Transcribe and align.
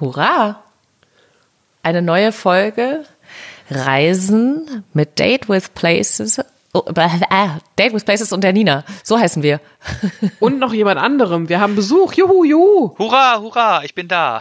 Hurra! 0.00 0.62
Eine 1.82 2.02
neue 2.02 2.32
Folge 2.32 3.04
Reisen 3.70 4.84
mit 4.92 5.18
Date 5.18 5.48
with 5.48 5.70
Places. 5.70 6.40
Oh, 6.74 6.82
äh, 6.94 7.48
Date 7.78 7.94
with 7.94 8.04
Places 8.04 8.32
und 8.32 8.44
der 8.44 8.52
Nina. 8.52 8.84
So 9.02 9.18
heißen 9.18 9.42
wir. 9.42 9.60
Und 10.40 10.58
noch 10.58 10.74
jemand 10.74 11.00
anderem. 11.00 11.48
Wir 11.48 11.60
haben 11.60 11.74
Besuch. 11.74 12.12
Juhu, 12.12 12.44
juhu. 12.44 12.94
Hurra, 12.98 13.40
hurra, 13.40 13.82
ich 13.84 13.94
bin 13.94 14.08
da. 14.08 14.40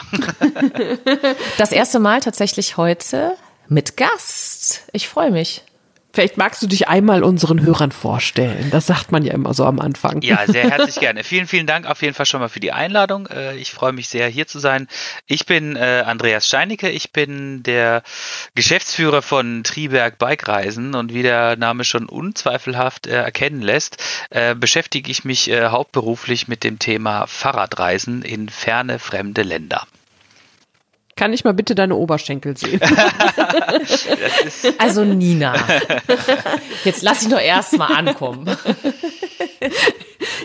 Das 1.58 1.72
erste 1.72 2.00
Mal 2.00 2.20
tatsächlich 2.20 2.76
heute 2.76 3.38
mit 3.70 3.96
Gast. 3.96 4.84
Ich 4.92 5.08
freue 5.08 5.32
mich. 5.32 5.64
Vielleicht 6.16 6.38
magst 6.38 6.62
du 6.62 6.68
dich 6.68 6.88
einmal 6.88 7.26
unseren 7.26 7.62
Hörern 7.62 7.92
vorstellen. 7.92 8.70
Das 8.72 8.88
sagt 8.88 9.12
man 9.12 9.26
ja 9.26 9.34
immer 9.34 9.54
so 9.54 9.66
am 9.66 9.82
Anfang. 9.82 10.22
Ja, 10.22 10.46
sehr 10.48 10.64
herzlich 10.72 10.96
gerne. 10.96 11.26
Vielen, 11.26 11.46
vielen 11.46 11.68
Dank 11.68 11.88
auf 11.88 12.02
jeden 12.02 12.14
Fall 12.14 12.26
schon 12.26 12.40
mal 12.40 12.48
für 12.48 12.62
die 12.62 12.72
Einladung. 12.72 13.28
Äh, 13.28 13.58
ich 13.58 13.72
freue 13.72 13.92
mich 13.92 14.08
sehr, 14.08 14.30
hier 14.30 14.48
zu 14.48 14.60
sein. 14.60 14.88
Ich 15.28 15.46
bin 15.46 15.76
äh, 15.76 16.04
Andreas 16.06 16.48
Steinicke. 16.48 16.90
Ich 16.90 17.12
bin 17.12 17.64
der 17.64 18.02
Geschäftsführer 18.56 19.22
von 19.22 19.66
Triberg 19.66 20.18
Bikereisen 20.18 20.96
und 20.96 21.14
wie 21.14 21.22
der 21.22 21.58
Name 21.58 21.84
schon 21.84 22.06
unzweifelhaft 22.06 23.08
äh, 23.08 23.16
erkennen 23.16 23.62
lässt, 23.62 23.98
beschäftige 24.58 25.12
ich 25.12 25.26
mich 25.26 25.52
hauptberuflich 25.52 26.48
mit 26.48 26.64
dem 26.64 26.80
Thema 26.80 27.28
Fahrradreisen 27.28 28.22
in 28.22 28.48
ferne 28.48 29.00
fremde 29.00 29.44
Länder. 29.44 29.86
Kann 31.16 31.32
ich 31.32 31.46
mal 31.46 31.54
bitte 31.54 31.76
deine 31.76 31.96
Oberschenkel 31.96 32.58
sehen? 32.58 32.82
also 34.78 35.06
Nina, 35.06 35.56
jetzt 36.84 37.04
lass 37.04 37.22
ich 37.24 37.30
doch 37.30 37.40
erst 37.40 37.78
mal 37.78 37.88
ankommen. 37.88 38.50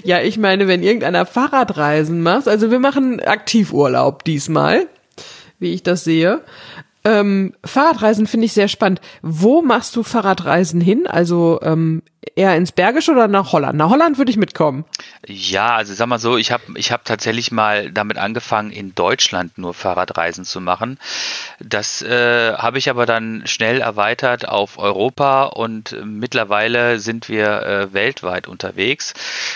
Ja, 0.04 0.20
ich 0.20 0.38
meine, 0.38 0.68
wenn 0.68 0.82
irgendeiner 0.82 1.26
Fahrradreisen 1.26 2.22
macht, 2.22 2.46
also 2.46 2.70
wir 2.70 2.78
machen 2.78 3.20
Aktivurlaub 3.20 4.24
diesmal, 4.24 4.86
wie 5.58 5.72
ich 5.72 5.82
das 5.82 6.04
sehe. 6.04 6.42
Ähm, 7.04 7.54
Fahrradreisen 7.64 8.26
finde 8.26 8.46
ich 8.46 8.52
sehr 8.52 8.68
spannend. 8.68 9.00
Wo 9.22 9.62
machst 9.62 9.96
du 9.96 10.02
Fahrradreisen 10.02 10.80
hin? 10.80 11.06
Also 11.06 11.58
ähm, 11.62 12.02
eher 12.34 12.54
ins 12.56 12.72
Bergische 12.72 13.12
oder 13.12 13.28
nach 13.28 13.52
Holland? 13.52 13.76
Nach 13.76 13.90
Holland 13.90 14.18
würde 14.18 14.30
ich 14.30 14.36
mitkommen. 14.36 14.84
Ja, 15.26 15.76
also 15.76 15.94
sag 15.94 16.06
mal 16.06 16.18
so, 16.18 16.36
ich 16.36 16.52
habe 16.52 16.62
ich 16.74 16.92
hab 16.92 17.04
tatsächlich 17.04 17.50
mal 17.50 17.90
damit 17.90 18.18
angefangen, 18.18 18.70
in 18.70 18.94
Deutschland 18.94 19.56
nur 19.56 19.74
Fahrradreisen 19.74 20.44
zu 20.44 20.60
machen. 20.60 20.98
Das 21.60 22.02
äh, 22.02 22.54
habe 22.54 22.78
ich 22.78 22.90
aber 22.90 23.06
dann 23.06 23.46
schnell 23.46 23.80
erweitert 23.80 24.48
auf 24.48 24.78
Europa 24.78 25.44
und 25.44 25.96
mittlerweile 26.04 26.98
sind 26.98 27.28
wir 27.28 27.62
äh, 27.62 27.92
weltweit 27.94 28.48
unterwegs. 28.48 29.14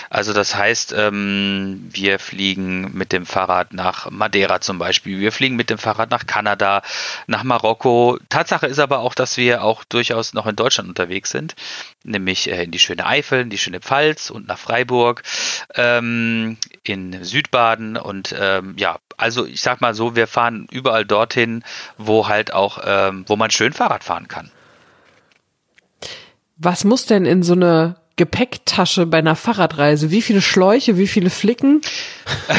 Also 0.09 0.33
das 0.33 0.55
heißt, 0.55 0.93
ähm, 0.97 1.87
wir 1.91 2.19
fliegen 2.19 2.91
mit 2.93 3.11
dem 3.11 3.25
Fahrrad 3.25 3.73
nach 3.73 4.09
Madeira 4.09 4.61
zum 4.61 4.79
Beispiel, 4.79 5.19
wir 5.19 5.31
fliegen 5.31 5.55
mit 5.55 5.69
dem 5.69 5.77
Fahrrad 5.77 6.09
nach 6.09 6.25
Kanada, 6.25 6.81
nach 7.27 7.43
Marokko. 7.43 8.17
Tatsache 8.29 8.67
ist 8.67 8.79
aber 8.79 8.99
auch, 8.99 9.13
dass 9.13 9.37
wir 9.37 9.63
auch 9.63 9.83
durchaus 9.83 10.33
noch 10.33 10.47
in 10.47 10.55
Deutschland 10.55 10.89
unterwegs 10.89 11.29
sind, 11.29 11.55
nämlich 12.03 12.49
äh, 12.49 12.54
in 12.63 12.71
die 12.71 12.79
schöne 12.79 13.05
Eifel, 13.05 13.41
in 13.41 13.49
die 13.49 13.57
schöne 13.57 13.79
Pfalz 13.79 14.29
und 14.29 14.47
nach 14.47 14.57
Freiburg, 14.57 15.23
ähm, 15.75 16.57
in 16.83 17.23
Südbaden 17.23 17.97
und 17.97 18.35
ähm, 18.37 18.75
ja, 18.77 18.97
also 19.17 19.45
ich 19.45 19.61
sag 19.61 19.81
mal 19.81 19.93
so, 19.93 20.15
wir 20.15 20.27
fahren 20.27 20.67
überall 20.71 21.05
dorthin, 21.05 21.63
wo 21.97 22.27
halt 22.27 22.53
auch, 22.53 22.79
ähm, 22.85 23.25
wo 23.27 23.35
man 23.35 23.51
schön 23.51 23.73
Fahrrad 23.73 24.03
fahren 24.03 24.27
kann. 24.27 24.51
Was 26.57 26.83
muss 26.83 27.05
denn 27.05 27.25
in 27.25 27.43
so 27.43 27.53
eine 27.53 27.97
Gepäcktasche 28.17 29.05
bei 29.05 29.17
einer 29.17 29.35
Fahrradreise? 29.35 30.09
Wie 30.09 30.21
viele 30.21 30.41
Schläuche, 30.41 30.97
wie 30.97 31.07
viele 31.07 31.29
Flicken? 31.29 31.81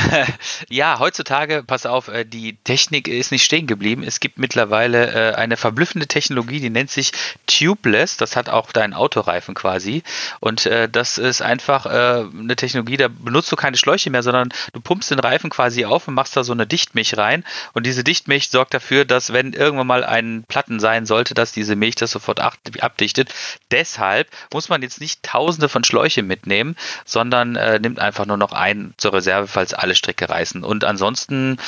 ja, 0.68 0.98
heutzutage, 0.98 1.64
pass 1.66 1.86
auf, 1.86 2.08
äh, 2.08 2.24
die 2.24 2.56
Technik 2.64 3.08
ist 3.08 3.32
nicht 3.32 3.42
stehen 3.42 3.66
geblieben. 3.66 4.02
Es 4.02 4.20
gibt 4.20 4.38
mittlerweile 4.38 5.32
äh, 5.32 5.34
eine 5.34 5.56
verblüffende 5.56 6.06
Technologie, 6.06 6.60
die 6.60 6.68
nennt 6.68 6.90
sich 6.90 7.12
Tubeless. 7.46 8.18
Das 8.18 8.36
hat 8.36 8.50
auch 8.50 8.70
dein 8.70 8.92
Autoreifen 8.92 9.54
quasi. 9.54 10.02
Und 10.40 10.66
äh, 10.66 10.90
das 10.90 11.16
ist 11.16 11.40
einfach 11.40 11.86
eine 11.86 12.56
Technologie, 12.56 12.96
da 12.96 13.08
benutzt 13.08 13.50
du 13.50 13.56
keine 13.56 13.76
Schläuche 13.76 14.10
mehr, 14.10 14.22
sondern 14.22 14.50
du 14.72 14.80
pumpst 14.80 15.10
den 15.10 15.20
Reifen 15.20 15.50
quasi 15.50 15.84
auf 15.84 16.06
und 16.08 16.14
machst 16.14 16.36
da 16.36 16.44
so 16.44 16.52
eine 16.52 16.66
Dichtmilch 16.66 17.16
rein. 17.16 17.44
Und 17.72 17.86
diese 17.86 18.04
Dichtmilch 18.04 18.50
sorgt 18.50 18.74
dafür, 18.74 19.04
dass 19.04 19.32
wenn 19.32 19.52
irgendwann 19.52 19.86
mal 19.86 20.04
ein 20.04 20.44
Platten 20.48 20.80
sein 20.80 21.06
sollte, 21.06 21.34
dass 21.34 21.52
diese 21.52 21.76
Milch 21.76 21.94
das 21.94 22.10
sofort 22.10 22.40
abdichtet. 22.40 23.32
Deshalb 23.70 24.28
muss 24.52 24.68
man 24.68 24.82
jetzt 24.82 25.00
nicht 25.00 25.22
tausend 25.22 25.45
tausende 25.46 25.68
von 25.68 25.84
Schläuche 25.84 26.22
mitnehmen, 26.22 26.76
sondern 27.04 27.56
äh, 27.56 27.78
nimmt 27.78 28.00
einfach 28.00 28.26
nur 28.26 28.36
noch 28.36 28.52
einen 28.52 28.94
zur 28.96 29.12
Reserve, 29.12 29.46
falls 29.46 29.74
alle 29.74 29.94
Stricke 29.94 30.28
reißen. 30.28 30.64
Und 30.64 30.84
ansonsten 30.84 31.58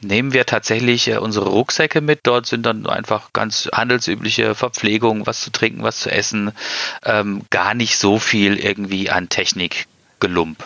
nehmen 0.00 0.32
wir 0.32 0.46
tatsächlich 0.46 1.08
äh, 1.08 1.16
unsere 1.16 1.48
Rucksäcke 1.48 2.00
mit. 2.00 2.20
Dort 2.24 2.46
sind 2.46 2.64
dann 2.64 2.86
einfach 2.86 3.32
ganz 3.32 3.68
handelsübliche 3.72 4.54
Verpflegung, 4.54 5.26
was 5.26 5.40
zu 5.40 5.50
trinken, 5.50 5.82
was 5.82 5.98
zu 5.98 6.10
essen. 6.10 6.52
Ähm, 7.04 7.42
gar 7.50 7.74
nicht 7.74 7.98
so 7.98 8.18
viel 8.18 8.56
irgendwie 8.56 9.10
an 9.10 9.28
Technik 9.28 9.86
gelump. 10.20 10.64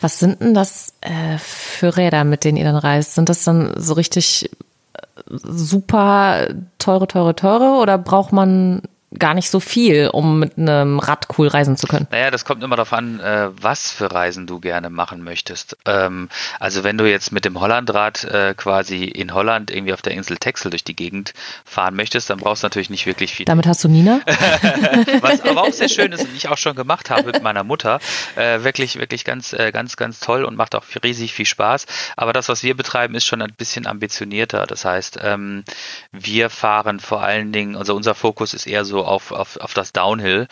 Was 0.00 0.18
sind 0.18 0.40
denn 0.40 0.54
das 0.54 0.94
äh, 1.00 1.38
für 1.38 1.96
Räder, 1.96 2.24
mit 2.24 2.44
denen 2.44 2.58
ihr 2.58 2.64
dann 2.64 2.76
reist? 2.76 3.14
Sind 3.14 3.28
das 3.28 3.44
dann 3.44 3.72
so 3.76 3.94
richtig 3.94 4.50
äh, 4.94 5.00
super 5.28 6.48
teure, 6.78 7.06
teure, 7.06 7.36
teure 7.36 7.80
oder 7.80 7.96
braucht 7.96 8.32
man 8.32 8.82
gar 9.18 9.34
nicht 9.34 9.50
so 9.50 9.60
viel, 9.60 10.08
um 10.12 10.40
mit 10.40 10.58
einem 10.58 10.98
Rad 10.98 11.28
cool 11.38 11.48
reisen 11.48 11.76
zu 11.76 11.86
können. 11.86 12.06
Naja, 12.10 12.30
das 12.30 12.44
kommt 12.44 12.62
immer 12.62 12.76
darauf 12.76 12.92
an, 12.92 13.20
äh, 13.20 13.48
was 13.60 13.90
für 13.90 14.12
Reisen 14.12 14.46
du 14.46 14.60
gerne 14.60 14.90
machen 14.90 15.22
möchtest. 15.22 15.76
Ähm, 15.84 16.28
also 16.60 16.84
wenn 16.84 16.98
du 16.98 17.08
jetzt 17.08 17.32
mit 17.32 17.44
dem 17.44 17.60
Hollandrad 17.60 18.24
äh, 18.24 18.54
quasi 18.56 19.04
in 19.04 19.32
Holland 19.32 19.70
irgendwie 19.70 19.92
auf 19.92 20.02
der 20.02 20.12
Insel 20.12 20.36
Texel 20.38 20.70
durch 20.70 20.84
die 20.84 20.96
Gegend 20.96 21.34
fahren 21.64 21.94
möchtest, 21.94 22.30
dann 22.30 22.38
brauchst 22.38 22.62
du 22.62 22.66
natürlich 22.66 22.90
nicht 22.90 23.06
wirklich 23.06 23.34
viel. 23.34 23.46
Damit 23.46 23.66
hast 23.66 23.84
du 23.84 23.88
Nina? 23.88 24.20
was 25.20 25.40
aber 25.42 25.62
auch 25.62 25.72
sehr 25.72 25.88
schön 25.88 26.12
ist 26.12 26.22
und 26.22 26.36
ich 26.36 26.48
auch 26.48 26.58
schon 26.58 26.74
gemacht 26.74 27.08
habe 27.08 27.24
mit 27.24 27.42
meiner 27.42 27.64
Mutter. 27.64 28.00
Äh, 28.34 28.64
wirklich, 28.64 28.98
wirklich 28.98 29.24
ganz, 29.24 29.52
äh, 29.52 29.70
ganz, 29.72 29.96
ganz 29.96 30.20
toll 30.20 30.44
und 30.44 30.56
macht 30.56 30.74
auch 30.74 30.84
riesig 31.02 31.32
viel 31.32 31.46
Spaß. 31.46 31.86
Aber 32.16 32.32
das, 32.32 32.48
was 32.48 32.62
wir 32.62 32.76
betreiben, 32.76 33.14
ist 33.14 33.24
schon 33.24 33.40
ein 33.40 33.54
bisschen 33.56 33.86
ambitionierter. 33.86 34.66
Das 34.66 34.84
heißt, 34.84 35.20
ähm, 35.22 35.64
wir 36.12 36.50
fahren 36.50 37.00
vor 37.00 37.22
allen 37.22 37.52
Dingen, 37.52 37.76
also 37.76 37.94
unser 37.94 38.14
Fokus 38.14 38.52
ist 38.52 38.66
eher 38.66 38.84
so 38.84 39.05
auf, 39.06 39.32
auf, 39.32 39.56
auf 39.56 39.74
das 39.74 39.92
Downhill, 39.92 40.48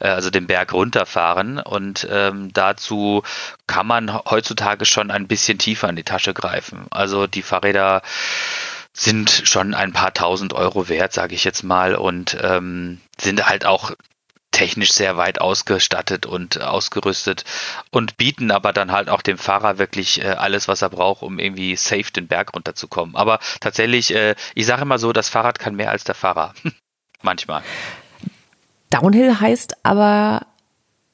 äh, 0.00 0.08
also 0.08 0.30
den 0.30 0.46
Berg 0.46 0.72
runterfahren. 0.72 1.58
Und 1.58 2.06
ähm, 2.10 2.52
dazu 2.52 3.22
kann 3.66 3.86
man 3.86 4.14
heutzutage 4.24 4.84
schon 4.84 5.10
ein 5.10 5.28
bisschen 5.28 5.58
tiefer 5.58 5.88
in 5.88 5.96
die 5.96 6.04
Tasche 6.04 6.34
greifen. 6.34 6.86
Also 6.90 7.26
die 7.26 7.42
Fahrräder 7.42 8.02
sind 8.92 9.30
schon 9.44 9.74
ein 9.74 9.92
paar 9.92 10.14
tausend 10.14 10.54
Euro 10.54 10.88
wert, 10.88 11.12
sage 11.12 11.34
ich 11.34 11.44
jetzt 11.44 11.62
mal, 11.62 11.94
und 11.96 12.36
ähm, 12.40 13.00
sind 13.18 13.46
halt 13.46 13.66
auch 13.66 13.92
technisch 14.56 14.92
sehr 14.92 15.18
weit 15.18 15.38
ausgestattet 15.42 16.24
und 16.24 16.62
ausgerüstet 16.62 17.44
und 17.90 18.16
bieten 18.16 18.50
aber 18.50 18.72
dann 18.72 18.90
halt 18.90 19.10
auch 19.10 19.20
dem 19.20 19.36
Fahrer 19.36 19.76
wirklich 19.76 20.22
äh, 20.22 20.28
alles, 20.28 20.66
was 20.66 20.80
er 20.80 20.88
braucht, 20.88 21.22
um 21.22 21.38
irgendwie 21.38 21.76
safe 21.76 22.10
den 22.10 22.26
Berg 22.26 22.54
runterzukommen. 22.54 23.16
Aber 23.16 23.38
tatsächlich, 23.60 24.14
äh, 24.14 24.34
ich 24.54 24.64
sage 24.64 24.82
immer 24.82 24.98
so, 24.98 25.12
das 25.12 25.28
Fahrrad 25.28 25.58
kann 25.58 25.76
mehr 25.76 25.90
als 25.90 26.04
der 26.04 26.14
Fahrer. 26.14 26.54
Manchmal. 27.26 27.62
Downhill 28.90 29.40
heißt 29.40 29.84
aber, 29.84 30.46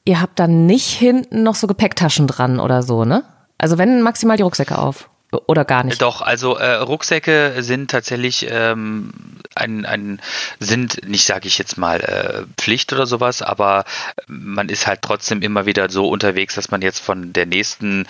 ihr 0.05 0.21
habt 0.21 0.39
dann 0.39 0.67
nicht 0.67 0.91
hinten 0.91 1.43
noch 1.43 1.55
so 1.55 1.67
Gepäcktaschen 1.67 2.27
dran 2.27 2.61
oder 2.61 2.83
so, 2.83 3.07
ne? 3.07 3.25
Also 3.57 3.79
wenn 3.79 4.03
maximal 4.03 4.37
die 4.37 4.43
Rucksäcke 4.43 4.77
auf 4.77 5.09
oder 5.47 5.65
gar 5.65 5.85
nicht? 5.85 6.03
Doch, 6.03 6.21
also 6.21 6.57
äh, 6.57 6.75
Rucksäcke 6.75 7.55
sind 7.63 7.91
tatsächlich 7.91 8.47
ähm, 8.51 9.13
ein, 9.55 9.87
ein 9.87 10.21
sind 10.61 11.09
nicht, 11.09 11.25
sage 11.25 11.49
ich 11.49 11.57
jetzt 11.57 11.79
mal, 11.79 12.01
äh, 12.01 12.43
Pflicht 12.61 12.93
oder 12.93 13.07
sowas, 13.07 13.41
aber 13.41 13.85
man 14.27 14.69
ist 14.69 14.87
halt 14.87 15.01
trotzdem 15.01 15.41
immer 15.41 15.65
wieder 15.65 15.89
so 15.89 16.09
unterwegs, 16.09 16.57
dass 16.57 16.71
man 16.71 16.83
jetzt 16.83 16.99
von 16.99 17.33
der 17.33 17.47
nächsten, 17.47 18.07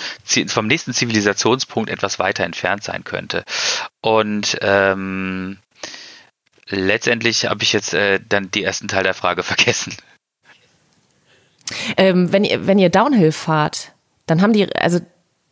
vom 0.49 0.67
nächsten 0.67 0.93
Zivilisationspunkt 0.93 1.89
etwas 1.89 2.19
weiter 2.19 2.43
entfernt 2.43 2.83
sein 2.83 3.05
könnte. 3.05 3.45
Und 4.01 4.59
ähm, 4.61 5.59
letztendlich 6.73 7.47
habe 7.47 7.63
ich 7.63 7.73
jetzt 7.73 7.95
äh, 7.95 8.21
dann 8.29 8.51
die 8.51 8.65
ersten 8.65 8.89
Teil 8.89 9.05
der 9.05 9.15
Frage 9.15 9.43
vergessen. 9.43 9.95
Ähm, 11.97 12.33
wenn 12.33 12.45
ihr 12.45 12.67
wenn 12.67 12.79
ihr 12.79 12.91
Downhill 12.91 13.33
fahrt, 13.33 13.93
dann 14.27 14.43
haben 14.43 14.53
die 14.53 14.75
also 14.75 15.01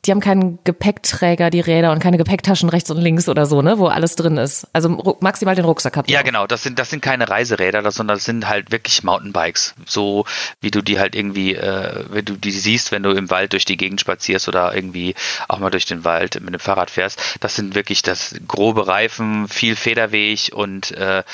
die 0.07 0.13
haben 0.13 0.21
keinen 0.21 0.59
Gepäckträger, 0.65 1.51
die 1.51 1.61
Räder 1.61 1.93
und 1.93 1.99
keine 1.99 2.17
Gepäcktaschen 2.17 2.71
rechts 2.71 2.91
und 2.91 2.97
links 2.97 3.29
oder 3.29 3.45
so, 3.45 3.61
ne, 3.61 3.79
wo 3.79 3.87
alles 3.87 4.17
drin 4.17 4.39
ist. 4.39 4.67
Also 4.73 5.17
maximal 5.21 5.55
den 5.55 5.67
Rucksack 5.67 5.97
ihr. 6.09 6.15
Ja, 6.15 6.23
genau. 6.23 6.47
Das 6.47 6.63
sind, 6.63 6.79
das 6.79 6.89
sind 6.89 7.03
keine 7.03 7.29
Reiseräder, 7.29 7.91
sondern 7.91 8.17
das 8.17 8.25
sind 8.25 8.49
halt 8.49 8.71
wirklich 8.73 9.03
Mountainbikes. 9.03 9.75
So 9.85 10.25
wie 10.61 10.71
du 10.71 10.81
die 10.81 10.99
halt 10.99 11.15
irgendwie, 11.15 11.55
äh, 11.55 12.05
wenn 12.09 12.25
du 12.25 12.35
die 12.35 12.51
siehst, 12.51 12.93
wenn 12.93 13.03
du 13.03 13.11
im 13.11 13.29
Wald 13.31 13.53
durch 13.53 13.67
die 13.67 13.77
Gegend 13.77 14.01
spazierst 14.01 14.49
oder 14.49 14.75
irgendwie 14.75 15.15
auch 15.49 15.59
mal 15.59 15.71
durch 15.71 15.85
den 15.85 16.05
Wald 16.05 16.41
mit 16.41 16.55
dem 16.55 16.61
Fahrrad 16.61 16.91
fährst. 16.91 17.21
Das 17.41 17.55
sind 17.55 17.75
wirklich 17.75 18.03
das 18.03 18.35
grobe 18.49 18.87
Reifen, 18.87 19.49
viel 19.49 19.77
Federweg 19.77 20.51
und 20.55 20.93
äh, 20.93 21.25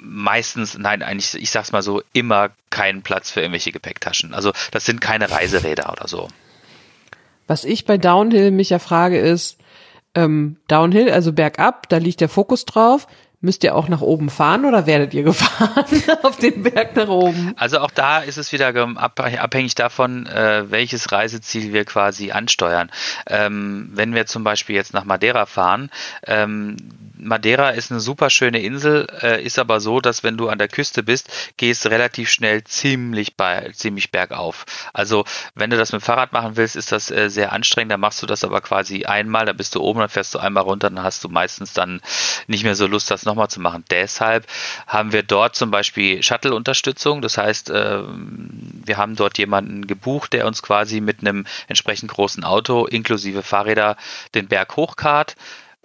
meistens, 0.00 0.76
nein, 0.76 1.02
eigentlich, 1.02 1.34
ich 1.34 1.50
sag's 1.50 1.70
mal 1.70 1.82
so, 1.82 2.02
immer 2.12 2.50
keinen 2.70 3.02
Platz 3.02 3.30
für 3.30 3.40
irgendwelche 3.40 3.70
Gepäcktaschen. 3.70 4.34
Also 4.34 4.52
das 4.72 4.84
sind 4.84 5.00
keine 5.00 5.30
Reiseräder 5.30 5.92
oder 5.92 6.08
so. 6.08 6.28
Was 7.46 7.64
ich 7.64 7.84
bei 7.84 7.98
Downhill 7.98 8.50
mich 8.50 8.70
ja 8.70 8.78
frage 8.78 9.18
ist, 9.18 9.58
ähm, 10.14 10.56
Downhill, 10.68 11.10
also 11.10 11.32
bergab, 11.32 11.88
da 11.88 11.98
liegt 11.98 12.20
der 12.20 12.28
Fokus 12.28 12.64
drauf. 12.64 13.06
Müsst 13.44 13.62
ihr 13.62 13.74
auch 13.74 13.88
nach 13.88 14.00
oben 14.00 14.30
fahren 14.30 14.64
oder 14.64 14.86
werdet 14.86 15.12
ihr 15.12 15.22
gefahren 15.22 15.84
auf 16.22 16.38
den 16.38 16.62
Berg 16.62 16.96
nach 16.96 17.08
oben? 17.08 17.52
Also 17.56 17.78
auch 17.80 17.90
da 17.90 18.20
ist 18.20 18.38
es 18.38 18.52
wieder 18.52 18.72
abhängig 18.96 19.74
davon, 19.74 20.26
äh, 20.26 20.70
welches 20.70 21.12
Reiseziel 21.12 21.74
wir 21.74 21.84
quasi 21.84 22.30
ansteuern. 22.30 22.90
Ähm, 23.26 23.90
wenn 23.92 24.14
wir 24.14 24.24
zum 24.24 24.44
Beispiel 24.44 24.76
jetzt 24.76 24.94
nach 24.94 25.04
Madeira 25.04 25.44
fahren, 25.44 25.90
ähm, 26.26 26.76
Madeira 27.16 27.70
ist 27.70 27.90
eine 27.90 28.00
super 28.00 28.30
schöne 28.30 28.60
Insel, 28.60 29.06
äh, 29.22 29.42
ist 29.42 29.58
aber 29.58 29.80
so, 29.80 30.00
dass 30.00 30.22
wenn 30.24 30.36
du 30.36 30.48
an 30.48 30.58
der 30.58 30.68
Küste 30.68 31.02
bist, 31.02 31.54
gehst 31.56 31.86
relativ 31.86 32.30
schnell 32.30 32.64
ziemlich 32.64 33.34
ziemlich 33.72 34.10
bergauf. 34.10 34.64
Also 34.92 35.24
wenn 35.54 35.70
du 35.70 35.76
das 35.76 35.92
mit 35.92 36.02
Fahrrad 36.02 36.32
machen 36.32 36.56
willst, 36.56 36.76
ist 36.76 36.92
das 36.92 37.10
äh, 37.10 37.28
sehr 37.30 37.52
anstrengend. 37.52 37.92
Dann 37.92 38.00
machst 38.00 38.22
du 38.22 38.26
das 38.26 38.44
aber 38.44 38.60
quasi 38.60 39.04
einmal, 39.04 39.46
dann 39.46 39.56
bist 39.56 39.74
du 39.74 39.80
oben, 39.80 40.00
dann 40.00 40.08
fährst 40.08 40.34
du 40.34 40.38
einmal 40.38 40.64
runter, 40.64 40.90
dann 40.90 41.04
hast 41.04 41.24
du 41.24 41.28
meistens 41.28 41.72
dann 41.72 42.00
nicht 42.46 42.64
mehr 42.64 42.74
so 42.74 42.86
Lust, 42.86 43.10
das 43.10 43.24
nochmal 43.34 43.48
zu 43.48 43.60
machen. 43.60 43.84
Deshalb 43.90 44.46
haben 44.86 45.12
wir 45.12 45.22
dort 45.22 45.56
zum 45.56 45.70
Beispiel 45.70 46.22
Shuttle-Unterstützung. 46.22 47.20
Das 47.20 47.36
heißt, 47.36 47.70
äh, 47.70 48.02
wir 48.04 48.96
haben 48.96 49.16
dort 49.16 49.38
jemanden 49.38 49.86
gebucht, 49.86 50.32
der 50.32 50.46
uns 50.46 50.62
quasi 50.62 51.00
mit 51.00 51.20
einem 51.20 51.46
entsprechend 51.68 52.10
großen 52.10 52.44
Auto 52.44 52.86
inklusive 52.86 53.42
Fahrräder 53.42 53.96
den 54.34 54.48
Berg 54.48 54.76
hochkart 54.76 55.36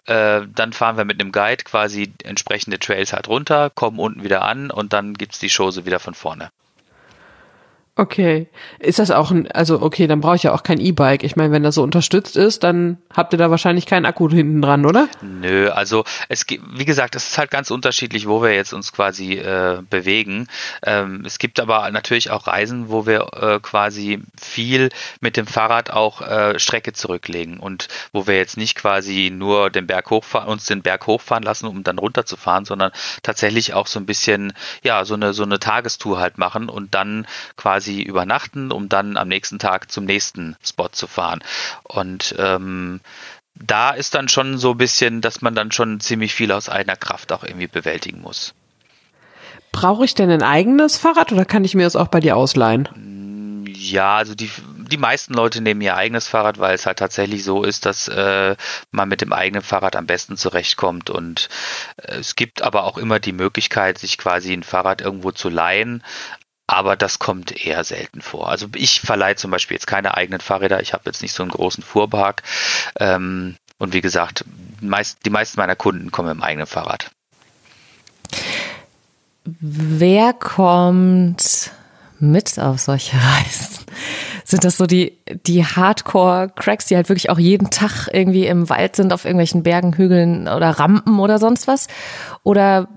äh, 0.05 0.41
dann 0.55 0.73
fahren 0.73 0.97
wir 0.97 1.05
mit 1.05 1.21
einem 1.21 1.31
Guide 1.31 1.63
quasi 1.63 2.11
entsprechende 2.23 2.79
Trails 2.79 3.13
halt 3.13 3.27
runter, 3.27 3.69
kommen 3.69 3.99
unten 3.99 4.23
wieder 4.23 4.41
an 4.41 4.71
und 4.71 4.91
dann 4.91 5.13
gibt 5.13 5.33
es 5.33 5.39
die 5.39 5.51
Chose 5.55 5.85
wieder 5.85 5.99
von 5.99 6.15
vorne. 6.15 6.49
Okay. 7.99 8.47
Ist 8.79 8.99
das 8.99 9.11
auch 9.11 9.29
ein, 9.29 9.51
also 9.51 9.81
okay, 9.81 10.07
dann 10.07 10.21
brauche 10.21 10.37
ich 10.37 10.43
ja 10.43 10.53
auch 10.53 10.63
kein 10.63 10.79
E-Bike. 10.79 11.21
Ich 11.25 11.35
meine, 11.35 11.51
wenn 11.51 11.63
das 11.63 11.75
so 11.75 11.83
unterstützt 11.83 12.37
ist, 12.37 12.63
dann 12.63 12.97
habt 13.13 13.33
ihr 13.33 13.37
da 13.37 13.51
wahrscheinlich 13.51 13.85
keinen 13.85 14.05
Akku 14.05 14.29
hinten 14.29 14.61
dran, 14.61 14.85
oder? 14.85 15.09
Nö, 15.21 15.67
also 15.67 16.05
es 16.29 16.45
gibt, 16.45 16.63
wie 16.79 16.85
gesagt, 16.85 17.17
es 17.17 17.27
ist 17.27 17.37
halt 17.37 17.51
ganz 17.51 17.71
unterschiedlich, 17.71 18.25
wo 18.25 18.41
wir 18.41 18.53
jetzt 18.53 18.71
uns 18.71 18.93
quasi 18.93 19.33
äh, 19.33 19.81
bewegen. 19.89 20.47
Ähm, 20.81 21.23
es 21.25 21.39
gibt 21.39 21.59
aber 21.59 21.91
natürlich 21.91 22.31
auch 22.31 22.47
Reisen, 22.47 22.87
wo 22.87 23.05
wir 23.05 23.33
äh, 23.33 23.59
quasi 23.59 24.21
viel 24.39 24.91
mit 25.19 25.35
dem 25.35 25.45
Fahrrad 25.45 25.91
auch 25.91 26.21
äh, 26.21 26.57
Strecke 26.57 26.93
zurücklegen 26.93 27.59
und 27.59 27.89
wo 28.13 28.27
wir 28.27 28.37
jetzt 28.37 28.55
nicht 28.55 28.77
quasi 28.77 29.29
nur 29.29 29.71
den 29.71 29.87
Berg 29.87 30.09
hochfahren, 30.09 30.47
uns 30.47 30.65
den 30.67 30.83
Berg 30.83 31.05
hochfahren 31.05 31.43
lassen, 31.43 31.67
um 31.67 31.83
dann 31.83 31.97
runterzufahren, 31.97 32.63
sondern 32.63 32.93
tatsächlich 33.23 33.73
auch 33.73 33.87
so 33.87 33.99
ein 33.99 34.05
bisschen, 34.05 34.53
ja, 34.83 35.03
so 35.03 35.15
eine, 35.15 35.33
so 35.33 35.43
eine 35.43 35.59
Tagestour 35.59 36.21
halt 36.21 36.37
machen 36.37 36.69
und 36.69 36.95
dann 36.95 37.27
quasi 37.57 37.88
quasi 37.89 38.01
übernachten, 38.01 38.71
um 38.71 38.89
dann 38.89 39.17
am 39.17 39.27
nächsten 39.27 39.59
Tag 39.59 39.91
zum 39.91 40.05
nächsten 40.05 40.55
Spot 40.63 40.89
zu 40.89 41.07
fahren. 41.07 41.39
Und 41.83 42.35
ähm, 42.37 43.01
da 43.55 43.91
ist 43.91 44.15
dann 44.15 44.29
schon 44.29 44.57
so 44.57 44.71
ein 44.71 44.77
bisschen, 44.77 45.21
dass 45.21 45.41
man 45.41 45.55
dann 45.55 45.71
schon 45.71 45.99
ziemlich 45.99 46.33
viel 46.33 46.51
aus 46.51 46.69
eigener 46.69 46.95
Kraft 46.95 47.31
auch 47.31 47.43
irgendwie 47.43 47.67
bewältigen 47.67 48.21
muss. 48.21 48.53
Brauche 49.71 50.05
ich 50.05 50.15
denn 50.15 50.31
ein 50.31 50.43
eigenes 50.43 50.97
Fahrrad 50.97 51.31
oder 51.31 51.45
kann 51.45 51.63
ich 51.63 51.75
mir 51.75 51.83
das 51.83 51.95
auch 51.95 52.07
bei 52.07 52.19
dir 52.19 52.35
ausleihen? 52.35 52.89
Ja, 53.71 54.17
also 54.17 54.35
die, 54.35 54.49
die 54.91 54.97
meisten 54.97 55.33
Leute 55.33 55.61
nehmen 55.61 55.81
ihr 55.81 55.95
eigenes 55.95 56.27
Fahrrad, 56.27 56.59
weil 56.59 56.75
es 56.75 56.85
halt 56.85 56.99
tatsächlich 56.99 57.43
so 57.43 57.63
ist, 57.63 57.85
dass 57.85 58.07
äh, 58.07 58.55
man 58.91 59.09
mit 59.09 59.21
dem 59.21 59.31
eigenen 59.31 59.61
Fahrrad 59.61 59.95
am 59.95 60.05
besten 60.05 60.37
zurechtkommt. 60.37 61.09
Und 61.09 61.49
äh, 61.97 62.17
es 62.17 62.35
gibt 62.35 62.61
aber 62.61 62.83
auch 62.83 62.97
immer 62.97 63.19
die 63.19 63.31
Möglichkeit, 63.31 63.97
sich 63.97 64.17
quasi 64.17 64.53
ein 64.53 64.63
Fahrrad 64.63 65.01
irgendwo 65.01 65.31
zu 65.31 65.49
leihen 65.49 66.03
aber 66.69 66.95
das 66.95 67.17
kommt 67.17 67.65
eher 67.65 67.83
selten 67.83 68.21
vor. 68.21 68.47
Also 68.47 68.67
ich 68.75 69.01
verleihe 69.01 69.35
zum 69.35 69.49
Beispiel 69.49 69.73
jetzt 69.73 69.87
keine 69.87 70.15
eigenen 70.15 70.39
Fahrräder, 70.39 70.81
ich 70.81 70.93
habe 70.93 71.03
jetzt 71.07 71.23
nicht 71.23 71.33
so 71.33 71.41
einen 71.41 71.51
großen 71.51 71.83
Fuhrpark 71.83 72.43
ähm, 72.99 73.55
und 73.79 73.93
wie 73.93 74.01
gesagt, 74.01 74.45
meist, 74.79 75.25
die 75.25 75.31
meisten 75.31 75.59
meiner 75.59 75.75
Kunden 75.75 76.11
kommen 76.11 76.29
im 76.29 76.43
eigenen 76.43 76.67
Fahrrad. 76.67 77.09
Wer 79.43 80.33
kommt 80.33 81.71
mit 82.19 82.59
auf 82.59 82.79
solche 82.79 83.17
Reisen? 83.17 83.85
Sind 84.43 84.63
das 84.63 84.77
so 84.77 84.85
die, 84.85 85.17
die 85.47 85.65
Hardcore-Cracks, 85.65 86.85
die 86.85 86.95
halt 86.95 87.09
wirklich 87.09 87.31
auch 87.31 87.39
jeden 87.39 87.71
Tag 87.71 88.09
irgendwie 88.13 88.45
im 88.45 88.69
Wald 88.69 88.95
sind, 88.95 89.11
auf 89.11 89.25
irgendwelchen 89.25 89.63
Bergen, 89.63 89.95
Hügeln 89.95 90.47
oder 90.47 90.69
Rampen 90.69 91.19
oder 91.19 91.39
sonst 91.39 91.67
was? 91.67 91.87
Oder 92.43 92.87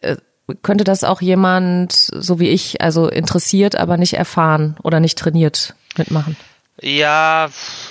äh, 0.00 0.16
könnte 0.62 0.84
das 0.84 1.04
auch 1.04 1.20
jemand, 1.20 1.92
so 1.92 2.38
wie 2.38 2.48
ich, 2.48 2.80
also 2.80 3.08
interessiert, 3.08 3.76
aber 3.76 3.96
nicht 3.96 4.14
erfahren 4.14 4.76
oder 4.82 5.00
nicht 5.00 5.18
trainiert 5.18 5.74
mitmachen? 5.96 6.36
Ja, 6.82 7.48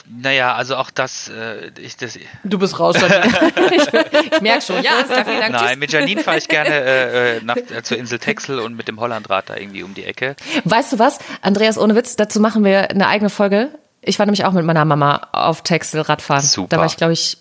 naja, 0.07 0.53
also 0.53 0.75
auch 0.75 0.91
das, 0.91 1.27
äh, 1.27 1.71
ich 1.79 1.97
das. 1.97 2.19
Du 2.43 2.59
bist 2.59 2.79
raus. 2.79 2.95
ich, 3.71 4.31
ich 4.31 4.41
merke 4.41 4.61
schon, 4.61 4.83
ja, 4.83 4.91
Steffi, 5.03 5.31
danke. 5.39 5.51
Nein, 5.53 5.79
mit 5.79 5.91
Janine 5.91 6.21
fahre 6.21 6.37
ich 6.37 6.47
gerne 6.47 6.69
äh, 6.69 7.41
nach, 7.43 7.57
äh, 7.57 7.81
zur 7.81 7.97
Insel 7.97 8.19
Texel 8.19 8.59
und 8.59 8.77
mit 8.77 8.87
dem 8.87 8.99
Hollandrad 8.99 9.49
da 9.49 9.55
irgendwie 9.55 9.81
um 9.81 9.95
die 9.95 10.03
Ecke. 10.03 10.35
Weißt 10.65 10.93
du 10.93 10.99
was, 10.99 11.17
Andreas, 11.41 11.79
ohne 11.79 11.95
Witz, 11.95 12.15
dazu 12.15 12.39
machen 12.39 12.63
wir 12.63 12.91
eine 12.91 13.07
eigene 13.07 13.31
Folge. 13.31 13.69
Ich 14.01 14.19
war 14.19 14.27
nämlich 14.27 14.45
auch 14.45 14.51
mit 14.51 14.65
meiner 14.65 14.85
Mama 14.85 15.29
auf 15.31 15.63
Texel 15.63 16.01
Radfahren. 16.01 16.43
Super. 16.43 16.67
Da 16.69 16.77
war 16.77 16.85
ich, 16.85 16.95
glaube 16.95 17.13
ich, 17.13 17.39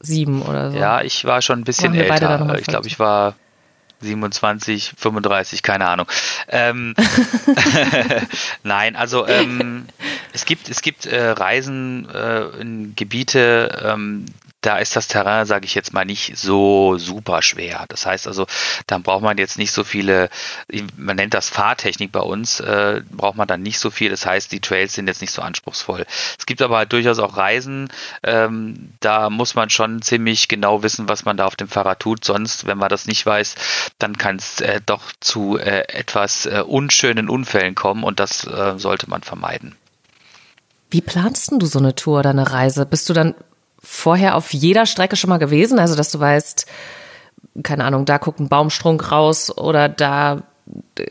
sieben 0.00 0.40
oder 0.40 0.70
so. 0.70 0.78
Ja, 0.78 1.02
ich 1.02 1.26
war 1.26 1.42
schon 1.42 1.60
ein 1.60 1.64
bisschen 1.64 1.94
älter. 1.94 2.56
Ich 2.58 2.66
glaube, 2.66 2.86
ich 2.86 2.98
war 2.98 3.34
27, 4.04 4.94
35, 4.96 5.62
keine 5.62 5.88
Ahnung. 5.88 6.06
Ähm, 6.48 6.94
Nein, 8.62 8.96
also 8.96 9.26
ähm, 9.26 9.86
es 10.32 10.44
gibt 10.44 10.68
es 10.68 10.82
gibt 10.82 11.06
äh, 11.06 11.30
Reisen 11.30 12.08
äh, 12.08 12.44
in 12.60 12.94
Gebiete, 12.94 13.82
ähm, 13.84 14.26
da 14.64 14.78
ist 14.78 14.96
das 14.96 15.08
Terrain, 15.08 15.44
sage 15.44 15.66
ich 15.66 15.74
jetzt 15.74 15.92
mal, 15.92 16.06
nicht 16.06 16.38
so 16.38 16.96
super 16.96 17.42
schwer. 17.42 17.84
Das 17.88 18.06
heißt 18.06 18.26
also, 18.26 18.46
dann 18.86 19.02
braucht 19.02 19.22
man 19.22 19.36
jetzt 19.36 19.58
nicht 19.58 19.72
so 19.72 19.84
viele, 19.84 20.30
man 20.96 21.16
nennt 21.16 21.34
das 21.34 21.50
Fahrtechnik 21.50 22.12
bei 22.12 22.20
uns, 22.20 22.60
äh, 22.60 23.02
braucht 23.10 23.36
man 23.36 23.46
dann 23.46 23.62
nicht 23.62 23.78
so 23.78 23.90
viel. 23.90 24.10
Das 24.10 24.24
heißt, 24.24 24.50
die 24.52 24.60
Trails 24.60 24.94
sind 24.94 25.06
jetzt 25.06 25.20
nicht 25.20 25.32
so 25.32 25.42
anspruchsvoll. 25.42 26.06
Es 26.38 26.46
gibt 26.46 26.62
aber 26.62 26.78
halt 26.78 26.92
durchaus 26.92 27.18
auch 27.18 27.36
Reisen, 27.36 27.88
ähm, 28.22 28.94
da 29.00 29.28
muss 29.28 29.54
man 29.54 29.68
schon 29.68 30.00
ziemlich 30.00 30.48
genau 30.48 30.82
wissen, 30.82 31.08
was 31.10 31.26
man 31.26 31.36
da 31.36 31.44
auf 31.44 31.56
dem 31.56 31.68
Fahrrad 31.68 32.00
tut. 32.00 32.24
Sonst, 32.24 32.66
wenn 32.66 32.78
man 32.78 32.88
das 32.88 33.06
nicht 33.06 33.26
weiß, 33.26 33.56
dann 33.98 34.16
kann 34.16 34.36
es 34.36 34.62
äh, 34.62 34.80
doch 34.84 35.12
zu 35.20 35.58
äh, 35.58 35.88
etwas 35.88 36.46
äh, 36.46 36.62
unschönen 36.66 37.28
Unfällen 37.28 37.74
kommen 37.74 38.02
und 38.02 38.18
das 38.18 38.46
äh, 38.46 38.78
sollte 38.78 39.10
man 39.10 39.22
vermeiden. 39.22 39.76
Wie 40.90 41.02
planst 41.02 41.50
du 41.52 41.66
so 41.66 41.80
eine 41.80 41.94
Tour 41.94 42.20
oder 42.20 42.30
eine 42.30 42.50
Reise? 42.50 42.86
Bist 42.86 43.08
du 43.08 43.12
dann 43.12 43.34
vorher 43.84 44.34
auf 44.36 44.52
jeder 44.52 44.86
Strecke 44.86 45.16
schon 45.16 45.30
mal 45.30 45.38
gewesen? 45.38 45.78
Also, 45.78 45.94
dass 45.94 46.10
du 46.10 46.18
weißt, 46.18 46.66
keine 47.62 47.84
Ahnung, 47.84 48.04
da 48.04 48.18
guckt 48.18 48.40
ein 48.40 48.48
Baumstrunk 48.48 49.12
raus 49.12 49.56
oder 49.56 49.88
da 49.88 50.42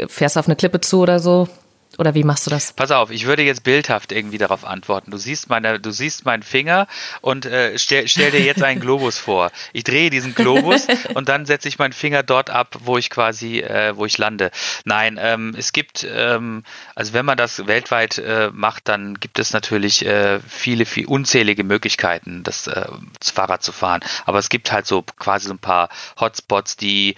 fährst 0.08 0.36
du 0.36 0.40
auf 0.40 0.48
eine 0.48 0.56
Klippe 0.56 0.82
zu 0.82 1.02
oder 1.02 1.20
so? 1.20 1.48
Oder 1.98 2.16
wie 2.16 2.24
machst 2.24 2.46
du 2.48 2.50
das? 2.50 2.74
Pass 2.74 2.92
auf, 2.92 3.12
ich 3.12 3.26
würde 3.26 3.44
jetzt 3.44 3.64
bildhaft 3.64 4.12
irgendwie 4.12 4.38
darauf 4.38 4.66
antworten. 4.66 5.12
Du 5.12 5.18
siehst 5.18 5.50
meine, 5.50 5.80
du 5.80 5.92
siehst 5.92 6.26
meinen 6.26 6.42
Finger 6.44 6.88
und 7.22 7.46
äh, 7.46 7.78
stell, 7.78 8.08
stell 8.08 8.32
dir 8.32 8.42
jetzt 8.42 8.64
einen 8.64 8.80
Globus 8.80 9.20
vor. 9.20 9.52
Ich 9.74 9.84
drehe 9.84 10.10
diesen 10.10 10.34
Globus 10.34 10.88
und 11.14 11.30
dann 11.30 11.46
setze 11.46 11.68
ich 11.68 11.78
meinen 11.78 11.94
Finger 11.94 12.24
dort 12.24 12.50
ab, 12.50 12.78
wo 12.80 12.98
ich 12.98 13.10
quasi, 13.10 13.60
äh, 13.60 13.96
wo 13.96 14.06
ich 14.06 14.18
lande. 14.18 14.52
Nein, 14.86 15.20
ähm, 15.22 15.54
es 15.58 15.72
gibt, 15.72 16.08
ähm, 16.10 16.64
also 16.96 17.14
wenn 17.14 17.26
man 17.26 17.38
das 17.38 17.68
weltweit 17.68 18.18
äh, 18.18 18.50
macht, 18.52 18.88
dann 18.88 19.20
gibt 19.20 19.38
es 19.38 19.54
natürlich 19.54 20.06
äh, 20.06 20.40
viele, 20.48 20.86
viele 20.86 21.08
unzählige 21.08 21.64
Möglichkeiten, 21.64 22.44
das, 22.44 22.68
äh, 22.68 22.88
das 23.20 23.30
Fahrrad 23.30 23.64
zu 23.64 23.72
fahren. 23.72 24.02
Aber 24.26 24.40
es 24.40 24.50
gibt 24.50 24.72
halt 24.72 24.88
so 24.88 25.04
quasi 25.04 25.48
so 25.48 25.54
ein 25.54 25.60
paar 25.60 25.90
Hotspots, 26.20 26.76
die 26.76 27.16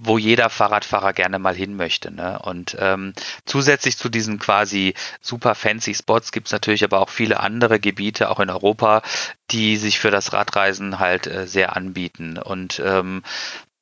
wo 0.00 0.16
jeder 0.16 0.48
Fahrradfahrer 0.48 1.12
gerne 1.12 1.38
mal 1.38 1.54
hin 1.54 1.76
möchte. 1.76 2.12
Ne? 2.12 2.38
Und 2.38 2.76
ähm, 2.78 3.14
zusätzlich 3.44 3.98
zu 3.98 4.08
diesen 4.08 4.38
quasi 4.38 4.94
super 5.20 5.54
fancy 5.54 5.94
Spots 5.94 6.30
gibt 6.30 6.46
es 6.46 6.52
natürlich 6.52 6.84
aber 6.84 7.00
auch 7.00 7.08
viele 7.08 7.40
andere 7.40 7.80
Gebiete, 7.80 8.30
auch 8.30 8.40
in 8.40 8.50
Europa, 8.50 9.02
die 9.50 9.76
sich 9.76 9.98
für 9.98 10.10
das 10.10 10.32
Radreisen 10.32 10.98
halt 10.98 11.26
äh, 11.26 11.46
sehr 11.46 11.74
anbieten. 11.76 12.38
Und 12.38 12.80
ähm, 12.84 13.22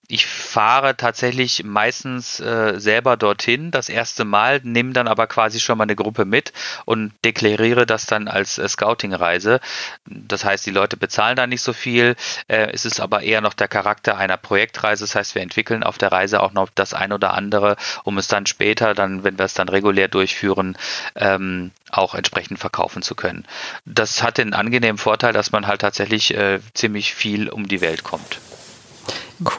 ich 0.09 0.27
fahre 0.27 0.97
tatsächlich 0.97 1.65
meistens 1.65 2.39
äh, 2.41 2.79
selber 2.79 3.17
dorthin 3.17 3.71
das 3.71 3.89
erste 3.89 4.25
Mal, 4.25 4.61
nehme 4.63 4.93
dann 4.93 5.09
aber 5.09 5.27
quasi 5.27 5.59
schon 5.59 5.79
mal 5.79 5.85
eine 5.85 5.97
Gruppe 5.97 6.25
mit 6.25 6.53
und 6.85 7.13
deklariere 7.25 7.87
das 7.87 8.07
dann 8.07 8.29
als 8.29 8.59
äh, 8.59 8.69
Scouting-Reise. 8.69 9.61
Das 10.07 10.45
heißt, 10.45 10.65
die 10.67 10.71
Leute 10.71 10.97
bezahlen 10.97 11.37
da 11.37 11.47
nicht 11.47 11.63
so 11.63 11.73
viel. 11.73 12.15
Äh, 12.47 12.69
es 12.73 12.85
ist 12.85 13.01
aber 13.01 13.23
eher 13.23 13.41
noch 13.41 13.55
der 13.55 13.69
Charakter 13.69 14.17
einer 14.17 14.37
Projektreise. 14.37 15.05
Das 15.05 15.15
heißt, 15.15 15.35
wir 15.35 15.43
entwickeln 15.43 15.83
auf 15.83 15.99
der 15.99 16.13
Reise 16.13 16.43
auch 16.43 16.53
noch 16.53 16.71
das 16.75 16.95
ein 16.95 17.13
oder 17.13 17.35
andere, 17.35 17.77
um 18.05 18.19
es 18.19 18.29
dann 18.29 18.47
später, 18.47 18.95
dann, 18.95 19.25
wenn 19.25 19.39
wir 19.39 19.45
es 19.45 19.55
dann 19.55 19.69
regulär 19.69 20.09
durchführen, 20.09 20.79
ähm, 21.17 21.73
auch 21.91 22.15
entsprechend 22.15 22.59
verkaufen 22.59 23.03
zu 23.03 23.15
können. 23.15 23.45
Das 23.85 24.23
hat 24.23 24.39
den 24.39 24.55
angenehmen 24.55 24.99
Vorteil, 24.99 25.33
dass 25.33 25.53
man 25.53 25.67
halt 25.67 25.81
tatsächlich 25.81 26.35
äh, 26.35 26.61
ziemlich 26.75 27.15
viel 27.15 27.49
um 27.49 27.67
die 27.67 27.81
Welt 27.81 28.05
kommt. 28.05 28.41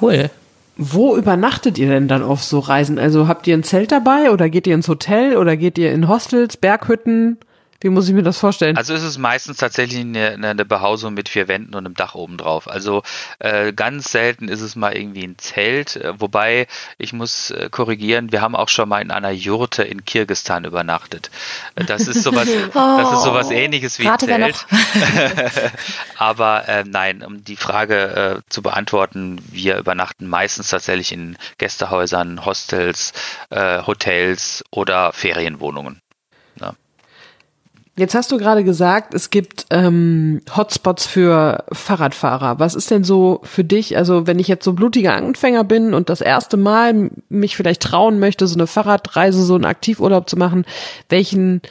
Cool. 0.01 0.29
Wo 0.77 1.15
übernachtet 1.15 1.77
ihr 1.77 1.89
denn 1.89 2.07
dann 2.07 2.22
auf 2.22 2.43
so 2.43 2.60
Reisen? 2.60 3.00
Also 3.00 3.27
habt 3.27 3.48
ihr 3.48 3.57
ein 3.57 3.63
Zelt 3.63 3.91
dabei 3.91 4.31
oder 4.31 4.50
geht 4.50 4.67
ihr 4.67 4.75
ins 4.75 4.88
Hotel 4.88 5.36
oder 5.36 5.57
geht 5.57 5.77
ihr 5.77 5.91
in 5.91 6.07
Hostels, 6.07 6.55
Berghütten? 6.57 7.38
Wie 7.79 7.89
muss 7.89 8.07
ich 8.07 8.15
mir 8.15 8.24
das 8.24 8.39
vorstellen? 8.39 8.75
Also 8.75 8.96
ist 8.96 9.03
es 9.03 9.19
meistens 9.19 9.57
tatsächlich 9.57 10.00
eine, 10.00 10.31
eine 10.31 10.65
Behausung 10.65 11.13
mit 11.13 11.29
vier 11.29 11.48
Wänden 11.48 11.75
und 11.75 11.86
einem 11.86 11.93
Dach 11.93 12.15
oben 12.15 12.38
drauf. 12.38 12.67
Also 12.67 13.03
äh, 13.38 13.72
ganz 13.72 14.12
selten 14.12 14.48
ist 14.48 14.62
es 14.62 14.75
mal 14.75 14.98
irgendwie 14.98 15.24
ein 15.24 15.38
Zelt, 15.38 15.96
äh, 15.96 16.19
wobei 16.19 16.65
ich 16.98 17.13
muss 17.13 17.51
äh, 17.51 17.69
korrigieren, 17.69 18.31
wir 18.31 18.41
haben 18.41 18.55
auch 18.55 18.69
schon 18.69 18.89
mal 18.89 19.01
in 19.01 19.12
einer 19.12 19.29
Jurte 19.29 19.84
in 19.84 20.05
Kirgistan 20.05 20.65
übernachtet. 20.65 21.29
Äh, 21.75 21.86
das 21.86 22.07
ist 22.07 22.24
sowas, 22.24 22.48
oh, 22.50 22.72
das 22.74 23.13
ist 23.13 23.24
sowas 23.24 23.51
ähnliches 23.51 24.00
wie 24.00 24.07
ein 24.07 24.17
Zelt. 24.17 24.65
Aber 26.17 26.67
äh, 26.67 26.84
nein, 26.84 27.24
um 27.24 27.43
die 27.43 27.57
Frage 27.57 28.41
zu 28.50 28.62
beantworten, 28.62 29.39
wir 29.51 29.77
übernachten 29.77 30.27
meistens 30.27 30.69
tatsächlich 30.69 31.12
in 31.12 31.38
Gästehäusern, 31.57 32.46
Hostels, 32.46 33.13
Hotels 33.51 34.63
oder 34.72 35.13
Ferienwohnungen. 35.13 36.01
Jetzt 37.98 38.13
hast 38.13 38.32
du 38.32 38.38
gerade 38.38 38.63
gesagt, 38.63 39.16
es 39.16 39.32
gibt 39.32 39.66
ähm, 39.72 40.42
Hotspots 40.56 41.08
für 41.08 41.66
Fahrradfahrer. 41.72 42.60
Was 42.60 42.75
ist 42.75 42.92
denn 42.92 43.04
so 43.04 43.42
für 43.44 43.63
dich, 43.63 43.98
also 43.98 44.27
wenn 44.27 44.38
ich 44.38 44.48
jetzt 44.48 44.66
so 44.66 44.74
blutiger 44.74 45.16
Anfänger 45.16 45.63
bin 45.63 45.96
und 45.96 46.08
das 46.10 46.22
erste 46.22 46.58
Mal 46.58 47.10
mich 47.30 47.58
vielleicht 47.58 47.82
trauen 47.82 48.20
möchte, 48.20 48.46
so 48.46 48.54
eine 48.54 48.68
Fahrradreise, 48.68 49.44
so 49.44 49.56
einen 49.56 49.66
Aktivurlaub 49.66 50.30
zu 50.30 50.38
machen, 50.38 50.66
welchen, 51.10 51.63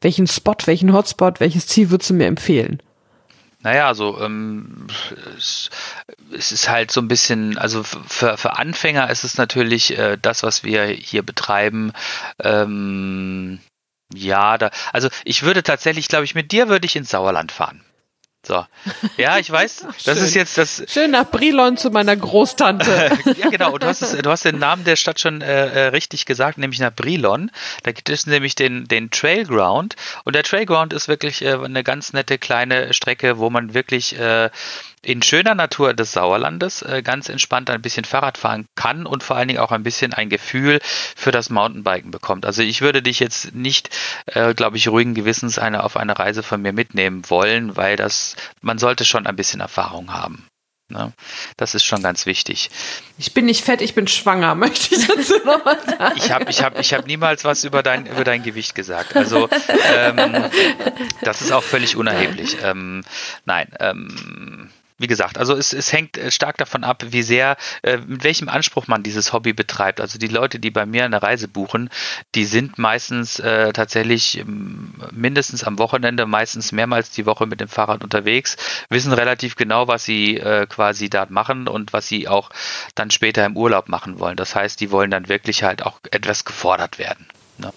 welchen 0.00 0.28
Spot, 0.28 0.54
welchen 0.66 0.92
Hotspot, 0.92 1.40
welches 1.40 1.66
Ziel 1.66 1.90
würdest 1.90 2.10
du 2.10 2.14
mir 2.14 2.26
empfehlen? 2.26 2.80
Naja, 3.64 3.88
also 3.88 4.20
ähm, 4.20 4.86
es, 5.36 5.70
es, 6.30 6.52
ist 6.52 6.68
halt 6.68 6.92
so 6.92 7.00
ein 7.00 7.08
bisschen, 7.08 7.58
also 7.58 7.82
für, 7.82 8.36
für 8.36 8.58
Anfänger 8.58 9.10
ist 9.10 9.24
es 9.24 9.38
natürlich 9.38 9.98
äh, 9.98 10.18
das, 10.22 10.44
was 10.44 10.62
wir 10.62 10.84
hier 10.84 11.24
betreiben, 11.24 11.92
ähm, 12.38 13.58
ja, 14.16 14.58
da, 14.58 14.70
also 14.92 15.08
ich 15.24 15.42
würde 15.42 15.62
tatsächlich, 15.62 16.08
glaube 16.08 16.24
ich, 16.24 16.34
mit 16.34 16.52
dir 16.52 16.68
würde 16.68 16.86
ich 16.86 16.96
ins 16.96 17.10
Sauerland 17.10 17.52
fahren. 17.52 17.84
So. 18.46 18.64
Ja, 19.16 19.38
ich 19.38 19.50
weiß, 19.50 19.86
das 20.04 20.20
ist 20.20 20.34
jetzt 20.34 20.58
das. 20.58 20.82
Schön 20.86 21.12
nach 21.12 21.30
Brilon 21.30 21.76
zu 21.76 21.90
meiner 21.90 22.14
Großtante. 22.14 23.10
ja, 23.38 23.48
genau. 23.48 23.72
Und 23.72 23.82
du 23.82 23.86
hast, 23.86 24.02
es, 24.02 24.12
du 24.12 24.30
hast 24.30 24.44
den 24.44 24.58
Namen 24.58 24.84
der 24.84 24.96
Stadt 24.96 25.18
schon 25.18 25.40
äh, 25.40 25.66
äh, 25.68 25.86
richtig 25.88 26.26
gesagt, 26.26 26.58
nämlich 26.58 26.80
nach 26.80 26.92
Brilon. 26.92 27.50
Da 27.82 27.92
gibt 27.92 28.10
es 28.10 28.26
nämlich 28.26 28.54
den, 28.54 28.86
den 28.86 29.10
Trailground. 29.10 29.96
Und 30.24 30.36
der 30.36 30.42
Trailground 30.42 30.92
ist 30.92 31.08
wirklich 31.08 31.42
äh, 31.42 31.54
eine 31.54 31.82
ganz 31.82 32.12
nette 32.12 32.38
kleine 32.38 32.92
Strecke, 32.92 33.38
wo 33.38 33.48
man 33.48 33.72
wirklich 33.72 34.18
äh, 34.18 34.50
in 35.04 35.22
schöner 35.22 35.54
Natur 35.54 35.94
des 35.94 36.12
Sauerlandes 36.12 36.82
äh, 36.82 37.02
ganz 37.02 37.28
entspannt 37.28 37.70
ein 37.70 37.82
bisschen 37.82 38.04
Fahrrad 38.04 38.38
fahren 38.38 38.66
kann 38.74 39.06
und 39.06 39.22
vor 39.22 39.36
allen 39.36 39.48
Dingen 39.48 39.60
auch 39.60 39.72
ein 39.72 39.82
bisschen 39.82 40.14
ein 40.14 40.28
Gefühl 40.28 40.80
für 41.16 41.30
das 41.30 41.50
Mountainbiken 41.50 42.10
bekommt. 42.10 42.46
Also 42.46 42.62
ich 42.62 42.80
würde 42.80 43.02
dich 43.02 43.20
jetzt 43.20 43.54
nicht, 43.54 43.90
äh, 44.26 44.54
glaube 44.54 44.76
ich, 44.76 44.88
ruhigen 44.88 45.14
Gewissens 45.14 45.58
eine 45.58 45.84
auf 45.84 45.96
eine 45.96 46.18
Reise 46.18 46.42
von 46.42 46.62
mir 46.62 46.72
mitnehmen 46.72 47.22
wollen, 47.28 47.76
weil 47.76 47.96
das, 47.96 48.36
man 48.60 48.78
sollte 48.78 49.04
schon 49.04 49.26
ein 49.26 49.36
bisschen 49.36 49.60
Erfahrung 49.60 50.12
haben. 50.12 50.46
Ne? 50.90 51.14
Das 51.56 51.74
ist 51.74 51.84
schon 51.84 52.02
ganz 52.02 52.26
wichtig. 52.26 52.70
Ich 53.16 53.32
bin 53.32 53.46
nicht 53.46 53.64
fett, 53.64 53.80
ich 53.80 53.94
bin 53.94 54.06
schwanger, 54.06 54.54
möchte 54.54 54.94
ich 54.94 55.06
dazu 55.06 55.34
nochmal 55.44 55.78
sagen. 55.86 56.14
Ich 56.16 56.30
habe 56.30 56.50
ich 56.50 56.62
hab, 56.62 56.78
ich 56.78 56.92
hab 56.92 57.06
niemals 57.06 57.44
was 57.44 57.64
über 57.64 57.82
dein, 57.82 58.06
über 58.06 58.24
dein 58.24 58.42
Gewicht 58.42 58.74
gesagt. 58.74 59.16
Also 59.16 59.48
ähm, 59.96 60.44
das 61.22 61.40
ist 61.40 61.52
auch 61.52 61.62
völlig 61.62 61.96
unerheblich. 61.96 62.58
Ähm, 62.62 63.02
nein, 63.46 63.68
ähm, 63.80 64.63
wie 64.98 65.08
gesagt, 65.08 65.38
also 65.38 65.56
es, 65.56 65.72
es 65.72 65.92
hängt 65.92 66.16
äh, 66.16 66.30
stark 66.30 66.56
davon 66.56 66.84
ab, 66.84 67.04
wie 67.08 67.22
sehr, 67.22 67.56
äh, 67.82 67.96
mit 67.98 68.22
welchem 68.22 68.48
Anspruch 68.48 68.86
man 68.86 69.02
dieses 69.02 69.32
Hobby 69.32 69.52
betreibt. 69.52 70.00
Also 70.00 70.18
die 70.18 70.28
Leute, 70.28 70.60
die 70.60 70.70
bei 70.70 70.86
mir 70.86 71.04
eine 71.04 71.20
Reise 71.20 71.48
buchen, 71.48 71.90
die 72.36 72.44
sind 72.44 72.78
meistens 72.78 73.40
äh, 73.40 73.72
tatsächlich 73.72 74.38
ähm, 74.38 74.94
mindestens 75.10 75.64
am 75.64 75.78
Wochenende, 75.78 76.26
meistens 76.26 76.70
mehrmals 76.70 77.10
die 77.10 77.26
Woche 77.26 77.46
mit 77.46 77.60
dem 77.60 77.68
Fahrrad 77.68 78.04
unterwegs, 78.04 78.56
wissen 78.88 79.12
relativ 79.12 79.56
genau, 79.56 79.88
was 79.88 80.04
sie 80.04 80.36
äh, 80.36 80.66
quasi 80.66 81.10
da 81.10 81.26
machen 81.28 81.66
und 81.66 81.92
was 81.92 82.06
sie 82.06 82.28
auch 82.28 82.50
dann 82.94 83.10
später 83.10 83.44
im 83.44 83.56
Urlaub 83.56 83.88
machen 83.88 84.20
wollen. 84.20 84.36
Das 84.36 84.54
heißt, 84.54 84.80
die 84.80 84.92
wollen 84.92 85.10
dann 85.10 85.28
wirklich 85.28 85.64
halt 85.64 85.82
auch 85.82 85.98
etwas 86.12 86.44
gefordert 86.44 87.00
werden. 87.00 87.26
Ne? 87.58 87.72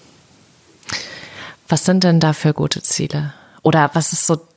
Was 1.68 1.84
sind 1.84 2.04
denn 2.04 2.20
da 2.20 2.34
für 2.34 2.54
gute 2.54 2.84
Ziele? 2.84 3.34
Oder 3.64 3.90
was 3.94 4.14
ist 4.14 4.28
so, 4.28 4.48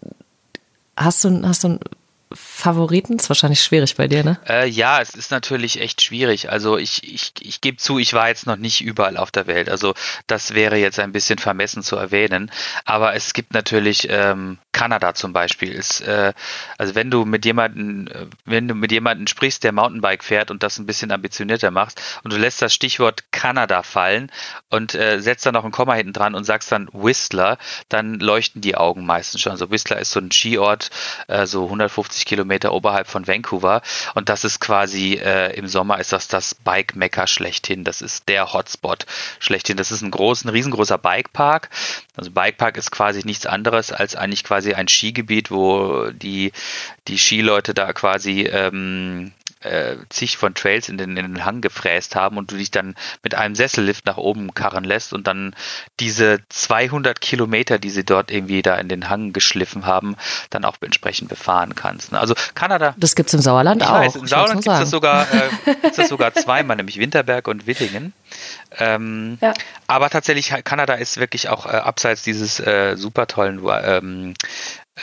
hast 0.94 1.24
du, 1.24 1.42
hast 1.42 1.64
du 1.64 1.78
Favoriten? 2.60 3.16
Ist 3.16 3.28
wahrscheinlich 3.28 3.62
schwierig 3.62 3.96
bei 3.96 4.06
dir, 4.06 4.22
ne? 4.22 4.38
Äh, 4.48 4.68
ja, 4.68 5.00
es 5.00 5.14
ist 5.14 5.30
natürlich 5.30 5.80
echt 5.80 6.02
schwierig. 6.02 6.50
Also 6.50 6.78
ich, 6.78 7.02
ich, 7.02 7.32
ich 7.40 7.60
gebe 7.60 7.78
zu, 7.78 7.98
ich 7.98 8.12
war 8.14 8.28
jetzt 8.28 8.46
noch 8.46 8.56
nicht 8.56 8.82
überall 8.82 9.16
auf 9.16 9.30
der 9.30 9.46
Welt. 9.46 9.68
Also 9.68 9.94
das 10.26 10.54
wäre 10.54 10.76
jetzt 10.76 10.98
ein 10.98 11.12
bisschen 11.12 11.38
vermessen 11.38 11.82
zu 11.82 11.96
erwähnen. 11.96 12.50
Aber 12.84 13.14
es 13.14 13.32
gibt 13.32 13.54
natürlich 13.54 14.06
ähm, 14.08 14.58
Kanada 14.72 15.14
zum 15.14 15.32
Beispiel. 15.32 15.72
Ist, 15.72 16.02
äh, 16.02 16.32
also 16.78 16.94
wenn 16.94 17.10
du 17.10 17.24
mit 17.24 17.44
jemanden, 17.44 18.06
äh, 18.08 18.26
wenn 18.44 18.68
du 18.68 18.74
mit 18.74 18.92
jemanden 18.92 19.26
sprichst, 19.26 19.64
der 19.64 19.72
Mountainbike 19.72 20.22
fährt 20.22 20.50
und 20.50 20.62
das 20.62 20.78
ein 20.78 20.86
bisschen 20.86 21.10
ambitionierter 21.10 21.70
machst 21.70 22.00
und 22.22 22.32
du 22.32 22.36
lässt 22.36 22.62
das 22.62 22.72
Stichwort 22.74 23.24
Kanada 23.32 23.82
fallen 23.82 24.30
und 24.68 24.94
äh, 24.94 25.20
setzt 25.20 25.46
dann 25.46 25.54
noch 25.54 25.64
ein 25.64 25.72
Komma 25.72 25.94
hinten 25.94 26.12
dran 26.12 26.34
und 26.34 26.44
sagst 26.44 26.70
dann 26.70 26.88
Whistler, 26.92 27.58
dann 27.88 28.20
leuchten 28.20 28.60
die 28.60 28.76
Augen 28.76 29.04
meistens 29.06 29.40
schon. 29.40 29.52
Also 29.52 29.70
Whistler 29.70 29.98
ist 29.98 30.12
so 30.12 30.20
ein 30.20 30.30
Skiort, 30.30 30.90
äh, 31.26 31.46
so 31.46 31.64
150 31.64 32.10
150 32.10 32.26
Kilometer 32.50 32.72
oberhalb 32.72 33.06
von 33.06 33.28
Vancouver. 33.28 33.80
Und 34.14 34.28
das 34.28 34.44
ist 34.44 34.58
quasi 34.58 35.14
äh, 35.14 35.54
im 35.56 35.68
Sommer 35.68 36.00
ist 36.00 36.12
das 36.12 36.26
das 36.26 36.54
Bike-Mecker 36.54 37.28
schlechthin. 37.28 37.84
Das 37.84 38.02
ist 38.02 38.28
der 38.28 38.52
Hotspot 38.52 39.06
schlechthin. 39.38 39.76
Das 39.76 39.92
ist 39.92 40.02
ein 40.02 40.10
großer, 40.10 40.46
ein 40.46 40.50
riesengroßer 40.50 40.98
Bikepark. 40.98 41.70
Also 42.16 42.32
Bikepark 42.32 42.76
ist 42.76 42.90
quasi 42.90 43.22
nichts 43.24 43.46
anderes 43.46 43.92
als 43.92 44.16
eigentlich 44.16 44.42
quasi 44.42 44.74
ein 44.74 44.88
Skigebiet, 44.88 45.52
wo 45.52 46.10
die, 46.10 46.50
die 47.06 47.18
Skileute 47.18 47.72
da 47.72 47.92
quasi 47.92 48.42
ähm, 48.42 49.32
äh, 49.60 49.96
zig 50.08 50.36
von 50.36 50.54
Trails 50.54 50.88
in 50.88 50.98
den, 50.98 51.16
in 51.16 51.34
den 51.34 51.44
Hang 51.44 51.60
gefräst 51.60 52.16
haben 52.16 52.38
und 52.38 52.50
du 52.50 52.56
dich 52.56 52.70
dann 52.70 52.94
mit 53.22 53.34
einem 53.34 53.54
Sessellift 53.54 54.06
nach 54.06 54.16
oben 54.16 54.54
karren 54.54 54.84
lässt 54.84 55.12
und 55.12 55.26
dann 55.26 55.54
diese 56.00 56.40
200 56.48 57.20
Kilometer, 57.20 57.78
die 57.78 57.90
sie 57.90 58.04
dort 58.04 58.30
irgendwie 58.30 58.62
da 58.62 58.76
in 58.76 58.88
den 58.88 59.08
Hang 59.08 59.32
geschliffen 59.32 59.86
haben, 59.86 60.16
dann 60.50 60.64
auch 60.64 60.76
entsprechend 60.80 61.28
befahren 61.28 61.74
kannst. 61.74 62.12
Ne? 62.12 62.20
Also 62.20 62.34
Kanada. 62.54 62.94
Das 62.96 63.14
gibt's 63.14 63.34
im 63.34 63.40
Sauerland 63.40 63.82
auch. 63.82 64.00
Weiß, 64.00 64.16
Im 64.16 64.26
Sauerland 64.26 64.62
gibt 64.62 64.76
es 64.76 64.90
sogar, 64.90 65.22
äh, 65.32 65.48
das 65.96 66.08
sogar 66.08 66.32
zweimal, 66.34 66.76
nämlich 66.76 66.98
Winterberg 66.98 67.48
und 67.48 67.66
Wittingen. 67.66 68.12
Ähm, 68.78 69.38
ja. 69.40 69.52
Aber 69.86 70.08
tatsächlich, 70.10 70.52
Kanada 70.64 70.94
ist 70.94 71.18
wirklich 71.18 71.48
auch 71.48 71.66
äh, 71.66 71.70
abseits 71.70 72.22
dieses 72.22 72.60
äh, 72.60 72.96
super 72.96 73.26
tollen 73.26 73.60
ähm, 73.82 74.34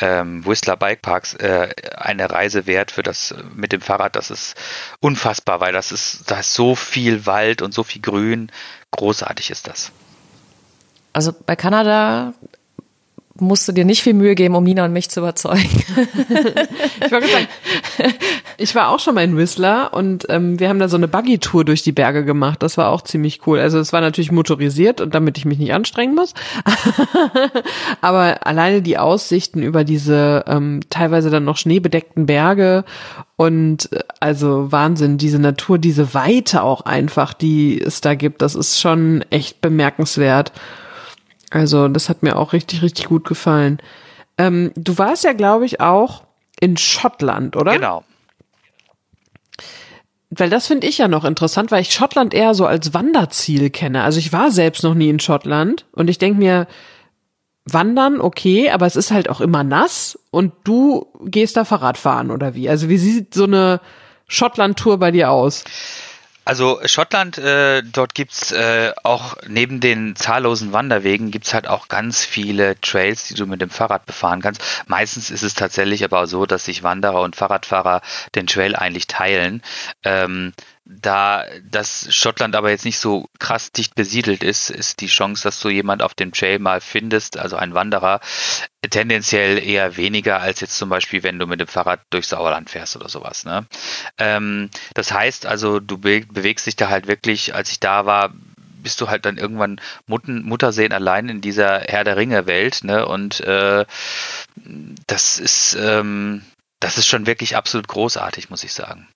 ähm, 0.02 0.46
Whistler 0.46 0.78
Bike 0.78 1.02
Parks 1.02 1.34
äh, 1.36 1.70
eine 1.96 2.30
Reise 2.30 2.66
wert 2.66 2.92
für 2.92 3.04
das 3.04 3.34
mit 3.56 3.72
dem 3.72 3.82
Fahrrad. 3.82 4.16
Das 4.16 4.32
ist 4.32 4.56
unfassbar, 5.00 5.60
weil 5.60 5.74
das 5.74 5.92
ist, 5.92 6.30
da 6.30 6.40
ist 6.40 6.54
so 6.54 6.76
viel 6.76 7.26
Wald 7.26 7.62
und 7.62 7.74
so 7.74 7.84
viel 7.84 8.02
Grün. 8.02 8.52
Großartig 8.92 9.50
ist 9.50 9.68
das. 9.68 9.92
Also 11.14 11.34
bei 11.46 11.56
Kanada 11.56 12.34
musst 13.40 13.68
du 13.68 13.72
dir 13.72 13.86
nicht 13.86 14.04
viel 14.04 14.14
Mühe 14.14 14.36
geben, 14.36 14.56
um 14.56 14.64
Nina 14.64 14.86
und 14.86 14.94
mich 14.94 15.10
zu 15.10 15.20
überzeugen. 15.20 15.70
ich, 17.06 17.12
war 17.12 17.22
sagen, 17.22 17.48
ich 18.58 18.76
war 18.76 18.90
auch 18.90 19.00
schon 19.00 19.16
mal 19.16 19.24
in 19.24 19.38
Whistler 19.38 19.94
und 19.94 20.26
ähm, 20.30 20.60
wir 20.60 20.70
haben 20.70 20.80
da 20.80 20.90
so 20.90 20.98
eine 20.98 21.08
Buggy-Tour 21.08 21.66
durch 21.66 21.84
die 21.84 21.92
Berge 21.92 22.26
gemacht. 22.26 22.64
Das 22.64 22.78
war 22.78 22.90
auch 22.90 23.02
ziemlich 23.02 23.46
cool. 23.48 23.60
Also 23.60 23.80
es 23.80 23.94
war 23.94 24.02
natürlich 24.02 24.32
motorisiert 24.32 25.02
und 25.02 25.16
damit 25.16 25.38
ich 25.38 25.46
mich 25.46 25.60
nicht 25.60 25.74
anstrengen 25.74 26.16
muss. 26.16 26.34
Aber 28.02 28.46
alleine 28.46 28.82
die 28.82 28.98
Aussichten 28.98 29.62
über 29.62 29.84
diese 29.84 30.46
ähm, 30.48 30.82
teilweise 30.90 31.30
dann 31.30 31.46
noch 31.46 31.58
schneebedeckten 31.58 32.26
Berge 32.26 32.86
und 33.38 33.92
äh, 33.94 34.00
also 34.20 34.72
Wahnsinn, 34.72 35.18
diese 35.18 35.40
Natur, 35.40 35.78
diese 35.78 36.14
Weite 36.14 36.64
auch 36.64 36.82
einfach, 36.82 37.34
die 37.34 37.82
es 37.82 38.02
da 38.02 38.16
gibt, 38.16 38.42
das 38.42 38.56
ist 38.56 38.82
schon 38.82 39.24
echt 39.30 39.62
bemerkenswert. 39.62 40.52
Also 41.50 41.88
das 41.88 42.10
hat 42.10 42.24
mir 42.24 42.38
auch 42.38 42.54
richtig, 42.54 42.82
richtig 42.82 43.06
gut 43.08 43.26
gefallen. 43.26 43.80
Ähm, 44.38 44.72
du 44.76 44.98
warst 44.98 45.24
ja, 45.24 45.34
glaube 45.34 45.66
ich, 45.66 45.80
auch 45.82 46.24
in 46.60 46.78
Schottland, 46.78 47.56
oder? 47.56 47.74
Genau. 47.74 48.04
Weil 50.30 50.50
das 50.50 50.68
finde 50.68 50.88
ich 50.88 50.98
ja 50.98 51.08
noch 51.08 51.24
interessant, 51.24 51.72
weil 51.72 51.82
ich 51.82 51.94
Schottland 51.94 52.34
eher 52.34 52.54
so 52.54 52.66
als 52.66 52.94
Wanderziel 52.94 53.70
kenne. 53.70 54.04
Also 54.04 54.20
ich 54.20 54.34
war 54.34 54.52
selbst 54.52 54.84
noch 54.84 54.94
nie 54.94 55.10
in 55.10 55.20
Schottland 55.20 55.86
und 55.94 56.10
ich 56.10 56.18
denke 56.18 56.40
mir, 56.40 56.68
wandern, 57.66 58.20
okay, 58.22 58.70
aber 58.70 58.86
es 58.86 58.96
ist 58.96 59.12
halt 59.12 59.30
auch 59.30 59.42
immer 59.42 59.64
nass 59.64 60.20
und 60.32 60.54
du 60.64 61.08
gehst 61.26 61.58
da 61.58 61.66
Fahrrad 61.66 61.98
fahren 61.98 62.32
oder 62.32 62.56
wie? 62.56 62.70
Also 62.70 62.90
wie 62.90 62.98
sieht 62.98 63.34
so 63.34 63.46
eine 63.46 63.82
Schottland-Tour 64.28 64.98
bei 64.98 65.12
dir 65.12 65.32
aus? 65.32 65.64
Also 66.48 66.80
Schottland, 66.86 67.38
äh, 67.40 67.84
dort 67.84 68.16
gibt's 68.16 68.54
äh, 68.54 68.94
auch 69.04 69.36
neben 69.50 69.82
den 69.82 70.16
zahllosen 70.16 70.72
Wanderwegen 70.72 71.30
gibt's 71.30 71.54
halt 71.54 71.68
auch 71.68 71.90
ganz 71.90 72.24
viele 72.24 72.80
Trails, 72.80 73.28
die 73.28 73.34
du 73.34 73.46
mit 73.46 73.60
dem 73.60 73.70
Fahrrad 73.70 74.06
befahren 74.06 74.42
kannst. 74.42 74.62
Meistens 74.88 75.30
ist 75.30 75.44
es 75.44 75.56
tatsächlich 75.56 76.06
aber 76.06 76.26
so, 76.26 76.46
dass 76.46 76.64
sich 76.64 76.84
Wanderer 76.84 77.20
und 77.20 77.36
Fahrradfahrer 77.36 78.02
den 78.34 78.48
Trail 78.48 78.78
eigentlich 78.78 79.08
teilen. 79.08 79.62
Ähm, 80.06 80.54
da 80.90 81.44
das 81.70 82.14
Schottland 82.16 82.56
aber 82.56 82.70
jetzt 82.70 82.86
nicht 82.86 83.00
so 83.00 83.26
krass 83.40 83.72
dicht 83.72 83.96
besiedelt 83.96 84.44
ist, 84.44 84.70
ist 84.70 85.02
die 85.02 85.08
Chance, 85.08 85.44
dass 85.44 85.60
du 85.60 85.70
jemand 85.70 86.02
auf 86.02 86.14
dem 86.14 86.32
Trail 86.32 86.60
mal 86.60 86.80
findest, 86.80 87.38
also 87.38 87.58
ein 87.58 87.74
Wanderer, 87.74 88.22
tendenziell 88.90 89.58
eher 89.58 89.98
weniger 89.98 90.40
als 90.40 90.62
jetzt 90.62 90.78
zum 90.78 90.90
Beispiel, 90.90 91.24
wenn 91.24 91.40
du 91.40 91.46
mit 91.46 91.60
dem 91.60 91.68
Fahrrad 91.68 92.00
durch 92.10 92.28
Sauerland 92.28 92.70
fährst 92.70 92.96
oder 92.96 93.10
sowas. 93.10 93.44
Ne? 93.44 93.66
Ähm, 94.18 94.70
das 94.94 95.12
heißt 95.12 95.46
also, 95.46 95.80
du 95.80 95.98
be 95.98 96.22
bewegst 96.22 96.66
dich 96.68 96.78
da 96.78 96.90
halt 96.90 97.08
wirklich, 97.08 97.54
als 97.54 97.72
ich 97.72 97.80
da 97.80 98.06
war, 98.06 98.34
bist 98.82 99.02
du 99.02 99.10
halt 99.10 99.26
dann 99.26 99.38
irgendwann 99.38 99.82
Mutten, 100.06 100.44
Muttersehen 100.44 100.94
allein 100.94 101.28
in 101.28 101.42
dieser 101.42 101.82
Herr 101.82 102.06
der 102.06 102.16
Ringe 102.16 102.46
Welt, 102.46 102.84
ne? 102.84 103.06
Und 103.06 103.42
äh, 103.42 103.86
das 105.08 105.40
ist 105.40 105.76
ähm, 105.80 106.44
das 106.80 106.98
ist 106.98 107.08
schon 107.08 107.26
wirklich 107.26 107.56
absolut 107.56 107.88
großartig, 107.88 108.50
muss 108.50 108.64
ich 108.64 108.74
sagen. 108.74 109.08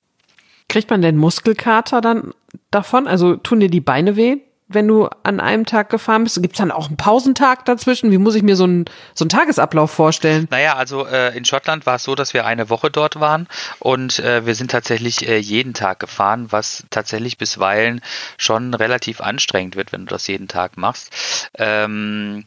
Kriegt 0.71 0.89
man 0.89 1.01
denn 1.01 1.17
Muskelkater 1.17 1.99
dann 1.99 2.33
davon? 2.71 3.05
Also 3.05 3.35
tun 3.35 3.59
dir 3.59 3.69
die 3.69 3.81
Beine 3.81 4.15
weh, 4.15 4.37
wenn 4.69 4.87
du 4.87 5.09
an 5.21 5.41
einem 5.41 5.65
Tag 5.65 5.89
gefahren 5.89 6.23
bist? 6.23 6.41
Gibt 6.41 6.53
es 6.53 6.59
dann 6.59 6.71
auch 6.71 6.87
einen 6.87 6.95
Pausentag 6.95 7.65
dazwischen? 7.65 8.09
Wie 8.09 8.17
muss 8.17 8.35
ich 8.35 8.41
mir 8.41 8.55
so 8.55 8.63
einen, 8.63 8.85
so 9.13 9.25
einen 9.25 9.29
Tagesablauf 9.29 9.91
vorstellen? 9.91 10.47
Naja, 10.49 10.77
also 10.77 11.05
äh, 11.05 11.35
in 11.35 11.43
Schottland 11.43 11.85
war 11.85 11.95
es 11.95 12.05
so, 12.05 12.15
dass 12.15 12.33
wir 12.33 12.45
eine 12.45 12.69
Woche 12.69 12.89
dort 12.89 13.19
waren 13.19 13.49
und 13.79 14.19
äh, 14.19 14.45
wir 14.45 14.55
sind 14.55 14.71
tatsächlich 14.71 15.27
äh, 15.27 15.39
jeden 15.39 15.73
Tag 15.73 15.99
gefahren, 15.99 16.53
was 16.53 16.85
tatsächlich 16.89 17.37
bisweilen 17.37 17.99
schon 18.37 18.73
relativ 18.73 19.19
anstrengend 19.19 19.75
wird, 19.75 19.91
wenn 19.91 20.05
du 20.05 20.11
das 20.13 20.25
jeden 20.27 20.47
Tag 20.47 20.77
machst. 20.77 21.11
Ähm, 21.57 22.45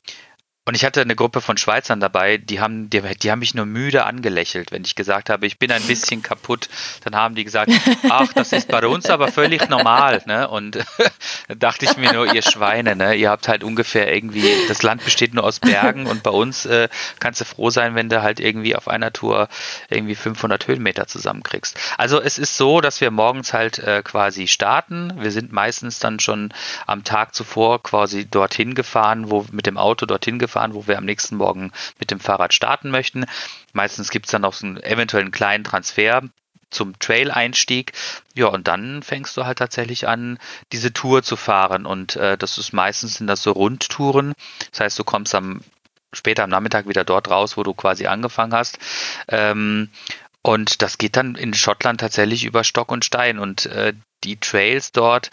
und 0.66 0.74
ich 0.74 0.84
hatte 0.86 1.02
eine 1.02 1.14
Gruppe 1.14 1.42
von 1.42 1.58
Schweizern 1.58 2.00
dabei, 2.00 2.38
die 2.38 2.58
haben, 2.58 2.88
die, 2.88 3.02
die, 3.02 3.30
haben 3.30 3.40
mich 3.40 3.54
nur 3.54 3.66
müde 3.66 4.06
angelächelt, 4.06 4.72
wenn 4.72 4.82
ich 4.82 4.94
gesagt 4.94 5.28
habe, 5.28 5.46
ich 5.46 5.58
bin 5.58 5.70
ein 5.70 5.82
bisschen 5.82 6.22
kaputt. 6.22 6.70
Dann 7.04 7.14
haben 7.14 7.34
die 7.34 7.44
gesagt, 7.44 7.70
ach, 8.08 8.32
das 8.32 8.52
ist 8.52 8.68
bei 8.68 8.86
uns 8.86 9.10
aber 9.10 9.28
völlig 9.28 9.68
normal. 9.68 10.22
Ne? 10.24 10.48
Und 10.48 10.76
da 10.76 11.54
dachte 11.54 11.84
ich 11.84 11.98
mir 11.98 12.14
nur, 12.14 12.32
ihr 12.32 12.40
Schweine, 12.40 12.96
ne? 12.96 13.14
ihr 13.14 13.28
habt 13.28 13.46
halt 13.46 13.62
ungefähr 13.62 14.10
irgendwie, 14.10 14.50
das 14.66 14.82
Land 14.82 15.04
besteht 15.04 15.34
nur 15.34 15.44
aus 15.44 15.60
Bergen 15.60 16.06
und 16.06 16.22
bei 16.22 16.30
uns 16.30 16.64
äh, 16.64 16.88
kannst 17.18 17.42
du 17.42 17.44
froh 17.44 17.68
sein, 17.68 17.94
wenn 17.94 18.08
du 18.08 18.22
halt 18.22 18.40
irgendwie 18.40 18.74
auf 18.74 18.88
einer 18.88 19.12
Tour 19.12 19.48
irgendwie 19.90 20.14
500 20.14 20.66
Höhenmeter 20.66 21.06
zusammenkriegst. 21.06 21.78
Also 21.98 22.22
es 22.22 22.38
ist 22.38 22.56
so, 22.56 22.80
dass 22.80 23.02
wir 23.02 23.10
morgens 23.10 23.52
halt 23.52 23.80
äh, 23.80 24.02
quasi 24.02 24.46
starten. 24.46 25.12
Wir 25.18 25.30
sind 25.30 25.52
meistens 25.52 25.98
dann 25.98 26.20
schon 26.20 26.54
am 26.86 27.04
Tag 27.04 27.34
zuvor 27.34 27.82
quasi 27.82 28.24
dorthin 28.24 28.74
gefahren, 28.74 29.30
wo 29.30 29.44
mit 29.52 29.66
dem 29.66 29.76
Auto 29.76 30.06
dorthin 30.06 30.38
gefahren 30.38 30.53
fahren, 30.54 30.74
wo 30.74 30.86
wir 30.86 30.98
am 30.98 31.04
nächsten 31.04 31.36
Morgen 31.36 31.72
mit 31.98 32.10
dem 32.10 32.20
Fahrrad 32.20 32.54
starten 32.54 32.90
möchten. 32.90 33.26
Meistens 33.72 34.10
gibt 34.10 34.26
es 34.26 34.32
dann 34.32 34.42
noch 34.42 34.54
so 34.54 34.66
einen 34.66 34.82
eventuellen 34.82 35.30
kleinen 35.30 35.64
Transfer 35.64 36.22
zum 36.70 36.98
Trail-Einstieg. 36.98 37.92
Ja, 38.34 38.46
und 38.46 38.68
dann 38.68 39.02
fängst 39.02 39.36
du 39.36 39.44
halt 39.44 39.58
tatsächlich 39.58 40.06
an, 40.08 40.38
diese 40.72 40.92
Tour 40.92 41.22
zu 41.22 41.36
fahren. 41.36 41.86
Und 41.86 42.16
äh, 42.16 42.36
das 42.36 42.58
ist 42.58 42.72
meistens 42.72 43.16
sind 43.16 43.26
das 43.26 43.42
so 43.42 43.52
Rundtouren. 43.52 44.34
Das 44.70 44.80
heißt, 44.80 44.98
du 44.98 45.04
kommst 45.04 45.34
am 45.34 45.60
später 46.12 46.44
am 46.44 46.50
Nachmittag 46.50 46.88
wieder 46.88 47.04
dort 47.04 47.28
raus, 47.28 47.56
wo 47.56 47.62
du 47.64 47.74
quasi 47.74 48.06
angefangen 48.06 48.54
hast. 48.54 48.78
Ähm, 49.28 49.90
und 50.42 50.82
das 50.82 50.98
geht 50.98 51.16
dann 51.16 51.36
in 51.36 51.54
Schottland 51.54 52.00
tatsächlich 52.00 52.44
über 52.44 52.64
Stock 52.64 52.92
und 52.92 53.04
Stein. 53.04 53.38
Und 53.38 53.66
äh, 53.66 53.94
die 54.24 54.36
Trails 54.36 54.92
dort 54.92 55.30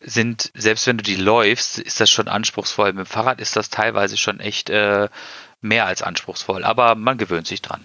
sind, 0.00 0.50
selbst 0.54 0.86
wenn 0.86 0.96
du 0.98 1.02
die 1.02 1.16
läufst, 1.16 1.78
ist 1.78 2.00
das 2.00 2.10
schon 2.10 2.28
anspruchsvoll. 2.28 2.92
Mit 2.92 3.06
dem 3.06 3.10
Fahrrad 3.10 3.40
ist 3.40 3.56
das 3.56 3.70
teilweise 3.70 4.16
schon 4.16 4.40
echt 4.40 4.70
äh, 4.70 5.08
mehr 5.60 5.86
als 5.86 6.02
anspruchsvoll, 6.02 6.64
aber 6.64 6.94
man 6.94 7.18
gewöhnt 7.18 7.46
sich 7.46 7.62
dran. 7.62 7.84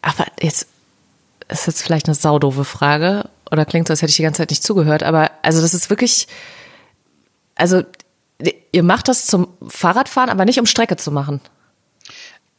Aber 0.00 0.26
jetzt 0.40 0.68
ist 1.48 1.66
jetzt 1.66 1.82
vielleicht 1.82 2.06
eine 2.06 2.14
saudove 2.14 2.64
Frage 2.64 3.28
oder 3.50 3.64
klingt 3.64 3.86
so, 3.86 3.92
als 3.92 4.02
hätte 4.02 4.10
ich 4.10 4.16
die 4.16 4.22
ganze 4.22 4.38
Zeit 4.38 4.50
nicht 4.50 4.62
zugehört, 4.62 5.02
aber 5.02 5.30
also 5.42 5.60
das 5.60 5.74
ist 5.74 5.90
wirklich, 5.90 6.26
also 7.54 7.82
ihr 8.72 8.82
macht 8.82 9.08
das 9.08 9.26
zum 9.26 9.48
Fahrradfahren, 9.68 10.30
aber 10.30 10.44
nicht 10.44 10.58
um 10.58 10.66
Strecke 10.66 10.96
zu 10.96 11.10
machen. 11.10 11.40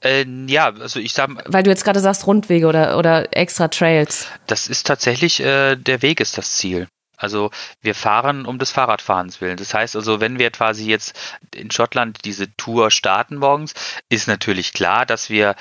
Äh, 0.03 0.25
ja, 0.47 0.73
also 0.73 0.99
ich 0.99 1.13
sag 1.13 1.29
Weil 1.45 1.63
du 1.63 1.69
jetzt 1.69 1.85
gerade 1.85 1.99
sagst 1.99 2.27
Rundwege 2.27 2.67
oder, 2.67 2.97
oder 2.97 3.35
extra 3.35 3.67
Trails. 3.69 4.27
Das 4.47 4.67
ist 4.67 4.85
tatsächlich, 4.85 5.39
äh, 5.39 5.75
der 5.75 6.01
Weg 6.01 6.19
ist 6.19 6.37
das 6.37 6.51
Ziel. 6.51 6.87
Also 7.15 7.51
wir 7.81 7.95
fahren 7.95 8.45
um 8.45 8.59
des 8.59 8.71
Fahrradfahrens 8.71 9.39
willen. 9.39 9.55
Das 9.55 9.73
heißt 9.73 9.95
also, 9.95 10.19
wenn 10.19 10.39
wir 10.39 10.51
quasi 10.51 10.89
jetzt 10.89 11.17
in 11.55 11.71
Schottland 11.71 12.25
diese 12.25 12.53
Tour 12.57 12.91
starten 12.91 13.37
morgens, 13.37 13.73
ist 14.09 14.27
natürlich 14.27 14.73
klar, 14.73 15.05
dass 15.05 15.29
wir 15.29 15.55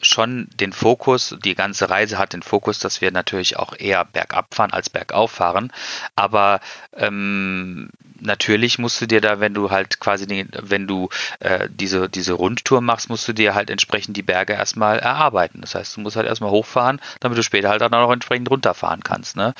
schon 0.00 0.48
den 0.54 0.72
Fokus, 0.72 1.36
die 1.44 1.54
ganze 1.54 1.90
Reise 1.90 2.18
hat 2.18 2.32
den 2.32 2.42
Fokus, 2.42 2.78
dass 2.78 3.00
wir 3.00 3.10
natürlich 3.12 3.56
auch 3.56 3.74
eher 3.78 4.04
bergab 4.04 4.54
fahren 4.54 4.72
als 4.72 4.90
bergauf 4.90 5.30
fahren. 5.30 5.72
Aber 6.16 6.60
ähm, 6.96 7.90
natürlich 8.20 8.78
musst 8.78 9.00
du 9.00 9.06
dir 9.06 9.20
da, 9.20 9.40
wenn 9.40 9.54
du 9.54 9.70
halt 9.70 10.00
quasi, 10.00 10.26
den, 10.26 10.48
wenn 10.52 10.86
du 10.86 11.08
äh, 11.40 11.68
diese, 11.70 12.08
diese 12.08 12.32
Rundtour 12.34 12.80
machst, 12.80 13.10
musst 13.10 13.28
du 13.28 13.32
dir 13.32 13.54
halt 13.54 13.70
entsprechend 13.70 14.16
die 14.16 14.22
Berge 14.22 14.54
erstmal 14.54 14.98
erarbeiten. 14.98 15.60
Das 15.60 15.74
heißt, 15.74 15.96
du 15.96 16.00
musst 16.00 16.16
halt 16.16 16.26
erstmal 16.26 16.50
hochfahren, 16.50 17.00
damit 17.20 17.38
du 17.38 17.42
später 17.42 17.68
halt 17.68 17.82
auch 17.82 17.90
noch 17.90 18.12
entsprechend 18.12 18.50
runterfahren 18.50 19.02
kannst. 19.02 19.36
Ne? 19.36 19.54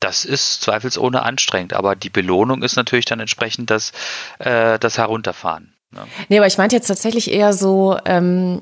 Das 0.00 0.24
ist 0.24 0.62
zweifelsohne 0.62 1.22
anstrengend, 1.22 1.72
aber 1.72 1.96
die 1.96 2.10
Belohnung 2.10 2.62
ist 2.62 2.76
natürlich 2.76 3.04
dann 3.04 3.20
entsprechend 3.20 3.70
das, 3.70 3.92
äh, 4.38 4.78
das 4.78 4.98
Herunterfahren. 4.98 5.72
Ne? 5.92 6.06
Nee, 6.28 6.38
aber 6.38 6.46
ich 6.46 6.58
meinte 6.58 6.76
jetzt 6.76 6.88
tatsächlich 6.88 7.30
eher 7.30 7.52
so, 7.52 7.98
ähm, 8.04 8.60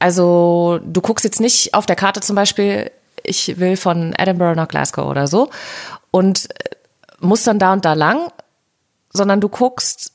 also 0.00 0.80
du 0.82 1.00
guckst 1.00 1.24
jetzt 1.24 1.40
nicht 1.40 1.74
auf 1.74 1.86
der 1.86 1.94
Karte 1.94 2.20
zum 2.20 2.34
Beispiel, 2.34 2.90
ich 3.22 3.58
will 3.58 3.76
von 3.76 4.14
Edinburgh 4.18 4.56
nach 4.56 4.66
Glasgow 4.66 5.06
oder 5.06 5.28
so 5.28 5.50
und 6.10 6.48
musst 7.20 7.46
dann 7.46 7.58
da 7.58 7.72
und 7.72 7.84
da 7.84 7.92
lang, 7.92 8.32
sondern 9.10 9.40
du 9.40 9.48
guckst, 9.48 10.12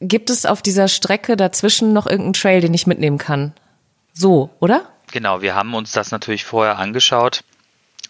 gibt 0.00 0.30
es 0.30 0.46
auf 0.46 0.62
dieser 0.62 0.88
Strecke 0.88 1.36
dazwischen 1.36 1.92
noch 1.92 2.06
irgendeinen 2.06 2.34
Trail, 2.34 2.60
den 2.60 2.72
ich 2.72 2.86
mitnehmen 2.86 3.18
kann? 3.18 3.52
So, 4.14 4.50
oder? 4.60 4.86
Genau, 5.10 5.42
wir 5.42 5.54
haben 5.54 5.74
uns 5.74 5.92
das 5.92 6.10
natürlich 6.10 6.44
vorher 6.44 6.78
angeschaut 6.78 7.42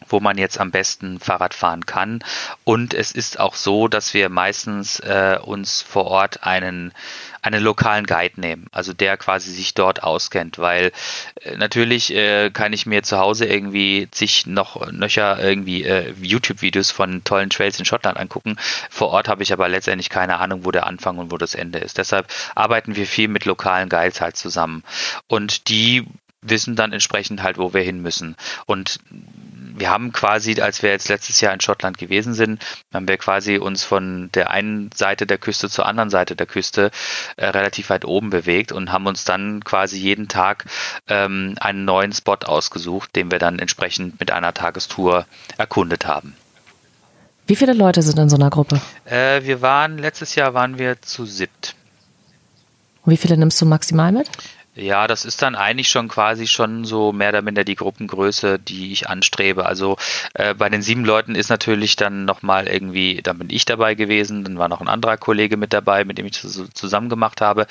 wo 0.08 0.20
man 0.20 0.38
jetzt 0.38 0.60
am 0.60 0.70
besten 0.70 1.20
Fahrrad 1.20 1.54
fahren 1.54 1.86
kann. 1.86 2.24
Und 2.64 2.94
es 2.94 3.12
ist 3.12 3.38
auch 3.38 3.54
so, 3.54 3.88
dass 3.88 4.14
wir 4.14 4.28
meistens 4.28 5.00
äh, 5.00 5.38
uns 5.42 5.82
vor 5.82 6.06
Ort 6.06 6.44
einen 6.44 6.92
einen 7.42 7.62
lokalen 7.62 8.06
Guide 8.06 8.40
nehmen, 8.40 8.66
also 8.70 8.92
der 8.92 9.16
quasi 9.16 9.50
sich 9.50 9.74
dort 9.74 10.02
auskennt, 10.02 10.58
weil 10.58 10.92
äh, 11.42 11.56
natürlich 11.56 12.14
äh, 12.14 12.50
kann 12.50 12.72
ich 12.72 12.86
mir 12.86 13.02
zu 13.02 13.18
Hause 13.18 13.46
irgendwie 13.46 14.08
sich 14.14 14.46
noch 14.46 14.90
nöcher 14.92 15.42
irgendwie 15.42 15.82
äh, 15.82 16.14
YouTube-Videos 16.20 16.92
von 16.92 17.24
tollen 17.24 17.50
Trails 17.50 17.78
in 17.80 17.84
Schottland 17.84 18.16
angucken. 18.16 18.56
Vor 18.90 19.08
Ort 19.08 19.28
habe 19.28 19.42
ich 19.42 19.52
aber 19.52 19.68
letztendlich 19.68 20.08
keine 20.08 20.38
Ahnung, 20.38 20.64
wo 20.64 20.70
der 20.70 20.86
Anfang 20.86 21.18
und 21.18 21.32
wo 21.32 21.36
das 21.36 21.56
Ende 21.56 21.80
ist. 21.80 21.98
Deshalb 21.98 22.28
arbeiten 22.54 22.94
wir 22.94 23.06
viel 23.06 23.28
mit 23.28 23.44
lokalen 23.44 23.88
Guides 23.88 24.20
halt 24.20 24.36
zusammen 24.36 24.84
und 25.26 25.68
die 25.68 26.06
wissen 26.42 26.76
dann 26.76 26.92
entsprechend 26.92 27.42
halt, 27.42 27.56
wo 27.58 27.72
wir 27.72 27.82
hin 27.82 28.02
müssen. 28.02 28.36
Und 28.66 28.98
wir 29.74 29.90
haben 29.90 30.12
quasi, 30.12 30.60
als 30.60 30.82
wir 30.82 30.90
jetzt 30.90 31.08
letztes 31.08 31.40
Jahr 31.40 31.52
in 31.52 31.60
Schottland 31.60 31.98
gewesen 31.98 32.34
sind, 32.34 32.64
haben 32.92 33.08
wir 33.08 33.16
quasi 33.16 33.58
uns 33.58 33.84
von 33.84 34.30
der 34.32 34.50
einen 34.50 34.90
Seite 34.92 35.26
der 35.26 35.38
Küste 35.38 35.68
zur 35.68 35.86
anderen 35.86 36.10
Seite 36.10 36.36
der 36.36 36.46
Küste 36.46 36.90
äh, 37.36 37.46
relativ 37.46 37.90
weit 37.90 38.04
oben 38.04 38.30
bewegt 38.30 38.72
und 38.72 38.92
haben 38.92 39.06
uns 39.06 39.24
dann 39.24 39.62
quasi 39.64 39.98
jeden 39.98 40.28
Tag 40.28 40.64
ähm, 41.08 41.54
einen 41.60 41.84
neuen 41.84 42.12
Spot 42.12 42.38
ausgesucht, 42.44 43.14
den 43.16 43.30
wir 43.30 43.38
dann 43.38 43.58
entsprechend 43.58 44.20
mit 44.20 44.30
einer 44.30 44.54
Tagestour 44.54 45.26
erkundet 45.58 46.06
haben. 46.06 46.34
Wie 47.46 47.56
viele 47.56 47.72
Leute 47.72 48.02
sind 48.02 48.18
in 48.18 48.28
so 48.28 48.36
einer 48.36 48.50
Gruppe? 48.50 48.80
Äh, 49.04 49.42
wir 49.42 49.60
waren, 49.62 49.98
letztes 49.98 50.34
Jahr 50.34 50.54
waren 50.54 50.78
wir 50.78 51.02
zu 51.02 51.26
siebt. 51.26 51.74
Und 53.04 53.12
wie 53.12 53.16
viele 53.16 53.36
nimmst 53.36 53.60
du 53.60 53.66
maximal 53.66 54.12
mit? 54.12 54.30
Ja, 54.74 55.06
das 55.06 55.26
ist 55.26 55.42
dann 55.42 55.54
eigentlich 55.54 55.90
schon 55.90 56.08
quasi 56.08 56.46
schon 56.46 56.86
so 56.86 57.12
mehr 57.12 57.28
oder 57.28 57.42
minder 57.42 57.62
die 57.62 57.74
Gruppengröße, 57.74 58.58
die 58.58 58.90
ich 58.92 59.06
anstrebe. 59.06 59.66
Also 59.66 59.98
äh, 60.32 60.54
bei 60.54 60.70
den 60.70 60.80
sieben 60.80 61.04
Leuten 61.04 61.34
ist 61.34 61.50
natürlich 61.50 61.96
dann 61.96 62.24
nochmal 62.24 62.66
irgendwie, 62.68 63.20
da 63.22 63.34
bin 63.34 63.50
ich 63.50 63.66
dabei 63.66 63.94
gewesen, 63.94 64.44
dann 64.44 64.58
war 64.58 64.68
noch 64.68 64.80
ein 64.80 64.88
anderer 64.88 65.18
Kollege 65.18 65.58
mit 65.58 65.74
dabei, 65.74 66.06
mit 66.06 66.16
dem 66.16 66.24
ich 66.24 66.40
das 66.40 66.58
zusammen 66.72 67.10
gemacht 67.10 67.42
habe. 67.42 67.66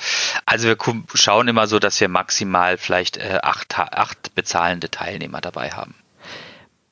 Also 0.46 0.68
wir 0.68 0.76
schauen 1.14 1.48
immer 1.48 1.66
so, 1.66 1.80
dass 1.80 2.00
wir 2.00 2.08
maximal 2.08 2.78
vielleicht 2.78 3.16
äh, 3.16 3.40
acht, 3.42 3.76
acht 3.76 4.36
bezahlende 4.36 4.88
Teilnehmer 4.88 5.40
dabei 5.40 5.70
haben. 5.72 5.96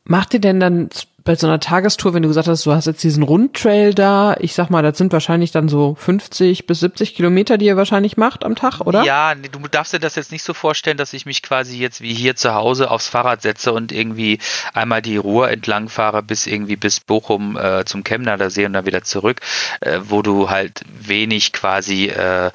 Macht 0.04 0.34
ihr 0.34 0.40
denn 0.40 0.60
dann 0.60 0.90
bei 1.24 1.36
so 1.36 1.46
einer 1.46 1.60
Tagestour, 1.60 2.14
wenn 2.14 2.22
du 2.22 2.28
gesagt 2.28 2.48
hast, 2.48 2.64
du 2.66 2.72
hast 2.72 2.86
jetzt 2.86 3.02
diesen 3.02 3.22
Rundtrail 3.22 3.94
da, 3.94 4.36
ich 4.38 4.54
sag 4.54 4.70
mal, 4.70 4.82
das 4.82 4.98
sind 4.98 5.12
wahrscheinlich 5.12 5.52
dann 5.52 5.68
so 5.68 5.94
50 5.94 6.66
bis 6.66 6.80
70 6.80 7.14
Kilometer, 7.14 7.58
die 7.58 7.66
ihr 7.66 7.76
wahrscheinlich 7.76 8.16
macht 8.16 8.44
am 8.44 8.56
Tag, 8.56 8.80
oder? 8.80 9.04
Ja, 9.04 9.34
du 9.34 9.60
darfst 9.68 9.92
dir 9.92 9.98
das 9.98 10.16
jetzt 10.16 10.32
nicht 10.32 10.42
so 10.42 10.54
vorstellen, 10.54 10.96
dass 10.96 11.12
ich 11.12 11.26
mich 11.26 11.42
quasi 11.42 11.78
jetzt 11.78 12.00
wie 12.00 12.14
hier 12.14 12.36
zu 12.36 12.54
Hause 12.54 12.90
aufs 12.90 13.08
Fahrrad 13.08 13.42
setze 13.42 13.72
und 13.72 13.92
irgendwie 13.92 14.38
einmal 14.72 15.02
die 15.02 15.18
Ruhr 15.18 15.50
entlang 15.50 15.88
fahre 15.88 16.22
bis 16.22 16.46
irgendwie 16.46 16.76
bis 16.76 17.00
Bochum 17.00 17.56
äh, 17.56 17.84
zum 17.84 18.02
Chemnader 18.02 18.50
See 18.50 18.64
und 18.64 18.72
dann 18.72 18.86
wieder 18.86 19.02
zurück, 19.02 19.40
äh, 19.80 20.00
wo 20.02 20.22
du 20.22 20.50
halt 20.50 20.80
wenig 20.88 21.52
quasi 21.52 22.06
äh, 22.06 22.50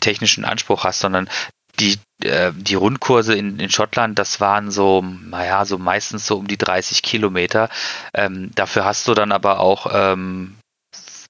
technischen 0.00 0.44
Anspruch 0.44 0.84
hast, 0.84 1.00
sondern 1.00 1.28
die, 1.80 1.98
äh, 2.22 2.52
die 2.54 2.74
Rundkurse 2.74 3.34
in, 3.34 3.58
in 3.58 3.70
Schottland, 3.70 4.18
das 4.18 4.40
waren 4.40 4.70
so, 4.70 5.02
naja, 5.02 5.64
so 5.64 5.78
meistens 5.78 6.26
so 6.26 6.36
um 6.36 6.46
die 6.46 6.58
30 6.58 7.02
Kilometer. 7.02 7.68
Ähm, 8.14 8.50
dafür 8.54 8.84
hast 8.84 9.06
du 9.08 9.14
dann 9.14 9.32
aber 9.32 9.60
auch 9.60 9.86
ähm, 9.92 10.56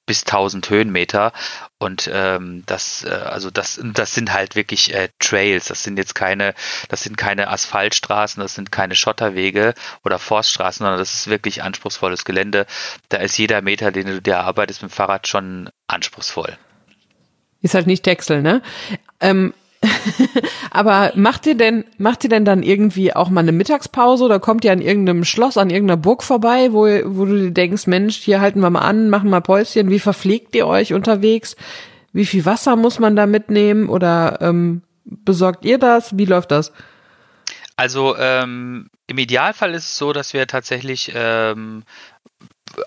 bis 0.07 0.25
1000 0.25 0.71
Höhenmeter. 0.71 1.33
Und 1.79 2.09
ähm, 2.11 2.63
das 2.67 3.05
äh, 3.05 3.11
also 3.11 3.51
das 3.51 3.79
das 3.83 4.15
sind 4.15 4.33
halt 4.33 4.55
wirklich 4.55 4.95
äh, 4.95 5.09
Trails. 5.19 5.67
Das 5.67 5.83
sind 5.83 5.99
jetzt 5.99 6.15
keine 6.15 6.55
das 6.89 7.03
sind 7.03 7.19
keine 7.19 7.49
Asphaltstraßen 7.49 8.41
das 8.41 8.55
sind 8.55 8.73
keine 8.73 8.95
Schotterwege 8.95 9.75
oder 10.05 10.19
Forststraßen 10.19 10.85
sondern 10.85 10.99
das 10.99 11.13
ist 11.13 11.29
wirklich 11.29 11.63
anspruchsvolles 11.63 12.25
Gelände. 12.25 12.67
Da 13.11 13.19
ist 13.19 13.37
jeder 13.37 13.61
Meter 13.61 13.93
den 13.93 14.07
du 14.07 14.23
dir 14.23 14.35
erarbeitest 14.35 14.83
mit 14.83 14.93
dem 14.93 14.95
Fahrrad 14.95 15.27
schon 15.27 15.69
anspruchsvoll. 15.89 16.57
Ist 17.61 17.75
halt 17.75 17.87
nicht 17.87 18.05
Texel 18.05 18.43
ne? 18.43 18.63
Ähm, 19.21 19.53
Aber 20.71 21.13
macht 21.15 21.47
ihr 21.47 21.57
denn, 21.57 21.85
macht 21.99 22.25
ihr 22.25 22.31
denn 22.31 22.45
dann 22.45 22.63
irgendwie 22.63 23.15
auch 23.15 23.31
mal 23.31 23.41
eine 23.41 23.53
Mittagspause 23.53 24.25
oder 24.25 24.41
kommt 24.41 24.65
ihr 24.65 24.73
an 24.73 24.81
irgendeinem 24.81 25.25
Schloss, 25.25 25.57
an 25.57 25.71
irgendeiner 25.71 25.97
Burg 25.97 26.23
vorbei, 26.23 26.73
wo, 26.73 26.85
wo 26.85 27.25
du 27.25 27.39
dir 27.39 27.51
denkst, 27.51 27.87
Mensch, 27.87 28.17
hier 28.17 28.41
halten 28.41 28.61
wir 28.61 28.71
mal 28.71 28.81
an, 28.81 29.11
machen 29.11 29.31
mal 29.31 29.41
Päuschen, 29.41 29.91
wie 29.91 29.99
verpflegt 29.99 30.55
ihr 30.55 30.67
euch 30.67 30.93
unterwegs? 30.93 31.57
Wie 32.13 32.27
viel 32.27 32.45
Wasser 32.45 32.77
muss 32.77 32.99
man 32.99 33.17
da 33.17 33.27
mitnehmen 33.27 33.89
oder 33.89 34.39
ähm, 34.41 34.83
besorgt 35.05 35.65
ihr 35.65 35.79
das? 35.79 36.17
Wie 36.17 36.25
läuft 36.25 36.51
das? 36.51 36.73
Also 37.77 38.17
ähm, 38.17 38.89
im 39.07 39.19
Idealfall 39.19 39.75
ist 39.75 39.85
es 39.85 39.99
so, 39.99 40.13
dass 40.13 40.33
wir 40.33 40.47
tatsächlich 40.47 41.13
ähm, 41.15 41.85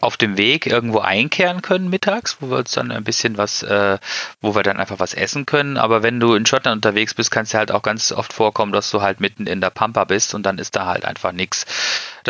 auf 0.02 0.18
dem 0.18 0.38
Weg 0.38 0.66
irgendwo 0.66 1.00
einkehren 1.00 1.62
können 1.62 1.90
mittags, 1.90 2.38
wo 2.40 2.50
wir 2.50 2.58
uns 2.58 2.72
dann 2.72 2.92
ein 2.92 3.04
bisschen 3.04 3.38
was, 3.38 3.64
äh, 3.64 3.98
wo 4.42 4.56
wir 4.56 4.64
dann 4.64 4.78
einfach 4.78 5.00
was 5.00 5.14
essen 5.14 5.46
können. 5.46 5.78
Aber 5.78 6.04
wenn 6.04 6.20
du 6.20 6.36
in 6.36 6.46
Schottland 6.46 6.78
unterwegs 6.78 7.14
bist, 7.14 7.32
kann 7.32 7.44
es 7.44 7.54
ja 7.54 7.60
halt 7.60 7.72
auch 7.72 7.82
ganz 7.82 8.12
oft 8.12 8.34
vorkommen, 8.34 8.72
dass 8.72 8.92
du 8.92 9.02
halt 9.02 9.20
mitten 9.20 9.48
in 9.48 9.62
der 9.62 9.70
Pampa 9.70 10.04
bist 10.04 10.36
und 10.36 10.44
dann 10.46 10.58
ist 10.58 10.76
da 10.76 10.86
halt 10.86 11.06
einfach 11.06 11.32
nichts. 11.32 11.66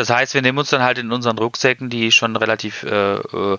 Das 0.00 0.08
heißt, 0.08 0.32
wir 0.32 0.40
nehmen 0.40 0.56
uns 0.56 0.70
dann 0.70 0.82
halt 0.82 0.96
in 0.96 1.12
unseren 1.12 1.36
Rucksäcken, 1.36 1.90
die 1.90 2.10
schon 2.10 2.34
relativ 2.34 2.84
äh, 2.84 3.16
äh, 3.16 3.58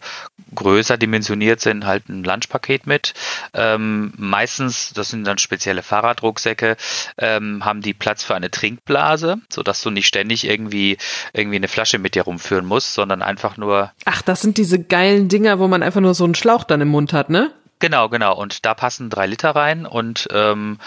größer 0.55 0.97
dimensioniert 0.97 1.61
sind, 1.61 1.85
halt 1.85 2.09
ein 2.09 2.23
Lunchpaket 2.23 2.87
mit. 2.87 3.13
Ähm, 3.53 4.11
meistens, 4.17 4.91
das 4.91 5.09
sind 5.09 5.23
dann 5.23 5.37
spezielle 5.37 5.83
Fahrradrucksäcke, 5.83 6.77
ähm, 7.19 7.63
haben 7.63 7.83
die 7.83 7.93
Platz 7.93 8.23
für 8.23 8.33
eine 8.33 8.49
Trinkblase, 8.49 9.37
sodass 9.53 9.83
du 9.83 9.91
nicht 9.91 10.07
ständig 10.07 10.47
irgendwie 10.47 10.97
irgendwie 11.31 11.57
eine 11.57 11.67
Flasche 11.67 11.99
mit 11.99 12.15
dir 12.15 12.23
rumführen 12.23 12.65
musst, 12.65 12.95
sondern 12.95 13.21
einfach 13.21 13.57
nur. 13.57 13.91
Ach, 14.05 14.23
das 14.23 14.41
sind 14.41 14.57
diese 14.57 14.83
geilen 14.83 15.29
Dinger, 15.29 15.59
wo 15.59 15.67
man 15.67 15.83
einfach 15.83 16.01
nur 16.01 16.15
so 16.15 16.23
einen 16.23 16.33
Schlauch 16.33 16.63
dann 16.63 16.81
im 16.81 16.87
Mund 16.87 17.13
hat, 17.13 17.29
ne? 17.29 17.51
Genau, 17.77 18.09
genau. 18.09 18.35
Und 18.35 18.65
da 18.65 18.73
passen 18.73 19.11
drei 19.11 19.27
Liter 19.27 19.51
rein 19.51 19.85
und 19.85 20.27
ähm, 20.31 20.79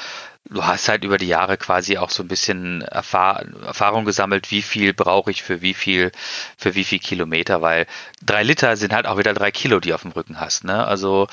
du 0.51 0.65
hast 0.65 0.89
halt 0.89 1.05
über 1.05 1.17
die 1.19 1.27
Jahre 1.27 1.57
quasi 1.57 1.97
auch 1.97 2.11
so 2.11 2.23
ein 2.23 2.29
bisschen 2.29 2.83
Erfahr 2.83 3.45
Erfahrung 3.65 4.05
gesammelt, 4.05 4.51
wie 4.51 4.63
viel 4.63 4.93
brauche 4.93 5.31
ich 5.31 5.43
für 5.43 5.63
wie 5.63 5.75
viel, 5.75 6.13
für 6.57 6.75
wie 6.75 6.85
viel 6.85 6.99
Kilometer, 6.99 7.63
weil 7.63 7.87
drei 8.23 8.43
Liter 8.43 8.77
sind 8.77 8.93
halt 8.93 9.07
auch 9.07 9.19
wieder 9.19 9.33
drei 9.33 9.51
Kilo, 9.51 9.81
die 9.81 9.95
auf 9.95 10.03
dem 10.03 10.13
Rücken 10.13 10.41
hast. 10.41 10.65
Ne? 10.65 10.87
Also 10.87 11.29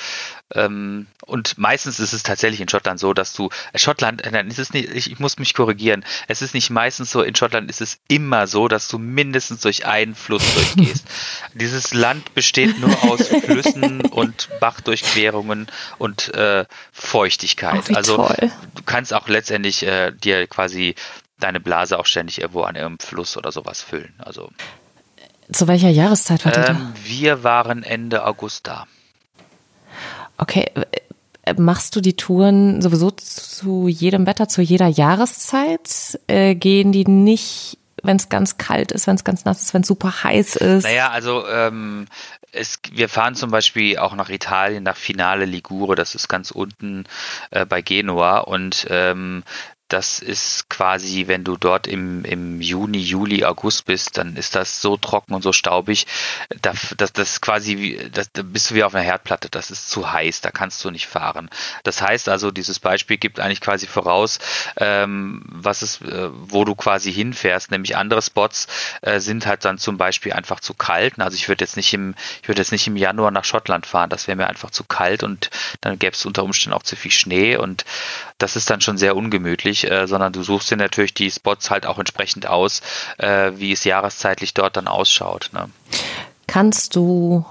ähm, 0.54 1.08
und 1.26 1.58
meistens 1.58 2.00
ist 2.00 2.13
es 2.13 2.24
tatsächlich 2.24 2.60
in 2.62 2.67
Schottland 2.67 3.00
so, 3.00 3.13
dass 3.13 3.34
du 3.34 3.50
Schottland, 3.76 4.24
nein, 4.32 4.47
ist 4.47 4.60
es 4.60 4.74
nicht, 4.74 4.89
ich, 4.89 5.12
ich 5.12 5.19
muss 5.19 5.39
mich 5.39 5.54
korrigieren. 5.54 6.04
Es 6.28 6.41
ist 6.41 6.54
nicht 6.54 6.69
meistens 6.69 7.12
so, 7.12 7.21
in 7.21 7.36
Schottland 7.36 7.69
ist 7.69 7.82
es 7.82 8.00
immer 8.08 8.47
so, 8.47 8.67
dass 8.67 8.88
du 8.88 8.97
mindestens 8.97 9.62
durch 9.62 9.86
einen 9.86 10.15
Fluss 10.15 10.43
durchgehst. 10.54 11.06
Dieses 11.54 11.93
Land 11.93 12.34
besteht 12.34 12.80
nur 12.80 13.04
aus 13.04 13.28
Flüssen 13.28 14.02
und 14.12 14.50
Bachdurchquerungen 14.60 15.67
und 15.97 16.34
äh, 16.34 16.65
Feuchtigkeit. 16.91 17.84
Oh, 17.89 17.93
also 17.95 18.15
toll. 18.17 18.52
du 18.76 18.84
kannst 18.84 19.01
auch 19.14 19.28
letztendlich 19.28 19.84
äh, 19.86 20.12
dir 20.12 20.48
quasi 20.48 20.96
deine 21.40 21.60
Blase 21.60 21.98
auch 22.00 22.06
ständig 22.06 22.40
irgendwo 22.40 22.62
an 22.62 22.76
irgendeinem 22.76 23.00
Fluss 23.00 23.38
oder 23.38 23.52
sowas 23.52 23.82
füllen. 23.82 24.14
Also 24.20 24.50
Zu 25.52 25.68
welcher 25.68 25.90
Jahreszeit 25.90 26.46
da? 26.46 26.68
ähm, 26.70 26.94
wir 27.04 27.44
waren 27.44 27.84
Ende 27.84 28.26
August 28.26 28.68
da. 28.68 28.86
Okay, 30.38 30.72
äh, 31.44 31.54
machst 31.58 31.96
du 31.96 32.02
die 32.02 32.16
Touren 32.16 32.82
sowieso 32.82 33.12
zu 33.12 33.88
jedem 33.88 34.26
Wetter, 34.26 34.48
zu 34.48 34.62
jeder 34.62 34.88
Jahreszeit? 34.88 36.20
Äh, 36.28 36.56
gehen 36.56 36.92
die 36.92 37.06
nicht, 37.06 37.78
wenn 38.04 38.18
es 38.18 38.30
ganz 38.30 38.58
kalt 38.58 38.92
ist, 38.92 39.08
wenn 39.08 39.16
es 39.16 39.24
ganz 39.24 39.46
nass 39.46 39.62
ist, 39.62 39.74
wenn 39.74 39.82
es 39.82 39.88
super 39.88 40.24
heiß 40.24 40.56
ist? 40.58 40.84
Naja, 40.84 41.10
also 41.10 41.48
ähm, 41.48 42.08
es, 42.52 42.80
wir 42.92 43.10
fahren 43.10 43.36
zum 43.36 43.52
Beispiel 43.52 43.98
auch 43.98 44.16
nach 44.16 44.30
Italien, 44.30 44.84
nach 44.84 44.98
Finale 44.98 45.46
Ligure, 45.46 45.96
das 45.96 46.16
ist 46.16 46.28
ganz 46.28 46.52
unten 46.52 47.06
äh, 47.52 47.66
bei 47.66 47.82
Genua 47.82 48.40
und 48.40 48.88
ähm, 48.90 49.44
das 49.92 50.20
ist 50.20 50.70
quasi, 50.70 51.28
wenn 51.28 51.44
du 51.44 51.58
dort 51.58 51.86
im, 51.86 52.24
im 52.24 52.62
Juni, 52.62 53.00
Juli, 53.00 53.44
August 53.44 53.86
bist, 53.86 54.18
dann 54.18 54.38
ist 54.38 54.56
das 54.56 54.82
so 54.82 54.96
trocken 54.96 55.34
und 55.34 55.42
so 55.42 55.52
staubig, 55.52 56.08
da, 56.62 56.74
das, 56.96 57.12
das 57.12 57.32
ist 57.32 57.42
quasi, 57.42 58.10
das, 58.14 58.32
da 58.32 58.42
bist 58.42 58.72
du 58.72 58.76
wie 58.76 58.84
auf 58.84 58.96
einer 58.96 59.04
Herdplatte, 59.04 59.50
das 59.50 59.70
ist 59.70 59.90
zu 59.90 60.10
heiß, 60.10 60.40
da 60.40 60.52
kannst 60.52 60.84
du 60.86 60.92
nicht 60.92 61.08
fahren. 61.08 61.50
Das 61.84 62.02
heißt 62.02 62.30
also, 62.30 62.52
dieses 62.52 62.80
Beispiel 62.80 63.18
gibt 63.18 63.42
eigentlich 63.42 63.60
quasi 63.60 63.86
voraus, 63.86 64.40
ähm, 64.78 65.44
was 65.48 65.84
ist, 65.84 66.02
äh, 66.04 66.30
wo 66.32 66.64
du 66.64 66.74
quasi 66.76 67.12
hinfährst, 67.12 67.72
nämlich 67.72 67.98
andere 67.98 68.22
Spots 68.22 68.68
äh, 69.02 69.20
sind 69.20 69.46
halt 69.46 69.66
dann 69.66 69.78
zum 69.78 69.98
Beispiel 69.98 70.32
einfach 70.32 70.62
zu 70.62 70.74
kalt. 70.74 71.20
Also 71.20 71.36
ich 71.36 71.50
würde 71.50 71.66
jetzt 71.66 71.76
nicht 71.76 71.94
im, 71.94 72.16
ich 72.42 72.48
würde 72.48 72.62
jetzt 72.62 72.72
nicht 72.72 72.88
im 72.88 72.96
Januar 72.96 73.32
nach 73.32 73.44
Schottland 73.44 73.86
fahren, 73.86 74.10
das 74.10 74.28
wäre 74.28 74.38
mir 74.38 74.48
einfach 74.48 74.70
zu 74.70 74.86
kalt 74.86 75.24
und 75.24 75.50
dann 75.82 76.00
gäbe 76.00 76.16
es 76.16 76.26
unter 76.26 76.46
Umständen 76.46 76.78
auch 76.78 76.84
zu 76.84 76.96
viel 76.96 77.12
Schnee 77.12 77.58
und 77.58 77.84
das 78.42 78.56
ist 78.56 78.70
dann 78.70 78.82
schon 78.82 78.98
sehr 78.98 79.16
ungemütlich, 79.16 79.90
äh, 79.90 80.08
sondern 80.08 80.34
du 80.34 80.44
suchst 80.44 80.72
dir 80.72 80.78
natürlich 80.78 81.14
die 81.14 81.30
Spots 81.30 81.70
halt 81.70 81.86
auch 81.86 82.00
entsprechend 82.00 82.48
aus, 82.48 82.82
äh, 83.18 83.52
wie 83.56 83.72
es 83.72 83.84
jahreszeitlich 83.84 84.54
dort 84.54 84.78
dann 84.78 84.88
ausschaut. 84.88 85.50
Ne? 85.54 85.70
Kannst 86.48 86.96
du 86.96 87.46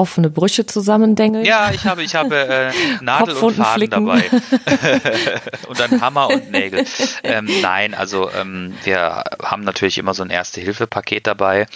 offene 0.00 0.30
Brüche 0.30 0.64
zusammendengeln? 0.64 1.44
Ja, 1.44 1.70
ich 1.72 1.84
habe, 1.84 2.02
ich 2.02 2.14
habe 2.14 2.36
äh, 2.36 2.72
Nadel 3.02 3.34
und 3.36 3.54
Faden 3.54 3.74
flicken. 3.74 4.06
dabei. 4.06 4.30
und 5.68 5.78
dann 5.78 6.00
Hammer 6.00 6.28
und 6.28 6.50
Nägel. 6.50 6.86
Ähm, 7.22 7.48
nein, 7.60 7.94
also 7.94 8.30
ähm, 8.30 8.74
wir 8.84 9.24
haben 9.42 9.62
natürlich 9.62 9.98
immer 9.98 10.14
so 10.14 10.22
ein 10.22 10.30
Erste-Hilfe-Paket 10.30 11.26
dabei. 11.26 11.66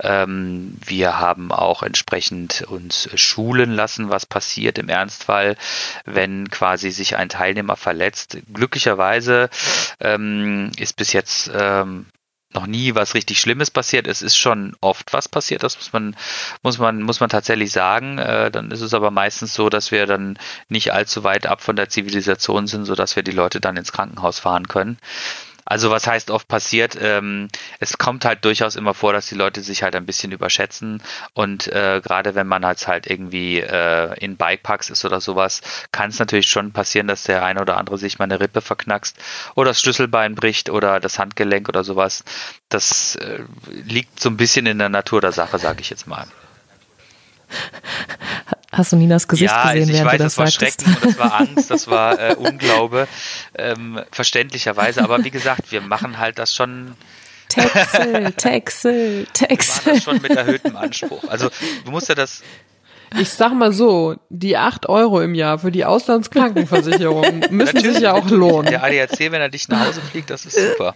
Ähm, 0.00 0.78
wir 0.86 1.18
haben 1.18 1.50
auch 1.50 1.82
entsprechend 1.82 2.62
uns 2.62 3.08
schulen 3.16 3.72
lassen, 3.72 4.08
was 4.08 4.24
passiert 4.24 4.78
im 4.78 4.88
Ernstfall, 4.88 5.56
wenn 6.04 6.48
quasi 6.50 6.92
sich 6.92 7.16
ein 7.16 7.28
Teilnehmer 7.28 7.76
verletzt. 7.76 8.38
Glücklicherweise 8.52 9.50
ähm, 9.98 10.70
ist 10.78 10.96
bis 10.96 11.12
jetzt 11.12 11.50
ähm, 11.52 12.06
noch 12.54 12.66
nie 12.66 12.94
was 12.94 13.14
richtig 13.14 13.40
Schlimmes 13.40 13.70
passiert. 13.70 14.06
Es 14.06 14.22
ist 14.22 14.36
schon 14.36 14.76
oft 14.80 15.12
was 15.12 15.28
passiert, 15.28 15.62
das 15.62 15.76
muss 15.76 15.92
man, 15.92 16.16
muss 16.62 16.78
man, 16.78 17.02
muss 17.02 17.20
man 17.20 17.30
tatsächlich 17.30 17.72
sagen. 17.72 18.18
Äh, 18.18 18.50
dann 18.50 18.70
ist 18.70 18.80
es 18.80 18.94
aber 18.94 19.10
meistens 19.10 19.54
so, 19.54 19.68
dass 19.68 19.90
wir 19.90 20.06
dann 20.06 20.38
nicht 20.68 20.92
allzu 20.92 21.24
weit 21.24 21.46
ab 21.46 21.60
von 21.60 21.76
der 21.76 21.88
Zivilisation 21.88 22.66
sind, 22.66 22.84
sodass 22.84 23.16
wir 23.16 23.22
die 23.22 23.32
Leute 23.32 23.60
dann 23.60 23.76
ins 23.76 23.92
Krankenhaus 23.92 24.38
fahren 24.38 24.68
können. 24.68 24.98
Also 25.64 25.90
was 25.90 26.06
heißt 26.06 26.30
oft 26.30 26.48
passiert? 26.48 26.96
Ähm, 27.00 27.48
es 27.80 27.98
kommt 27.98 28.24
halt 28.24 28.44
durchaus 28.44 28.76
immer 28.76 28.94
vor, 28.94 29.12
dass 29.12 29.26
die 29.26 29.34
Leute 29.34 29.62
sich 29.62 29.82
halt 29.82 29.96
ein 29.96 30.06
bisschen 30.06 30.32
überschätzen 30.32 31.02
und 31.32 31.68
äh, 31.68 32.00
gerade 32.02 32.34
wenn 32.34 32.46
man 32.46 32.64
halt 32.64 32.86
halt 32.86 33.06
irgendwie 33.06 33.60
äh, 33.60 34.14
in 34.18 34.36
Bikeparks 34.36 34.90
ist 34.90 35.04
oder 35.04 35.20
sowas, 35.20 35.60
kann 35.92 36.10
es 36.10 36.18
natürlich 36.18 36.48
schon 36.48 36.72
passieren, 36.72 37.06
dass 37.06 37.22
der 37.22 37.44
eine 37.44 37.60
oder 37.60 37.76
andere 37.76 37.98
sich 37.98 38.18
mal 38.18 38.24
eine 38.24 38.40
Rippe 38.40 38.60
verknackst 38.60 39.16
oder 39.54 39.70
das 39.70 39.80
Schlüsselbein 39.80 40.34
bricht 40.34 40.70
oder 40.70 41.00
das 41.00 41.18
Handgelenk 41.18 41.68
oder 41.68 41.84
sowas. 41.84 42.24
Das 42.68 43.16
äh, 43.16 43.44
liegt 43.70 44.20
so 44.20 44.28
ein 44.28 44.36
bisschen 44.36 44.66
in 44.66 44.78
der 44.78 44.88
Natur 44.88 45.20
der 45.20 45.32
Sache, 45.32 45.58
sage 45.58 45.80
ich 45.80 45.90
jetzt 45.90 46.06
mal. 46.06 46.26
Hast 48.76 48.92
du 48.92 48.96
Ninas 48.96 49.28
Gesicht 49.28 49.50
ja, 49.52 49.72
gesehen, 49.72 49.88
ich 49.88 49.94
während 49.94 50.06
weiß, 50.12 50.18
du 50.18 50.24
das 50.24 50.34
das 50.34 50.38
war 50.38 50.46
sagtest? 50.50 50.82
Schrecken 50.82 50.96
und 50.96 51.04
das 51.06 51.18
war 51.18 51.40
Angst, 51.40 51.70
das 51.70 51.88
war 51.88 52.18
äh, 52.20 52.34
Unglaube, 52.34 53.08
ähm, 53.56 54.00
verständlicherweise. 54.10 55.02
Aber 55.02 55.24
wie 55.24 55.30
gesagt, 55.30 55.70
wir 55.72 55.80
machen 55.80 56.18
halt 56.18 56.38
das 56.38 56.54
schon, 56.54 56.94
Texel, 57.48 58.32
Texel, 58.36 59.20
machen 59.22 59.32
Texel. 59.32 59.92
das 59.94 60.02
schon 60.02 60.20
mit 60.22 60.32
erhöhtem 60.32 60.76
Anspruch. 60.76 61.22
Also 61.28 61.50
du 61.84 61.90
musst 61.90 62.08
ja 62.08 62.14
das, 62.14 62.42
Ich 63.18 63.30
sag 63.30 63.52
mal 63.54 63.72
so, 63.72 64.16
die 64.28 64.56
acht 64.56 64.88
Euro 64.88 65.20
im 65.20 65.34
Jahr 65.34 65.58
für 65.58 65.70
die 65.70 65.84
Auslandskrankenversicherung 65.84 67.44
müssen 67.50 67.80
sich 67.80 68.00
ja 68.00 68.12
auch 68.12 68.28
lohnen. 68.28 68.70
der 68.70 68.82
ADAC, 68.82 69.18
wenn 69.30 69.40
er 69.40 69.48
dich 69.50 69.68
nach 69.68 69.86
Hause 69.86 70.00
fliegt, 70.00 70.30
das 70.30 70.46
ist 70.46 70.56
super. 70.58 70.94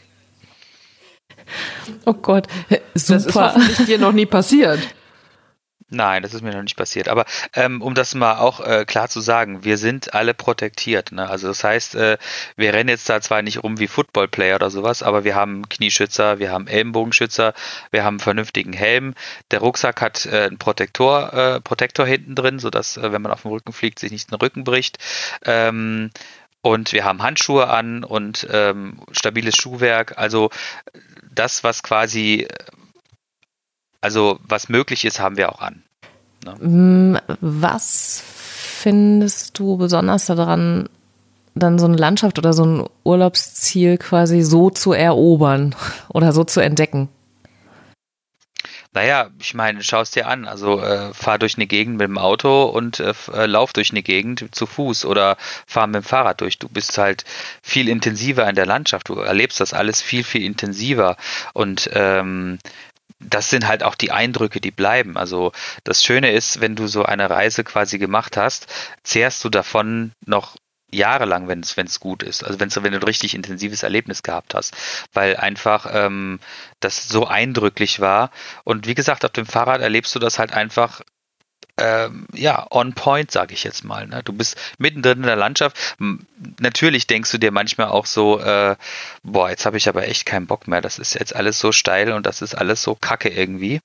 Oh 2.05 2.12
Gott, 2.14 2.47
Das 2.95 3.09
ist 3.09 3.25
super. 3.25 3.55
hoffentlich 3.55 3.87
dir 3.87 3.99
noch 3.99 4.12
nie 4.12 4.27
passiert. 4.27 4.81
Nein, 5.90 6.22
das 6.22 6.35
ist 6.35 6.42
mir 6.42 6.53
noch 6.53 6.62
nicht 6.62 6.77
passiert. 6.77 7.09
Aber 7.09 7.24
ähm, 7.55 7.81
um 7.81 7.94
das 7.94 8.14
mal 8.14 8.37
auch 8.37 8.61
äh, 8.61 8.85
klar 8.85 9.09
zu 9.09 9.20
sagen, 9.20 9.64
wir 9.64 9.79
sind 9.79 10.12
alle 10.12 10.35
protektiert. 10.35 11.12
Ne? 11.12 11.27
Also 11.27 11.48
das 11.48 11.64
heißt, 11.64 11.94
äh, 11.94 12.18
wir 12.57 12.74
rennen 12.74 12.90
jetzt 12.90 13.09
da 13.09 13.22
zwar 13.22 13.40
nicht 13.40 13.62
rum 13.62 13.79
wie 13.79 13.87
Footballplayer 13.87 14.57
oder 14.57 14.68
sowas, 14.68 15.03
aber 15.03 15.24
wir 15.24 15.35
haben 15.35 15.66
Knieschützer, 15.66 16.38
wir 16.38 16.53
haben 16.53 16.66
Ellenbogenschützer, 16.66 17.55
wir 17.90 18.05
haben 18.05 18.14
einen 18.14 18.20
vernünftigen 18.20 18.74
Helm. 18.74 19.14
Der 19.51 19.61
Rucksack 19.61 20.03
hat 20.03 20.27
äh, 20.27 20.44
einen 20.48 20.59
Protektor, 20.59 21.33
äh, 21.33 21.61
Protektor 21.62 22.07
hinten 22.07 22.35
drin, 22.35 22.59
sodass, 22.59 22.98
äh, 22.98 23.11
wenn 23.11 23.22
man 23.22 23.33
auf 23.33 23.42
dem 23.42 23.51
Rücken 23.53 23.72
fliegt, 23.72 23.98
sich 23.98 24.12
nicht 24.12 24.31
den 24.31 24.37
Rücken 24.37 24.64
bricht. 24.64 24.98
Ähm, 25.46 26.11
und 26.61 26.92
wir 26.92 27.05
haben 27.05 27.22
Handschuhe 27.22 27.68
an 27.68 28.05
und 28.05 28.46
ähm, 28.51 29.01
stabiles 29.12 29.57
Schuhwerk. 29.57 30.18
Also 30.18 30.51
das, 31.31 31.64
was 31.64 31.83
quasi, 31.83 32.46
also 34.01 34.39
was 34.43 34.69
möglich 34.69 35.05
ist, 35.05 35.21
haben 35.21 35.37
wir 35.37 35.53
auch 35.53 35.61
an. 35.61 35.83
Ne? 36.45 37.23
Was 37.41 38.23
findest 38.25 39.59
du 39.59 39.77
besonders 39.77 40.27
daran, 40.27 40.89
dann 41.55 41.79
so 41.79 41.87
eine 41.87 41.97
Landschaft 41.97 42.39
oder 42.39 42.53
so 42.53 42.65
ein 42.65 42.89
Urlaubsziel 43.05 43.99
quasi 43.99 44.43
so 44.43 44.71
zu 44.71 44.93
erobern 44.93 45.75
oder 46.09 46.33
so 46.33 46.45
zu 46.45 46.61
entdecken? 46.61 47.09
Naja, 48.95 49.29
ich 49.39 49.53
meine, 49.55 49.83
schau 49.83 50.01
es 50.01 50.11
dir 50.11 50.27
an. 50.27 50.47
Also 50.47 50.81
äh, 50.81 51.13
fahr 51.13 51.39
durch 51.39 51.57
eine 51.57 51.67
Gegend 51.67 51.99
mit 51.99 52.09
dem 52.09 52.19
Auto 52.19 52.65
und 52.65 53.01
äh, 53.01 53.13
äh, 53.33 53.47
lauf 53.47 53.73
durch 53.73 53.91
eine 53.91 54.03
Gegend 54.03 54.47
zu 54.51 54.67
Fuß 54.67 55.05
oder 55.05 55.37
fahr 55.67 55.87
mit 55.87 55.97
dem 55.97 56.03
Fahrrad 56.03 56.41
durch. 56.41 56.59
Du 56.59 56.69
bist 56.69 56.97
halt 56.97 57.25
viel 57.63 57.89
intensiver 57.89 58.49
in 58.49 58.57
der 58.57 58.67
Landschaft. 58.67 59.09
Du 59.09 59.15
erlebst 59.17 59.61
das 59.61 59.75
alles 59.75 60.01
viel, 60.01 60.25
viel 60.25 60.43
intensiver. 60.43 61.17
Und 61.53 61.91
ähm, 61.93 62.59
das 63.21 63.51
sind 63.51 63.67
halt 63.67 63.83
auch 63.83 63.95
die 63.95 64.13
Eindrücke, 64.13 64.61
die 64.61 64.71
bleiben. 64.71 65.17
Also 65.17 65.53
das 65.85 66.05
Schöne 66.05 66.33
ist, 66.33 66.61
wenn 66.61 66.77
du 66.77 66.87
so 66.87 67.05
eine 67.05 67.31
Reise 67.31 67.65
quasi 67.65 67.99
gemacht 67.99 68.37
hast, 68.37 68.67
zehrst 69.03 69.45
du 69.45 69.49
davon 69.49 70.13
noch 70.25 70.57
jahrelang, 70.91 71.49
wenn 71.49 71.61
es 71.61 71.77
wenn 71.77 71.87
es 71.87 72.01
gut 72.01 72.23
ist. 72.23 72.45
Also 72.45 72.61
wenn 72.61 72.71
wenn 72.71 72.93
du 72.93 72.99
ein 72.99 73.05
richtig 73.05 73.35
intensives 73.35 73.83
Erlebnis 73.83 74.23
gehabt 74.23 74.55
hast, 74.55 74.75
weil 75.13 75.37
einfach 75.37 75.87
ähm, 75.93 76.39
das 76.81 77.09
so 77.09 77.27
eindrücklich 77.27 78.01
war. 78.01 78.31
Und 78.65 78.87
wie 78.87 78.95
gesagt, 78.95 79.25
auf 79.25 79.33
dem 79.33 79.47
Fahrrad 79.47 79.81
erlebst 79.81 80.15
du 80.15 80.19
das 80.19 80.39
halt 80.39 80.53
einfach 80.53 81.03
ähm, 81.79 82.27
ja, 82.35 82.67
on 82.71 82.93
point, 82.95 83.31
sage 83.31 83.55
ich 83.55 83.64
jetzt 83.64 83.85
mal. 83.85 84.07
Ne? 84.07 84.23
Du 84.25 84.33
bist 84.33 84.57
mittendrin 84.79 85.19
in 85.19 85.25
der 85.25 85.37
Landschaft. 85.37 85.97
Natürlich 86.61 87.07
denkst 87.07 87.31
du 87.31 87.38
dir 87.38 87.53
manchmal 87.53 87.88
auch 87.88 88.07
so, 88.07 88.41
äh, 88.41 88.77
boah, 89.23 89.51
jetzt 89.51 89.67
habe 89.67 89.77
ich 89.77 89.88
aber 89.88 90.07
echt 90.07 90.27
keinen 90.27 90.47
Bock 90.47 90.69
mehr. 90.69 90.81
Das 90.81 90.99
ist 90.99 91.14
jetzt 91.14 91.35
alles 91.35 91.59
so 91.59 91.73
steil 91.73 92.12
und 92.12 92.27
das 92.27 92.43
ist 92.43 92.55
alles 92.55 92.83
so 92.83 92.95
kacke 92.95 93.29
irgendwie. 93.29 93.81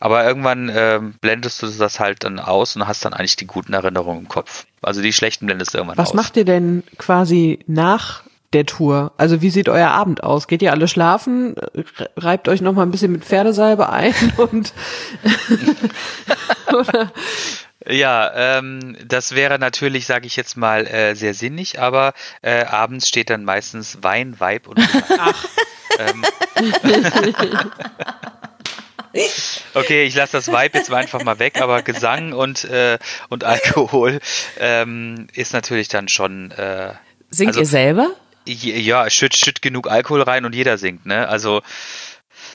Aber 0.00 0.24
irgendwann 0.24 0.70
äh, 0.70 0.98
blendest 1.20 1.62
du 1.62 1.66
das 1.66 2.00
halt 2.00 2.24
dann 2.24 2.38
aus 2.38 2.74
und 2.74 2.86
hast 2.86 3.04
dann 3.04 3.12
eigentlich 3.12 3.36
die 3.36 3.46
guten 3.46 3.74
Erinnerungen 3.74 4.22
im 4.22 4.28
Kopf. 4.28 4.64
Also 4.80 5.02
die 5.02 5.12
schlechten 5.12 5.44
blendest 5.44 5.74
du 5.74 5.78
irgendwann 5.78 5.98
Was 5.98 6.08
aus. 6.08 6.14
Was 6.14 6.24
macht 6.24 6.36
ihr 6.38 6.46
denn 6.46 6.82
quasi 6.96 7.58
nach 7.66 8.22
der 8.54 8.64
Tour? 8.64 9.12
Also 9.18 9.42
wie 9.42 9.50
sieht 9.50 9.68
euer 9.68 9.90
Abend 9.90 10.22
aus? 10.24 10.48
Geht 10.48 10.62
ihr 10.62 10.72
alle 10.72 10.88
schlafen? 10.88 11.54
Reibt 12.16 12.48
euch 12.48 12.62
noch 12.62 12.72
mal 12.72 12.82
ein 12.82 12.90
bisschen 12.90 13.12
mit 13.12 13.24
Pferdesalbe 13.24 13.90
ein 13.90 14.14
und 14.38 14.72
oder? 16.74 17.12
Ja, 17.86 18.58
ähm, 18.58 18.96
das 19.06 19.34
wäre 19.34 19.58
natürlich, 19.58 20.06
sage 20.06 20.26
ich 20.26 20.36
jetzt 20.36 20.56
mal, 20.56 20.86
äh, 20.86 21.14
sehr 21.14 21.32
sinnig, 21.32 21.80
aber 21.80 22.12
äh, 22.42 22.64
abends 22.64 23.08
steht 23.08 23.30
dann 23.30 23.44
meistens 23.44 24.02
Wein, 24.02 24.38
Weib 24.38 24.66
und 24.66 24.78
Ach. 25.18 25.44
ähm, 25.98 26.24
Okay, 29.74 30.04
ich 30.04 30.14
lasse 30.14 30.32
das 30.32 30.48
Vibe 30.48 30.78
jetzt 30.78 30.92
einfach 30.92 31.24
mal 31.24 31.38
weg, 31.38 31.60
aber 31.60 31.82
Gesang 31.82 32.32
und, 32.32 32.64
äh, 32.64 32.98
und 33.28 33.44
Alkohol 33.44 34.20
ähm, 34.58 35.26
ist 35.34 35.52
natürlich 35.52 35.88
dann 35.88 36.08
schon. 36.08 36.52
Äh, 36.52 36.94
Singt 37.30 37.48
also, 37.48 37.60
ihr 37.60 37.66
selber? 37.66 38.10
Ja, 38.46 39.10
schütt, 39.10 39.36
schütt 39.36 39.62
genug 39.62 39.90
Alkohol 39.90 40.22
rein 40.22 40.44
und 40.44 40.54
jeder 40.54 40.78
singt, 40.78 41.06
ne? 41.06 41.28
Also. 41.28 41.62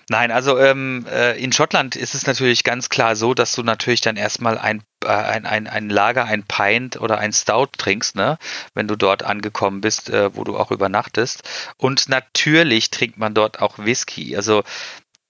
Nein, 0.10 0.32
also 0.32 0.60
ähm, 0.60 1.06
äh, 1.12 1.42
in 1.42 1.52
Schottland 1.52 1.96
ist 1.96 2.16
es 2.16 2.26
natürlich 2.28 2.64
ganz 2.64 2.90
klar 2.90 3.16
so, 3.16 3.34
dass 3.34 3.54
du 3.54 3.64
natürlich 3.64 4.02
dann 4.02 4.18
erstmal 4.18 4.58
ein, 4.58 4.84
äh, 5.04 5.08
ein, 5.08 5.46
ein, 5.46 5.68
ein 5.68 5.90
Lager, 5.90 6.26
ein 6.26 6.44
Pint 6.44 7.00
oder 7.00 7.18
ein 7.20 7.34
Stout 7.34 7.70
trinkst, 7.78 8.16
ne? 8.16 8.38
wenn 8.74 8.88
du 8.88 8.96
dort 8.96 9.24
angekommen 9.24 9.82
bist, 9.82 10.10
äh, 10.10 10.36
wo 10.36 10.44
du 10.44 10.58
auch 10.58 10.72
übernachtest. 10.72 11.44
Und 11.78 12.10
natürlich 12.10 12.92
trinkt 12.92 13.18
man 13.18 13.34
dort 13.34 13.62
auch 13.62 13.78
Whisky. 13.80 14.36
Also 14.36 14.64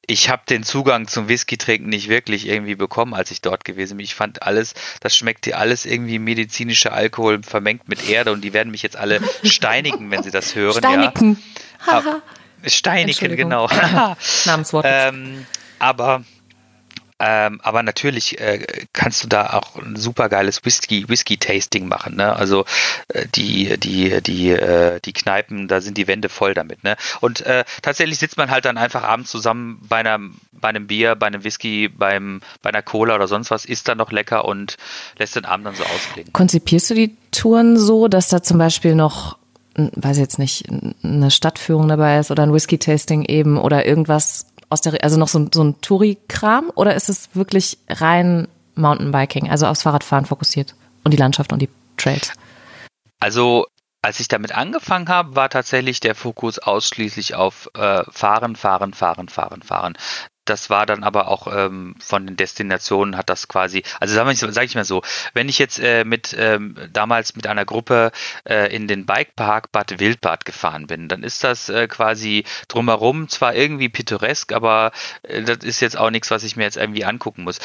ich 0.07 0.29
habe 0.29 0.43
den 0.47 0.63
Zugang 0.63 1.07
zum 1.07 1.27
Whisky-Trinken 1.27 1.89
nicht 1.89 2.09
wirklich 2.09 2.47
irgendwie 2.47 2.75
bekommen, 2.75 3.13
als 3.13 3.31
ich 3.31 3.41
dort 3.41 3.65
gewesen 3.65 3.97
bin. 3.97 4.03
Ich 4.03 4.15
fand 4.15 4.43
alles, 4.43 4.73
das 4.99 5.15
schmeckt 5.15 5.45
dir 5.45 5.57
alles 5.57 5.85
irgendwie 5.85 6.19
medizinischer 6.19 6.93
Alkohol 6.93 7.41
vermengt 7.43 7.87
mit 7.87 8.07
Erde 8.07 8.31
und 8.31 8.41
die 8.41 8.53
werden 8.53 8.71
mich 8.71 8.83
jetzt 8.83 8.97
alle 8.97 9.19
steinigen, 9.43 10.11
wenn 10.11 10.23
sie 10.23 10.31
das 10.31 10.55
hören. 10.55 10.77
Steinigen. 10.77 11.41
Ja. 11.87 12.21
Steinigen, 12.67 13.35
genau. 13.35 13.69
Namenswort. 14.45 14.85
Ähm, 14.87 15.45
aber 15.79 16.23
ähm, 17.17 17.61
aber 17.63 17.81
natürlich 17.81 18.39
äh, 18.41 18.65
kannst 18.91 19.23
du 19.23 19.27
da 19.27 19.53
auch 19.53 19.77
ein 19.77 19.95
super 19.95 20.27
geiles 20.27 20.65
Whisky, 20.65 21.07
Whisky-Tasting 21.07 21.87
machen. 21.87 22.15
Ne? 22.15 22.35
Also 22.35 22.65
äh, 23.07 23.25
die, 23.33 23.77
die, 23.79 24.21
die, 24.21 24.49
äh, 24.49 24.99
die 24.99 25.13
Kneipen, 25.13 25.69
da 25.69 25.79
sind 25.79 25.97
die 25.97 26.07
Wände 26.07 26.27
voll 26.27 26.53
damit. 26.53 26.83
Ne? 26.83 26.97
Und 27.21 27.41
äh, 27.41 27.63
tatsächlich 27.81 28.19
sitzt 28.19 28.37
man 28.37 28.51
halt 28.51 28.65
dann 28.65 28.77
einfach 28.77 29.03
abends 29.03 29.31
zusammen 29.31 29.79
bei 29.87 29.97
einem, 29.97 30.35
bei 30.51 30.67
einem 30.67 30.87
Bier, 30.87 31.15
bei 31.15 31.27
einem 31.27 31.45
Whisky, 31.45 31.87
beim, 31.87 32.41
bei 32.61 32.69
einer 32.69 32.81
Cola 32.81 33.15
oder 33.15 33.27
sonst 33.29 33.49
was, 33.49 33.63
isst 33.63 33.87
dann 33.87 33.97
noch 33.97 34.11
lecker 34.11 34.43
und 34.43 34.75
lässt 35.17 35.37
den 35.37 35.45
Abend 35.45 35.67
dann 35.67 35.75
so 35.75 35.85
ausklingen. 35.85 36.33
Konzipierst 36.33 36.89
du 36.89 36.95
die 36.95 37.15
Touren 37.31 37.77
so, 37.77 38.09
dass 38.09 38.27
da 38.27 38.43
zum 38.43 38.57
Beispiel 38.57 38.93
noch 38.93 39.37
weiß 39.75 40.17
jetzt 40.17 40.39
nicht, 40.39 40.65
eine 41.03 41.31
Stadtführung 41.31 41.87
dabei 41.87 42.19
ist 42.19 42.31
oder 42.31 42.43
ein 42.43 42.53
Whisky-Tasting 42.53 43.25
eben 43.25 43.57
oder 43.57 43.85
irgendwas 43.85 44.47
aus 44.69 44.81
der, 44.81 45.03
also 45.03 45.17
noch 45.17 45.27
so, 45.27 45.47
so 45.53 45.63
ein 45.63 45.79
Touri-Kram 45.81 46.71
oder 46.75 46.95
ist 46.95 47.09
es 47.09 47.29
wirklich 47.33 47.77
rein 47.89 48.47
Mountainbiking, 48.75 49.49
also 49.49 49.67
aufs 49.67 49.83
Fahrradfahren 49.83 50.25
fokussiert 50.25 50.75
und 51.03 51.11
die 51.11 51.17
Landschaft 51.17 51.53
und 51.53 51.61
die 51.61 51.69
Trails? 51.97 52.31
Also 53.19 53.67
als 54.01 54.19
ich 54.19 54.27
damit 54.27 54.55
angefangen 54.55 55.09
habe, 55.09 55.35
war 55.35 55.49
tatsächlich 55.49 55.99
der 55.99 56.15
Fokus 56.15 56.59
ausschließlich 56.59 57.35
auf 57.35 57.69
äh, 57.73 58.03
Fahren, 58.09 58.55
Fahren, 58.55 58.93
Fahren, 58.93 59.29
Fahren, 59.29 59.61
Fahren 59.61 59.97
das 60.45 60.69
war 60.69 60.85
dann 60.85 61.03
aber 61.03 61.27
auch 61.27 61.47
ähm, 61.53 61.95
von 61.99 62.27
den 62.27 62.37
Destinationen 62.37 63.17
hat 63.17 63.29
das 63.29 63.47
quasi, 63.47 63.83
also 63.99 64.13
sage 64.13 64.31
ich, 64.31 64.39
sag 64.39 64.63
ich 64.63 64.75
mal 64.75 64.85
so, 64.85 65.01
wenn 65.33 65.49
ich 65.49 65.59
jetzt 65.59 65.79
äh, 65.79 66.03
mit 66.05 66.35
ähm, 66.37 66.75
damals 66.93 67.35
mit 67.35 67.47
einer 67.47 67.65
Gruppe 67.65 68.11
äh, 68.47 68.73
in 68.73 68.87
den 68.87 69.05
Bikepark 69.05 69.71
Bad 69.71 69.99
Wildbad 69.99 70.45
gefahren 70.45 70.87
bin, 70.87 71.07
dann 71.07 71.23
ist 71.23 71.43
das 71.43 71.69
äh, 71.69 71.87
quasi 71.87 72.45
drumherum 72.67 73.27
zwar 73.29 73.55
irgendwie 73.55 73.89
pittoresk, 73.89 74.53
aber 74.53 74.91
äh, 75.23 75.43
das 75.43 75.57
ist 75.63 75.79
jetzt 75.81 75.97
auch 75.97 76.09
nichts, 76.09 76.31
was 76.31 76.43
ich 76.43 76.55
mir 76.55 76.63
jetzt 76.63 76.77
irgendwie 76.77 77.05
angucken 77.05 77.43
muss. 77.43 77.59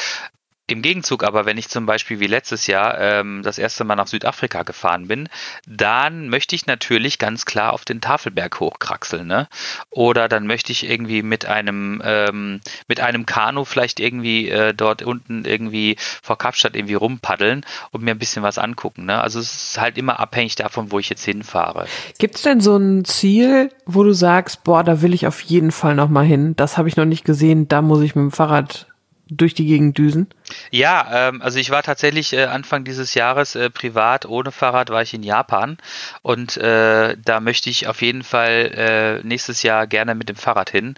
Im 0.71 0.81
Gegenzug 0.81 1.23
aber, 1.23 1.45
wenn 1.45 1.57
ich 1.57 1.67
zum 1.67 1.85
Beispiel 1.85 2.19
wie 2.19 2.27
letztes 2.27 2.65
Jahr 2.67 2.99
ähm, 2.99 3.41
das 3.43 3.57
erste 3.57 3.83
Mal 3.83 3.95
nach 3.95 4.07
Südafrika 4.07 4.63
gefahren 4.63 5.07
bin, 5.07 5.27
dann 5.67 6.29
möchte 6.29 6.55
ich 6.55 6.65
natürlich 6.65 7.19
ganz 7.19 7.45
klar 7.45 7.73
auf 7.73 7.83
den 7.83 7.99
Tafelberg 7.99 8.59
hochkraxeln, 8.59 9.27
ne? 9.27 9.47
Oder 9.89 10.29
dann 10.29 10.47
möchte 10.47 10.71
ich 10.71 10.89
irgendwie 10.89 11.23
mit 11.23 11.45
einem 11.45 12.01
ähm, 12.05 12.61
mit 12.87 13.01
einem 13.01 13.25
Kanu 13.25 13.65
vielleicht 13.65 13.99
irgendwie 13.99 14.49
äh, 14.49 14.73
dort 14.73 15.03
unten 15.03 15.43
irgendwie 15.43 15.97
vor 15.99 16.37
Kapstadt 16.37 16.75
irgendwie 16.75 16.93
rumpaddeln 16.93 17.65
und 17.91 18.03
mir 18.03 18.11
ein 18.11 18.19
bisschen 18.19 18.43
was 18.43 18.57
angucken, 18.57 19.05
ne? 19.05 19.19
Also 19.19 19.39
es 19.39 19.53
ist 19.53 19.81
halt 19.81 19.97
immer 19.97 20.19
abhängig 20.19 20.55
davon, 20.55 20.91
wo 20.91 20.99
ich 20.99 21.09
jetzt 21.09 21.25
hinfahre. 21.25 21.85
Gibt 22.17 22.35
es 22.35 22.43
denn 22.43 22.61
so 22.61 22.77
ein 22.77 23.03
Ziel, 23.03 23.71
wo 23.85 24.03
du 24.03 24.13
sagst, 24.13 24.63
boah, 24.63 24.83
da 24.83 25.01
will 25.01 25.13
ich 25.13 25.27
auf 25.27 25.41
jeden 25.41 25.71
Fall 25.71 25.95
noch 25.95 26.09
mal 26.09 26.25
hin? 26.25 26.55
Das 26.55 26.77
habe 26.77 26.87
ich 26.87 26.95
noch 26.95 27.05
nicht 27.05 27.25
gesehen, 27.25 27.67
da 27.67 27.81
muss 27.81 28.01
ich 28.01 28.15
mit 28.15 28.23
dem 28.23 28.31
Fahrrad 28.31 28.87
durch 29.31 29.53
die 29.53 29.65
Gegend 29.65 29.97
düsen? 29.97 30.27
Ja, 30.71 31.29
ähm, 31.29 31.41
also 31.41 31.57
ich 31.57 31.69
war 31.69 31.83
tatsächlich 31.83 32.33
äh, 32.33 32.43
Anfang 32.43 32.83
dieses 32.83 33.13
Jahres 33.13 33.55
äh, 33.55 33.69
privat 33.69 34.25
ohne 34.25 34.51
Fahrrad 34.51 34.89
war 34.89 35.01
ich 35.01 35.13
in 35.13 35.23
Japan 35.23 35.77
und 36.21 36.57
äh, 36.57 37.15
da 37.17 37.39
möchte 37.39 37.69
ich 37.69 37.87
auf 37.87 38.01
jeden 38.01 38.23
Fall 38.23 39.21
äh, 39.23 39.25
nächstes 39.25 39.63
Jahr 39.63 39.87
gerne 39.87 40.15
mit 40.15 40.27
dem 40.27 40.35
Fahrrad 40.35 40.69
hin 40.69 40.95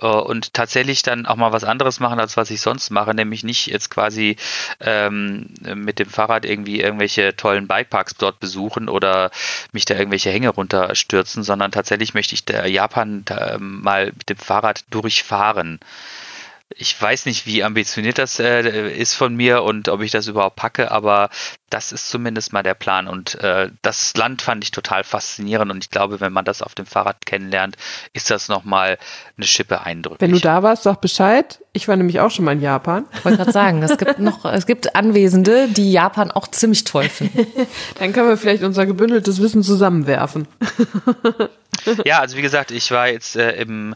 äh, 0.00 0.06
und 0.06 0.54
tatsächlich 0.54 1.02
dann 1.02 1.24
auch 1.24 1.36
mal 1.36 1.52
was 1.52 1.62
anderes 1.62 2.00
machen, 2.00 2.18
als 2.18 2.36
was 2.36 2.50
ich 2.50 2.60
sonst 2.60 2.90
mache, 2.90 3.14
nämlich 3.14 3.44
nicht 3.44 3.66
jetzt 3.66 3.90
quasi 3.90 4.36
ähm, 4.80 5.54
mit 5.62 6.00
dem 6.00 6.08
Fahrrad 6.08 6.44
irgendwie 6.44 6.80
irgendwelche 6.80 7.36
tollen 7.36 7.68
Bikeparks 7.68 8.16
dort 8.16 8.40
besuchen 8.40 8.88
oder 8.88 9.30
mich 9.70 9.84
da 9.84 9.94
irgendwelche 9.94 10.30
Hänge 10.30 10.48
runterstürzen, 10.48 11.44
sondern 11.44 11.70
tatsächlich 11.70 12.12
möchte 12.12 12.34
ich 12.34 12.44
der 12.44 12.66
Japan 12.66 13.24
ähm, 13.30 13.82
mal 13.82 14.06
mit 14.06 14.28
dem 14.28 14.36
Fahrrad 14.36 14.84
durchfahren 14.90 15.78
ich 16.80 17.00
weiß 17.00 17.26
nicht, 17.26 17.44
wie 17.44 17.64
ambitioniert 17.64 18.18
das 18.18 18.38
äh, 18.38 18.88
ist 18.96 19.14
von 19.14 19.34
mir 19.34 19.64
und 19.64 19.88
ob 19.88 20.00
ich 20.00 20.12
das 20.12 20.28
überhaupt 20.28 20.54
packe, 20.54 20.92
aber 20.92 21.28
das 21.70 21.90
ist 21.90 22.08
zumindest 22.08 22.52
mal 22.52 22.62
der 22.62 22.74
Plan. 22.74 23.08
Und 23.08 23.34
äh, 23.42 23.70
das 23.82 24.16
Land 24.16 24.42
fand 24.42 24.62
ich 24.62 24.70
total 24.70 25.02
faszinierend 25.02 25.72
und 25.72 25.84
ich 25.84 25.90
glaube, 25.90 26.20
wenn 26.20 26.32
man 26.32 26.44
das 26.44 26.62
auf 26.62 26.76
dem 26.76 26.86
Fahrrad 26.86 27.26
kennenlernt, 27.26 27.76
ist 28.12 28.30
das 28.30 28.48
nochmal 28.48 28.96
eine 29.36 29.46
Schippe 29.46 29.80
eindrücklich. 29.82 30.20
Wenn 30.20 30.30
du 30.30 30.40
da 30.40 30.62
warst, 30.62 30.84
sag 30.84 31.00
Bescheid. 31.00 31.58
Ich 31.72 31.88
war 31.88 31.96
nämlich 31.96 32.20
auch 32.20 32.30
schon 32.30 32.44
mal 32.44 32.52
in 32.52 32.62
Japan. 32.62 33.06
Ich 33.12 33.24
wollte 33.24 33.38
gerade 33.38 33.52
sagen, 33.52 33.82
es 33.82 33.98
gibt 33.98 34.20
noch, 34.20 34.44
es 34.44 34.66
gibt 34.66 34.94
Anwesende, 34.94 35.68
die 35.68 35.90
Japan 35.90 36.30
auch 36.30 36.46
ziemlich 36.46 36.84
toll 36.84 37.08
finden. 37.08 37.46
Dann 37.98 38.12
können 38.12 38.28
wir 38.28 38.36
vielleicht 38.36 38.62
unser 38.62 38.86
gebündeltes 38.86 39.42
Wissen 39.42 39.64
zusammenwerfen. 39.64 40.46
Ja, 42.04 42.20
also 42.20 42.36
wie 42.36 42.42
gesagt, 42.42 42.70
ich 42.70 42.90
war 42.90 43.08
jetzt 43.08 43.36
äh, 43.36 43.52
im 43.52 43.94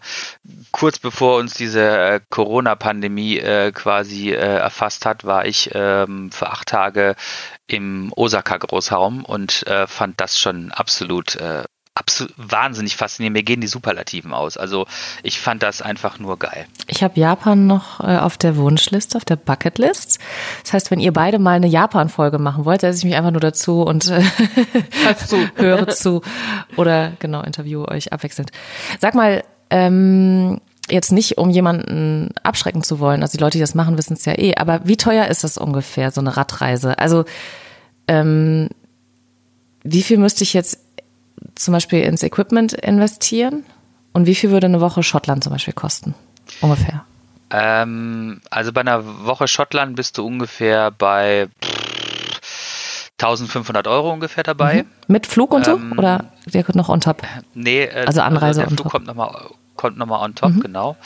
kurz 0.71 0.99
bevor 0.99 1.39
uns 1.39 1.55
diese 1.55 1.83
äh, 1.83 2.21
Corona-Pandemie 2.31 3.39
äh, 3.39 3.73
quasi 3.73 4.31
äh, 4.31 4.37
erfasst 4.37 5.07
hat, 5.07 5.25
war 5.25 5.47
ich 5.47 5.71
ähm, 5.73 6.31
für 6.31 6.51
acht 6.51 6.69
Tage 6.69 7.17
im 7.67 8.13
Osaka-Großraum 8.15 9.25
und 9.25 9.67
äh, 9.67 9.87
fand 9.87 10.21
das 10.21 10.39
schon 10.39 10.73
absolut 10.73 11.37
äh, 11.37 11.65
absolut 11.95 12.33
wahnsinnig 12.37 12.97
faszinierend. 12.97 13.37
Mir 13.37 13.43
gehen 13.43 13.61
die 13.61 13.67
Superlativen 13.67 14.33
aus. 14.33 14.57
Also 14.57 14.87
ich 15.23 15.39
fand 15.41 15.63
das 15.63 15.83
einfach 15.83 16.19
nur 16.19 16.39
geil. 16.39 16.67
Ich 16.87 17.03
habe 17.03 17.21
Japan 17.21 17.67
noch 17.67 18.01
äh, 18.01 18.17
auf 18.17 18.39
der 18.39 18.57
Wunschliste, 18.57 19.19
auf 19.19 19.25
der 19.25 19.37
Bucketlist. 19.37 20.19
Das 20.63 20.73
heißt, 20.73 20.91
wenn 20.91 21.01
ihr 21.01 21.13
beide 21.13 21.39
mal 21.39 21.57
eine 21.57 21.67
Japan-Folge 21.67 22.39
machen 22.39 22.65
wollt, 22.65 22.81
setze 22.81 22.99
ich 22.99 23.05
mich 23.05 23.15
einfach 23.15 23.31
nur 23.31 23.41
dazu 23.41 23.83
und 23.83 24.09
äh, 24.09 24.23
zu. 25.27 25.37
höre 25.57 25.89
zu 25.89 26.23
oder 26.77 27.13
genau 27.19 27.43
interviewe 27.43 27.89
euch 27.89 28.13
abwechselnd. 28.13 28.53
Sag 28.99 29.15
mal, 29.15 29.45
ähm, 29.69 30.61
jetzt 30.89 31.13
nicht, 31.13 31.39
um 31.39 31.51
jemanden 31.51 32.31
abschrecken 32.43 32.83
zu 32.83 33.01
wollen. 33.01 33.23
Also 33.23 33.37
die 33.37 33.43
Leute, 33.43 33.59
die 33.59 33.63
das 33.63 33.75
machen, 33.75 33.99
wissen 33.99 34.15
es 34.15 34.25
ja 34.25 34.39
eh. 34.39 34.55
Aber 34.57 34.81
wie 34.85 34.97
teuer 34.97 35.27
ist 35.27 35.45
das 35.45 35.59
ungefähr, 35.59 36.11
so 36.11 36.21
eine 36.21 36.37
Radreise? 36.37 36.99
Also 36.99 37.25
ähm, 38.09 38.69
wie 39.85 40.03
viel 40.03 40.19
müsste 40.19 40.45
ich 40.45 40.55
jetzt 40.55 40.79
zum 41.55 41.73
Beispiel 41.73 42.03
ins 42.03 42.23
Equipment 42.23 42.73
investieren? 42.73 43.65
Und 44.13 44.27
wie 44.27 44.35
viel 44.35 44.51
würde 44.51 44.67
eine 44.67 44.81
Woche 44.81 45.03
Schottland 45.03 45.43
zum 45.43 45.53
Beispiel 45.53 45.75
kosten? 45.75 46.15
Ungefähr. 46.61 47.05
Ähm, 47.51 48.41
also 48.51 48.73
bei 48.73 48.81
einer 48.81 49.25
Woche 49.25 49.49
Schottland 49.49 49.97
bist 49.97 50.19
du 50.19 50.27
ungefähr 50.27 50.91
bei 50.91 51.49
1500 53.19 53.87
Euro 53.87 54.13
ungefähr 54.13 54.43
dabei. 54.43 54.83
Mhm. 54.83 54.89
Mit 55.07 55.27
Flug 55.27 55.53
und 55.53 55.65
so? 55.65 55.77
Ähm, 55.77 55.95
Oder 55.97 56.33
der 56.47 56.65
kommt 56.65 56.77
noch 56.77 56.89
on 56.89 57.01
top? 57.01 57.23
Nee, 57.55 57.85
äh, 57.85 58.07
also 58.07 58.21
Anreise 58.23 58.63
also 58.63 58.77
der 58.77 58.79
Flug 58.79 58.91
kommt 58.91 59.07
nochmal 59.07 59.51
kommt 59.77 59.97
nochmal 59.97 60.21
on 60.21 60.35
top, 60.35 60.53
mhm. 60.53 60.61
genau. 60.61 60.97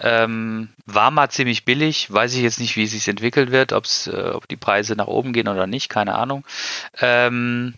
Ähm, 0.00 0.68
war 0.84 1.10
mal 1.10 1.30
ziemlich 1.30 1.64
billig, 1.64 2.12
weiß 2.12 2.34
ich 2.34 2.42
jetzt 2.42 2.60
nicht, 2.60 2.76
wie 2.76 2.84
es 2.84 2.90
sich 2.90 3.08
entwickelt 3.08 3.50
wird, 3.50 3.72
ob's, 3.72 4.08
äh, 4.08 4.30
ob 4.34 4.48
die 4.48 4.56
Preise 4.56 4.94
nach 4.94 5.06
oben 5.06 5.32
gehen 5.32 5.48
oder 5.48 5.66
nicht, 5.66 5.88
keine 5.88 6.16
Ahnung. 6.16 6.44
Ähm, 7.00 7.74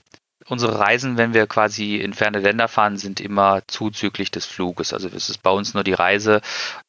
unsere 0.48 0.78
Reisen, 0.78 1.16
wenn 1.16 1.34
wir 1.34 1.46
quasi 1.46 1.96
in 1.96 2.14
ferne 2.14 2.38
Länder 2.38 2.68
fahren, 2.68 2.96
sind 2.96 3.20
immer 3.20 3.62
zuzüglich 3.66 4.30
des 4.30 4.46
Fluges. 4.46 4.92
Also 4.92 5.08
es 5.08 5.28
ist 5.28 5.42
bei 5.42 5.50
uns 5.50 5.74
nur 5.74 5.84
die 5.84 5.92
Reise. 5.92 6.40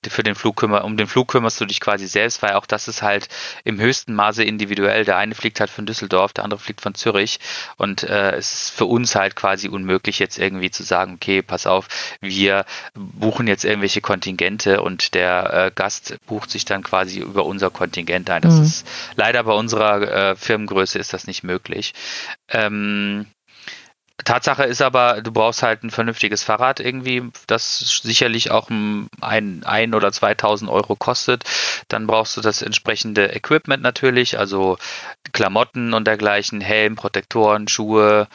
Für 0.08 0.24
den 0.24 0.36
Flug 0.36 0.56
kümmer, 0.56 0.86
um 0.86 0.98
den 0.98 1.08
Flug 1.08 1.28
kümmerst 1.28 1.60
du 1.60 1.66
dich 1.66 1.80
quasi 1.80 2.08
selbst, 2.08 2.42
weil 2.42 2.54
auch 2.54 2.66
das 2.66 2.88
ist 2.88 3.02
halt 3.02 3.28
im 3.64 3.80
höchsten 3.80 4.14
Maße 4.14 4.44
individuell. 4.44 5.04
Der 5.06 5.18
eine 5.18 5.36
fliegt 5.36 5.60
halt 5.60 5.70
von 5.70 5.86
Düsseldorf, 5.86 6.34
der 6.34 6.46
andere 6.46 6.60
fliegt 6.60 6.82
von 6.82 6.96
Zürich. 6.96 7.40
Und 7.78 8.04
äh, 8.04 8.32
es 8.32 8.54
ist 8.54 8.70
für 8.72 8.86
uns 8.86 9.16
halt 9.16 9.36
quasi 9.36 9.68
unmöglich, 9.68 10.20
jetzt 10.20 10.40
irgendwie 10.40 10.72
zu 10.72 10.84
sagen, 10.84 11.16
okay, 11.16 11.42
pass 11.42 11.68
auf, 11.68 11.88
wir 12.22 12.66
buchen 12.94 13.48
jetzt 13.48 13.66
irgendwelche 13.66 14.02
Kontingente 14.02 14.82
und 14.82 15.14
der 15.14 15.54
äh, 15.54 15.72
Gast 15.74 16.18
bucht 16.28 16.50
sich 16.50 16.66
dann 16.66 16.84
quasi 16.84 17.20
über 17.20 17.46
unser 17.46 17.70
Kontingent 17.70 18.30
ein. 18.30 18.42
Das 18.42 18.56
mhm. 18.56 18.64
ist 18.64 18.88
leider 19.16 19.44
bei 19.44 19.54
unserer 19.54 20.32
äh, 20.32 20.36
Firmengröße 20.36 20.98
ist 20.98 21.14
das 21.14 21.28
nicht 21.28 21.44
möglich. 21.44 21.94
Ähm, 22.48 23.26
Tatsache 24.26 24.64
ist 24.64 24.82
aber, 24.82 25.22
du 25.22 25.32
brauchst 25.32 25.64
halt 25.64 25.84
ein 25.84 25.92
vernünftiges 25.92 26.44
Fahrrad 26.44 26.80
irgendwie, 26.80 27.30
das 27.48 28.02
sicherlich 28.04 28.52
auch 28.52 28.70
ein, 28.70 29.10
ein 29.22 29.94
oder 29.94 30.12
2000 30.12 30.70
Euro 30.70 30.96
kostet. 30.96 31.44
Dann 31.88 32.08
brauchst 32.08 32.38
du 32.38 32.42
das 32.42 32.62
entsprechende 32.62 33.34
Equipment 33.34 33.82
natürlich, 33.82 34.38
also 34.38 34.78
Klamotten 35.32 35.94
und 35.94 36.06
dergleichen, 36.06 36.62
Helm, 36.62 36.96
Protektoren, 36.96 37.68
Schuhe, 37.68 38.28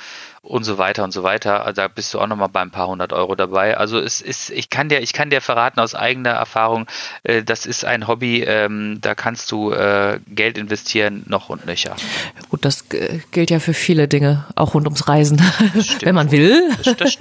und 0.45 0.65
so 0.65 0.77
weiter 0.77 1.05
und 1.05 1.13
so 1.13 1.23
weiter. 1.23 1.65
Also 1.65 1.81
da 1.81 1.89
bist 1.89 2.13
du 2.13 2.21
auch 2.21 2.27
nochmal 2.27 2.49
bei 2.49 2.61
ein 2.61 2.71
paar 2.71 2.87
hundert 2.87 3.13
Euro 3.13 3.35
dabei. 3.35 3.77
Also 3.77 3.99
es 3.99 4.21
ist, 4.21 4.51
ich 4.51 4.69
kann 4.69 4.89
dir, 4.89 5.01
ich 5.01 5.13
kann 5.13 5.31
dir 5.31 5.41
verraten 5.41 5.81
aus 5.81 5.95
eigener 5.95 6.31
Erfahrung, 6.31 6.87
äh, 7.23 7.43
das 7.43 7.67
ist 7.67 7.85
ein 7.85 8.07
Hobby, 8.07 8.43
ähm, 8.43 8.99
da 9.01 9.15
kannst 9.15 9.51
du 9.51 9.73
äh, 9.73 10.21
Geld 10.29 10.59
investieren, 10.59 11.25
noch 11.27 11.49
und 11.49 11.67
nöcher. 11.67 11.97
Gut, 12.51 12.65
das 12.65 12.85
gilt 12.89 13.51
ja 13.51 13.59
für 13.59 13.75
viele 13.75 14.07
Dinge, 14.07 14.45
auch 14.55 14.75
rund 14.75 14.87
ums 14.87 15.09
Reisen, 15.09 15.41
wenn 16.01 16.15
man 16.15 16.31
will. 16.31 16.71
Das, 16.83 16.97
das 16.97 17.19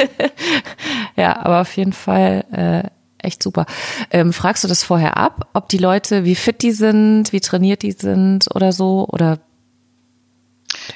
ja, 1.15 1.37
aber 1.37 1.61
auf 1.61 1.75
jeden 1.77 1.93
Fall 1.93 2.43
äh, 2.51 2.89
echt 3.25 3.41
super. 3.41 3.65
Ähm, 4.11 4.33
fragst 4.33 4.65
du 4.65 4.67
das 4.67 4.83
vorher 4.83 5.15
ab, 5.15 5.47
ob 5.53 5.69
die 5.69 5.77
Leute, 5.77 6.25
wie 6.25 6.35
fit 6.35 6.61
die 6.61 6.73
sind, 6.73 7.31
wie 7.31 7.39
trainiert 7.39 7.81
die 7.81 7.93
sind 7.93 8.53
oder 8.53 8.73
so? 8.73 9.07
Oder 9.09 9.39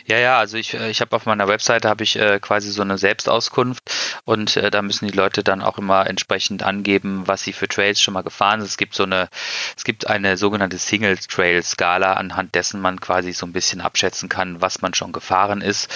ja, 0.05 0.17
ja, 0.17 0.37
also 0.37 0.57
ich, 0.57 0.73
äh, 0.73 0.89
ich 0.89 1.01
habe 1.01 1.15
auf 1.15 1.25
meiner 1.25 1.47
Webseite 1.47 1.89
habe 1.89 2.03
ich 2.03 2.17
äh, 2.17 2.39
quasi 2.39 2.71
so 2.71 2.81
eine 2.81 2.97
Selbstauskunft 2.97 3.83
und 4.25 4.57
äh, 4.57 4.71
da 4.71 4.81
müssen 4.81 5.07
die 5.07 5.15
Leute 5.15 5.43
dann 5.43 5.61
auch 5.61 5.77
immer 5.77 6.07
entsprechend 6.07 6.63
angeben, 6.63 7.23
was 7.25 7.43
sie 7.43 7.53
für 7.53 7.67
Trails 7.67 8.01
schon 8.01 8.13
mal 8.13 8.23
gefahren 8.23 8.59
sind. 8.59 8.69
Es 8.69 8.77
gibt 8.77 8.95
so 8.95 9.03
eine, 9.03 9.29
es 9.75 9.83
gibt 9.83 10.07
eine 10.07 10.37
sogenannte 10.37 10.77
Single 10.77 11.17
Trail 11.17 11.61
Skala, 11.63 12.13
anhand 12.13 12.55
dessen 12.55 12.81
man 12.81 12.99
quasi 12.99 13.33
so 13.33 13.45
ein 13.45 13.53
bisschen 13.53 13.81
abschätzen 13.81 14.29
kann, 14.29 14.61
was 14.61 14.81
man 14.81 14.93
schon 14.93 15.11
gefahren 15.11 15.61
ist. 15.61 15.89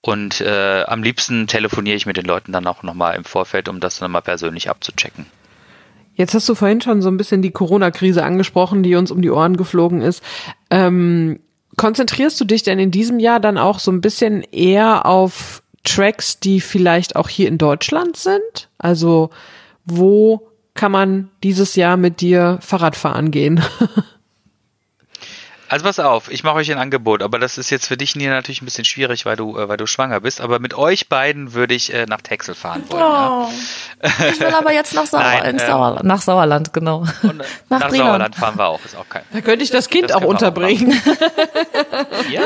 Und 0.00 0.40
äh, 0.40 0.84
am 0.86 1.02
liebsten 1.02 1.46
telefoniere 1.46 1.96
ich 1.96 2.06
mit 2.06 2.16
den 2.16 2.26
Leuten 2.26 2.52
dann 2.52 2.66
auch 2.66 2.82
nochmal 2.82 3.16
im 3.16 3.24
Vorfeld, 3.24 3.68
um 3.68 3.80
das 3.80 4.00
nochmal 4.00 4.22
persönlich 4.22 4.70
abzuchecken. 4.70 5.26
Jetzt 6.18 6.34
hast 6.34 6.48
du 6.48 6.56
vorhin 6.56 6.80
schon 6.80 7.00
so 7.00 7.08
ein 7.08 7.16
bisschen 7.16 7.42
die 7.42 7.52
Corona-Krise 7.52 8.24
angesprochen, 8.24 8.82
die 8.82 8.96
uns 8.96 9.12
um 9.12 9.22
die 9.22 9.30
Ohren 9.30 9.56
geflogen 9.56 10.00
ist. 10.00 10.20
Ähm, 10.68 11.38
Konzentrierst 11.78 12.38
du 12.40 12.44
dich 12.44 12.64
denn 12.64 12.78
in 12.78 12.90
diesem 12.90 13.20
Jahr 13.20 13.40
dann 13.40 13.56
auch 13.56 13.78
so 13.78 13.90
ein 13.90 14.00
bisschen 14.00 14.42
eher 14.42 15.06
auf 15.06 15.62
Tracks, 15.84 16.40
die 16.40 16.60
vielleicht 16.60 17.16
auch 17.16 17.28
hier 17.28 17.48
in 17.48 17.56
Deutschland 17.56 18.16
sind? 18.16 18.68
Also 18.78 19.30
wo 19.86 20.48
kann 20.74 20.92
man 20.92 21.30
dieses 21.42 21.76
Jahr 21.76 21.96
mit 21.96 22.20
dir 22.20 22.58
Fahrrad 22.60 22.96
fahren 22.96 23.30
gehen? 23.30 23.62
Also 25.68 25.84
pass 25.84 25.98
auf, 25.98 26.30
ich 26.30 26.44
mache 26.44 26.56
euch 26.56 26.70
ein 26.72 26.78
Angebot, 26.78 27.22
aber 27.22 27.38
das 27.38 27.58
ist 27.58 27.68
jetzt 27.68 27.86
für 27.86 27.98
dich 27.98 28.16
Nina 28.16 28.32
natürlich 28.32 28.62
ein 28.62 28.64
bisschen 28.64 28.86
schwierig, 28.86 29.26
weil 29.26 29.36
du, 29.36 29.58
äh, 29.58 29.68
weil 29.68 29.76
du 29.76 29.86
schwanger 29.86 30.20
bist. 30.20 30.40
Aber 30.40 30.58
mit 30.58 30.72
euch 30.72 31.08
beiden 31.08 31.52
würde 31.52 31.74
ich 31.74 31.92
äh, 31.92 32.06
nach 32.06 32.22
Texel 32.22 32.54
fahren 32.54 32.84
wollen. 32.88 33.02
Oh. 33.02 33.50
Ja. 34.02 34.28
Ich 34.30 34.40
will 34.40 34.54
aber 34.54 34.72
jetzt 34.72 34.94
nach, 34.94 35.06
Sauer 35.08 35.22
Nein, 35.22 35.58
ähm, 35.58 35.58
Sauerland, 35.58 36.04
nach 36.04 36.22
Sauerland, 36.22 36.72
genau. 36.72 37.04
Und, 37.22 37.40
äh, 37.40 37.44
nach, 37.68 37.80
nach 37.80 37.90
Sauerland 37.90 38.34
fahren 38.34 38.56
wir 38.56 38.66
auch, 38.66 38.82
ist 38.84 38.96
auch 38.96 39.08
kein. 39.08 39.22
Da 39.32 39.42
könnte 39.42 39.62
ich 39.62 39.70
das 39.70 39.88
Kind 39.88 40.10
das 40.10 40.16
auch 40.16 40.22
unterbringen. 40.22 40.98
Auch 41.04 42.24
ja, 42.30 42.42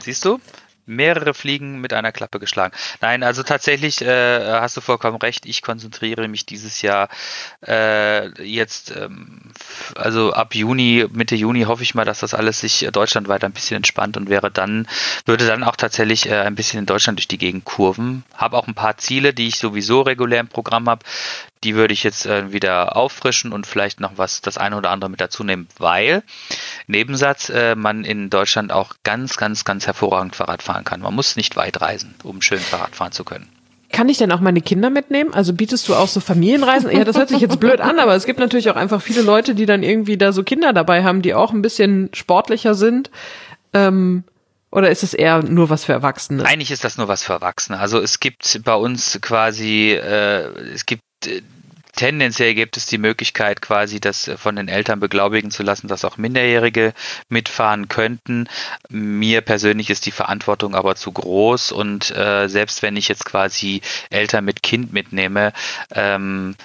siehst 0.00 0.24
du? 0.24 0.40
Mehrere 0.86 1.34
Fliegen 1.34 1.80
mit 1.80 1.92
einer 1.92 2.12
Klappe 2.12 2.38
geschlagen. 2.38 2.74
Nein, 3.00 3.22
also 3.22 3.42
tatsächlich 3.42 4.02
äh, 4.02 4.60
hast 4.60 4.76
du 4.76 4.80
vollkommen 4.80 5.16
recht. 5.18 5.46
Ich 5.46 5.62
konzentriere 5.62 6.28
mich 6.28 6.46
dieses 6.46 6.82
Jahr 6.82 7.08
äh, 7.66 8.28
jetzt, 8.42 8.94
ähm, 8.96 9.52
also 9.96 10.32
ab 10.32 10.54
Juni, 10.54 11.06
Mitte 11.12 11.34
Juni 11.34 11.62
hoffe 11.62 11.82
ich 11.82 11.94
mal, 11.94 12.04
dass 12.04 12.20
das 12.20 12.34
alles 12.34 12.60
sich 12.60 12.88
deutschlandweit 12.92 13.44
ein 13.44 13.52
bisschen 13.52 13.76
entspannt 13.76 14.16
und 14.16 14.28
wäre 14.28 14.50
dann, 14.50 14.86
würde 15.26 15.46
dann 15.46 15.64
auch 15.64 15.76
tatsächlich 15.76 16.28
äh, 16.28 16.40
ein 16.40 16.54
bisschen 16.54 16.80
in 16.80 16.86
Deutschland 16.86 17.18
durch 17.18 17.28
die 17.28 17.38
Gegend 17.38 17.64
kurven. 17.64 18.24
Habe 18.34 18.56
auch 18.56 18.66
ein 18.66 18.74
paar 18.74 18.96
Ziele, 18.96 19.34
die 19.34 19.48
ich 19.48 19.58
sowieso 19.58 20.02
regulär 20.02 20.40
im 20.40 20.48
Programm 20.48 20.88
habe, 20.88 21.04
die 21.64 21.74
würde 21.74 21.94
ich 21.94 22.04
jetzt 22.04 22.26
äh, 22.26 22.52
wieder 22.52 22.96
auffrischen 22.96 23.52
und 23.52 23.66
vielleicht 23.66 24.00
noch 24.00 24.12
was, 24.16 24.40
das 24.40 24.58
eine 24.58 24.76
oder 24.76 24.90
andere 24.90 25.10
mit 25.10 25.20
dazu 25.20 25.42
nehmen, 25.44 25.66
weil, 25.78 26.22
Nebensatz, 26.86 27.48
äh, 27.48 27.74
man 27.74 28.04
in 28.04 28.30
Deutschland 28.30 28.72
auch 28.72 28.94
ganz, 29.02 29.36
ganz, 29.36 29.64
ganz 29.64 29.86
hervorragend 29.86 30.36
Fahrrad 30.36 30.62
fahren 30.62 30.84
kann. 30.84 31.00
Man 31.00 31.14
muss 31.14 31.36
nicht 31.36 31.56
weit 31.56 31.80
reisen, 31.80 32.14
um 32.22 32.42
schön 32.42 32.58
Fahrrad 32.58 32.94
fahren 32.94 33.12
zu 33.12 33.24
können. 33.24 33.48
Kann 33.90 34.08
ich 34.08 34.18
denn 34.18 34.32
auch 34.32 34.40
meine 34.40 34.60
Kinder 34.60 34.90
mitnehmen? 34.90 35.32
Also 35.32 35.52
bietest 35.52 35.88
du 35.88 35.94
auch 35.94 36.08
so 36.08 36.18
Familienreisen? 36.18 36.90
Ja, 36.90 37.04
das 37.04 37.16
hört 37.16 37.28
sich 37.28 37.40
jetzt 37.40 37.60
blöd 37.60 37.80
an, 37.80 38.00
aber 38.00 38.16
es 38.16 38.26
gibt 38.26 38.40
natürlich 38.40 38.68
auch 38.68 38.76
einfach 38.76 39.00
viele 39.00 39.22
Leute, 39.22 39.54
die 39.54 39.66
dann 39.66 39.84
irgendwie 39.84 40.18
da 40.18 40.32
so 40.32 40.42
Kinder 40.42 40.72
dabei 40.72 41.04
haben, 41.04 41.22
die 41.22 41.32
auch 41.32 41.52
ein 41.52 41.62
bisschen 41.62 42.10
sportlicher 42.12 42.74
sind. 42.74 43.10
Ähm, 43.72 44.24
oder 44.72 44.90
ist 44.90 45.04
es 45.04 45.14
eher 45.14 45.44
nur 45.44 45.70
was 45.70 45.84
für 45.84 45.92
Erwachsene? 45.92 46.44
Eigentlich 46.44 46.72
ist 46.72 46.82
das 46.82 46.98
nur 46.98 47.06
was 47.06 47.22
für 47.22 47.34
Erwachsene. 47.34 47.78
Also 47.78 48.00
es 48.00 48.18
gibt 48.18 48.60
bei 48.64 48.74
uns 48.74 49.20
quasi, 49.22 49.92
äh, 49.92 50.46
es 50.72 50.86
gibt 50.86 51.02
äh, 51.26 51.42
tendenziell 51.96 52.54
gibt 52.54 52.76
es 52.76 52.86
die 52.86 52.98
Möglichkeit, 52.98 53.62
quasi 53.62 54.00
das 54.00 54.30
von 54.36 54.56
den 54.56 54.68
Eltern 54.68 55.00
beglaubigen 55.00 55.50
zu 55.50 55.62
lassen, 55.62 55.88
dass 55.88 56.04
auch 56.04 56.16
Minderjährige 56.16 56.94
mitfahren 57.28 57.88
könnten. 57.88 58.48
Mir 58.88 59.40
persönlich 59.40 59.90
ist 59.90 60.06
die 60.06 60.12
Verantwortung 60.12 60.74
aber 60.74 60.96
zu 60.96 61.12
groß 61.12 61.72
und 61.72 62.10
äh, 62.16 62.48
selbst 62.48 62.82
wenn 62.82 62.96
ich 62.96 63.08
jetzt 63.08 63.24
quasi 63.24 63.80
Eltern 64.10 64.44
mit 64.44 64.62
Kind 64.62 64.92
mitnehme, 64.92 65.52
ähm, 65.92 66.56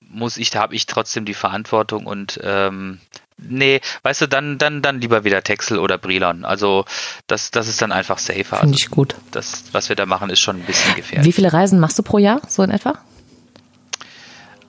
muss 0.00 0.36
ich, 0.36 0.50
da 0.50 0.60
habe 0.60 0.74
ich 0.74 0.86
trotzdem 0.86 1.24
die 1.24 1.34
Verantwortung 1.34 2.06
und 2.06 2.40
ähm, 2.42 3.00
Nee, 3.38 3.82
weißt 4.02 4.22
du, 4.22 4.28
dann, 4.28 4.56
dann, 4.56 4.80
dann 4.80 4.98
lieber 5.02 5.24
wieder 5.24 5.42
Texel 5.42 5.78
oder 5.78 5.98
Brilon. 5.98 6.46
Also 6.46 6.86
das, 7.26 7.50
das 7.50 7.68
ist 7.68 7.82
dann 7.82 7.92
einfach 7.92 8.16
safer. 8.16 8.56
Finde 8.56 8.60
also, 8.60 8.74
ich 8.76 8.90
gut. 8.90 9.14
Das, 9.30 9.64
was 9.72 9.90
wir 9.90 9.96
da 9.96 10.06
machen, 10.06 10.30
ist 10.30 10.40
schon 10.40 10.56
ein 10.56 10.64
bisschen 10.64 10.94
gefährlich. 10.94 11.26
Wie 11.26 11.32
viele 11.32 11.52
Reisen 11.52 11.78
machst 11.78 11.98
du 11.98 12.02
pro 12.02 12.16
Jahr, 12.16 12.40
so 12.48 12.62
in 12.62 12.70
etwa? 12.70 12.98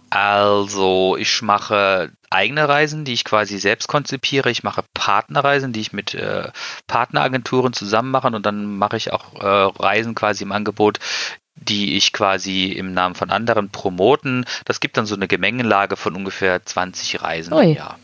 Also 0.10 1.18
ich 1.18 1.41
mache 1.41 2.12
eigene 2.30 2.68
Reisen, 2.68 3.03
die 3.05 3.14
ich 3.14 3.24
quasi 3.24 3.58
selbst 3.60 3.88
konzipiere. 3.88 4.49
Ich 4.49 4.64
mache 4.64 4.84
Partnerreisen, 4.93 5.74
die 5.74 5.82
ich 5.82 5.93
mit 5.93 6.14
äh, 6.14 6.49
Partneragenturen 6.88 7.74
zusammen 7.74 8.12
mache 8.12 8.28
und 8.28 8.45
dann 8.45 8.78
mache 8.78 8.97
ich 8.97 9.12
auch 9.12 9.36
äh, 9.36 9.45
Reisen 9.82 10.16
quasi 10.16 10.43
im 10.43 10.51
Angebot, 10.51 10.99
die 11.55 11.97
ich 11.97 12.14
quasi 12.14 12.68
im 12.68 12.93
Namen 12.93 13.16
von 13.16 13.32
anderen 13.32 13.70
promoten. 13.70 14.45
Das 14.66 14.80
gibt 14.80 14.97
dann 14.97 15.05
so 15.05 15.16
eine 15.16 15.28
Gemengelage 15.28 15.97
von 15.97 16.16
ungefähr 16.16 16.64
20 16.64 17.22
Reisen 17.22 17.53
Ui. 17.53 17.72
im 17.72 17.76
Jahr. 17.76 17.99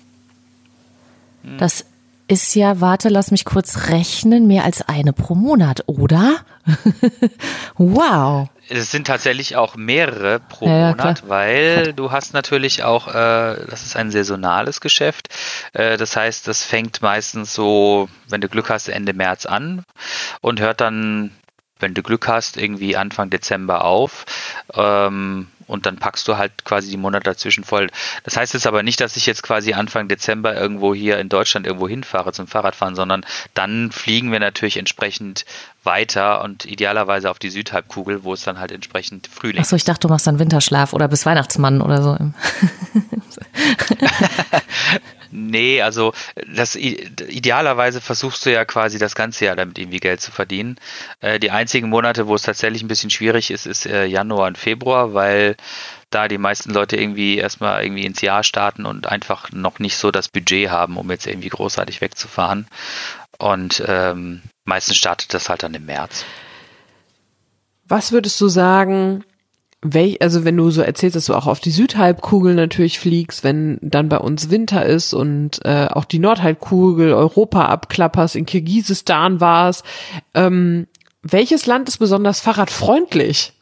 Das 1.58 1.86
ist 2.28 2.56
ja, 2.56 2.80
warte, 2.80 3.10
lass 3.10 3.32
mich 3.32 3.46
kurz 3.46 3.90
rechnen, 3.90 4.48
mehr 4.48 4.64
als 4.64 4.82
eine 4.82 5.14
pro 5.14 5.36
Monat, 5.36 5.84
oder? 5.88 6.38
wow. 7.78 8.48
Es 8.70 8.92
sind 8.92 9.08
tatsächlich 9.08 9.56
auch 9.56 9.76
mehrere 9.76 10.40
pro 10.40 10.68
Ja, 10.68 10.90
Monat, 10.92 11.20
klar. 11.20 11.30
weil 11.30 11.94
du 11.94 12.12
hast 12.12 12.34
natürlich 12.34 12.84
auch, 12.84 13.08
äh, 13.08 13.66
das 13.70 13.84
ist 13.84 13.96
ein 13.96 14.10
saisonales 14.10 14.80
Geschäft. 14.82 15.30
Äh, 15.74 15.98
das 15.98 16.16
heißt, 16.16 16.48
das 16.48 16.64
fängt 16.64 17.02
meistens 17.02 17.54
so, 17.54 18.10
wenn 18.30 18.42
du 18.42 18.48
Glück 18.50 18.70
hast, 18.70 18.88
Ende 18.88 19.14
März 19.14 19.46
an 19.46 19.84
und 20.42 20.60
hört 20.62 20.82
dann, 20.82 21.32
wenn 21.80 21.94
du 21.94 22.02
Glück 22.04 22.28
hast, 22.28 22.56
irgendwie 22.58 22.96
Anfang 22.96 23.30
Dezember 23.30 23.84
auf. 23.84 24.26
Ähm, 24.74 25.48
und 25.68 25.86
dann 25.86 25.98
packst 25.98 26.28
du 26.28 26.38
halt 26.38 26.66
quasi 26.66 26.90
die 26.90 26.98
Monate 26.98 27.26
dazwischen 27.26 27.64
voll. 27.64 27.90
Das 28.24 28.38
heißt 28.38 28.54
jetzt 28.54 28.68
aber 28.68 28.84
nicht, 28.84 29.00
dass 29.02 29.18
ich 29.18 29.26
jetzt 29.26 29.44
quasi 29.44 29.74
Anfang 29.74 30.08
Dezember 30.08 30.56
irgendwo 30.56 30.94
hier 30.94 31.20
in 31.20 31.30
Deutschland 31.30 31.66
irgendwo 31.66 31.88
hinfahre 31.88 32.34
zum 32.34 32.48
Fahrradfahren, 32.48 32.96
sondern 32.96 33.26
dann 33.54 33.92
fliegen 33.92 34.32
wir 34.32 34.40
natürlich 34.40 34.78
entsprechend 34.78 35.46
weiter 35.84 36.44
und 36.44 36.66
idealerweise 36.66 37.30
auf 37.30 37.40
die 37.40 37.50
Südhalbkugel, 37.50 38.24
wo 38.24 38.34
es 38.34 38.44
dann 38.44 38.60
halt 38.60 38.72
entsprechend 38.72 39.28
Frühling 39.28 39.62
Achso, 39.62 39.76
ich 39.76 39.84
dachte, 39.84 40.08
du 40.08 40.14
machst 40.14 40.28
dann 40.28 40.40
Winterschlaf 40.40 40.94
oder 40.94 41.08
bis 41.08 41.26
Weihnachtsmann 41.26 41.82
oder 41.82 42.02
so. 42.02 42.18
Nee, 45.36 45.82
also 45.82 46.14
das 46.48 46.76
idealerweise 46.76 48.02
versuchst 48.02 48.46
du 48.46 48.52
ja 48.52 48.66
quasi 48.66 49.00
das 49.00 49.16
ganze 49.16 49.46
Jahr 49.46 49.56
damit 49.56 49.80
irgendwie 49.80 50.00
Geld 50.00 50.22
zu 50.22 50.32
verdienen. 50.32 50.78
Äh, 51.22 51.40
die 51.40 51.50
einzigen 51.50 51.90
Monate, 51.90 52.28
wo 52.28 52.36
es 52.36 52.44
tatsächlich 52.44 52.84
ein 52.84 52.88
bisschen 52.88 53.10
schwierig 53.10 53.50
ist, 53.50 53.66
ist 53.66 53.88
äh, 53.88 54.06
Januar 54.06 54.46
und 54.46 54.60
Februar, 54.60 55.16
weil 55.16 55.56
da 56.12 56.28
die 56.28 56.38
meisten 56.38 56.72
Leute 56.72 56.98
irgendwie 56.98 57.38
erstmal 57.40 57.84
irgendwie 57.84 58.06
ins 58.06 58.22
Jahr 58.22 58.44
starten 58.44 58.86
und 58.86 59.08
einfach 59.08 59.52
noch 59.52 59.80
nicht 59.80 59.98
so 59.98 60.12
das 60.12 60.30
Budget 60.30 60.70
haben, 60.70 60.98
um 60.98 61.10
jetzt 61.10 61.26
irgendwie 61.26 61.50
großartig 61.50 62.02
wegzufahren. 62.02 62.68
Und 63.40 63.84
ähm, 63.88 64.44
meistens 64.66 64.98
startet 64.98 65.34
das 65.34 65.50
halt 65.50 65.64
dann 65.64 65.74
im 65.74 65.86
März. 65.86 66.26
Was 67.88 68.12
würdest 68.12 68.40
du 68.40 68.50
sagen, 68.50 69.24
welch, 69.84 70.22
also 70.22 70.46
wenn 70.46 70.58
du 70.58 70.72
so 70.72 70.82
erzählst, 70.82 71.16
dass 71.16 71.26
du 71.26 71.36
auch 71.36 71.46
auf 71.46 71.60
die 71.60 71.72
Südhalbkugel 71.72 72.56
natürlich 72.56 73.00
fliegst, 73.00 73.44
wenn 73.44 73.78
dann 73.82 74.10
bei 74.10 74.18
uns 74.18 74.50
Winter 74.50 74.86
ist 74.86 75.14
und 75.14 75.60
äh, 75.66 75.88
auch 75.88 76.06
die 76.06 76.20
Nordhalbkugel 76.20 77.14
Europa 77.14 77.66
abklapperst, 77.66 78.36
in 78.36 78.46
Kirgisistan 78.46 79.42
warst, 79.42 79.86
ähm, 80.34 80.88
welches 81.22 81.66
Land 81.66 81.90
ist 81.90 81.98
besonders 81.98 82.40
fahrradfreundlich? 82.40 83.54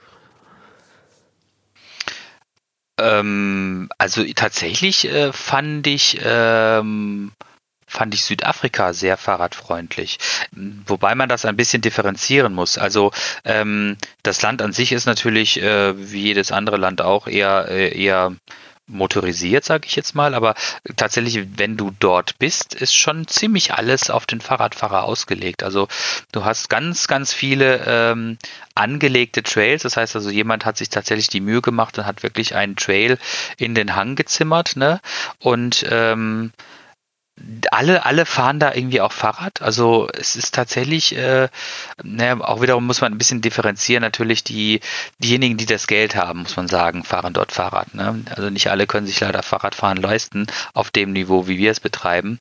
Ähm, 2.99 3.89
also 3.97 4.23
tatsächlich 4.35 5.09
äh, 5.09 5.33
fand 5.33 5.87
ich 5.87 6.19
ähm, 6.23 7.31
fand 7.91 8.13
ich 8.15 8.23
Südafrika 8.23 8.93
sehr 8.93 9.17
fahrradfreundlich, 9.17 10.17
wobei 10.87 11.13
man 11.13 11.27
das 11.27 11.45
ein 11.45 11.57
bisschen 11.57 11.81
differenzieren 11.81 12.53
muss. 12.53 12.77
Also 12.77 13.11
ähm, 13.43 13.97
das 14.23 14.41
Land 14.41 14.61
an 14.61 14.71
sich 14.71 14.93
ist 14.93 15.05
natürlich 15.05 15.61
äh, 15.61 15.93
wie 16.11 16.21
jedes 16.21 16.51
andere 16.51 16.77
Land 16.77 17.01
auch 17.01 17.27
eher 17.27 17.67
äh, 17.69 17.95
eher 18.01 18.33
motorisiert, 18.87 19.63
sage 19.63 19.87
ich 19.87 19.95
jetzt 19.95 20.15
mal, 20.15 20.33
aber 20.33 20.55
tatsächlich, 20.95 21.57
wenn 21.57 21.77
du 21.77 21.91
dort 21.99 22.37
bist, 22.39 22.73
ist 22.73 22.95
schon 22.95 23.27
ziemlich 23.27 23.73
alles 23.73 24.09
auf 24.09 24.25
den 24.25 24.41
Fahrradfahrer 24.41 25.03
ausgelegt. 25.03 25.63
Also 25.63 25.87
du 26.31 26.43
hast 26.43 26.69
ganz, 26.69 27.07
ganz 27.07 27.33
viele 27.33 27.83
ähm, 27.85 28.37
angelegte 28.75 29.43
Trails. 29.43 29.83
Das 29.83 29.97
heißt 29.97 30.15
also, 30.15 30.29
jemand 30.29 30.65
hat 30.65 30.77
sich 30.77 30.89
tatsächlich 30.89 31.29
die 31.29 31.41
Mühe 31.41 31.61
gemacht 31.61 31.97
und 31.97 32.05
hat 32.05 32.23
wirklich 32.23 32.55
einen 32.55 32.75
Trail 32.75 33.17
in 33.57 33.75
den 33.75 33.95
Hang 33.95 34.15
gezimmert, 34.15 34.75
ne? 34.75 34.99
Und 35.39 35.85
ähm, 35.89 36.51
alle, 37.71 38.05
alle 38.05 38.25
fahren 38.25 38.59
da 38.59 38.73
irgendwie 38.73 39.01
auch 39.01 39.11
Fahrrad. 39.11 39.61
Also 39.61 40.07
es 40.13 40.35
ist 40.35 40.53
tatsächlich, 40.53 41.15
äh, 41.15 41.49
ne, 42.03 42.37
auch 42.41 42.61
wiederum 42.61 42.85
muss 42.85 43.01
man 43.01 43.11
ein 43.11 43.17
bisschen 43.17 43.41
differenzieren. 43.41 44.01
Natürlich 44.01 44.43
die, 44.43 44.79
diejenigen, 45.19 45.57
die 45.57 45.65
das 45.65 45.87
Geld 45.87 46.15
haben, 46.15 46.41
muss 46.41 46.55
man 46.55 46.67
sagen, 46.67 47.03
fahren 47.03 47.33
dort 47.33 47.51
Fahrrad. 47.51 47.93
Ne? 47.95 48.23
Also 48.35 48.49
nicht 48.49 48.69
alle 48.69 48.87
können 48.87 49.07
sich 49.07 49.19
leider 49.19 49.43
Fahrradfahren 49.43 49.97
leisten 49.97 50.47
auf 50.73 50.91
dem 50.91 51.13
Niveau, 51.13 51.47
wie 51.47 51.57
wir 51.57 51.71
es 51.71 51.79
betreiben. 51.79 52.39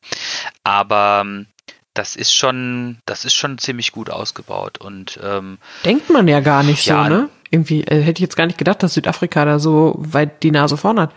Aber 0.64 1.22
ähm, 1.24 1.46
das 1.94 2.16
ist 2.16 2.32
schon, 2.32 2.98
das 3.04 3.24
ist 3.24 3.34
schon 3.34 3.58
ziemlich 3.58 3.92
gut 3.92 4.10
ausgebaut 4.10 4.78
und 4.78 5.18
ähm, 5.22 5.58
Denkt 5.84 6.08
man 6.10 6.28
ja 6.28 6.40
gar 6.40 6.62
nicht 6.62 6.86
Ja, 6.86 7.04
so, 7.04 7.10
ne? 7.10 7.28
Irgendwie 7.50 7.82
äh, 7.82 8.00
hätte 8.00 8.18
ich 8.18 8.22
jetzt 8.22 8.36
gar 8.36 8.46
nicht 8.46 8.58
gedacht, 8.58 8.82
dass 8.82 8.94
Südafrika 8.94 9.44
da 9.44 9.58
so 9.58 9.94
weit 9.98 10.42
die 10.44 10.52
Nase 10.52 10.76
vorn 10.76 11.00
hat. 11.00 11.12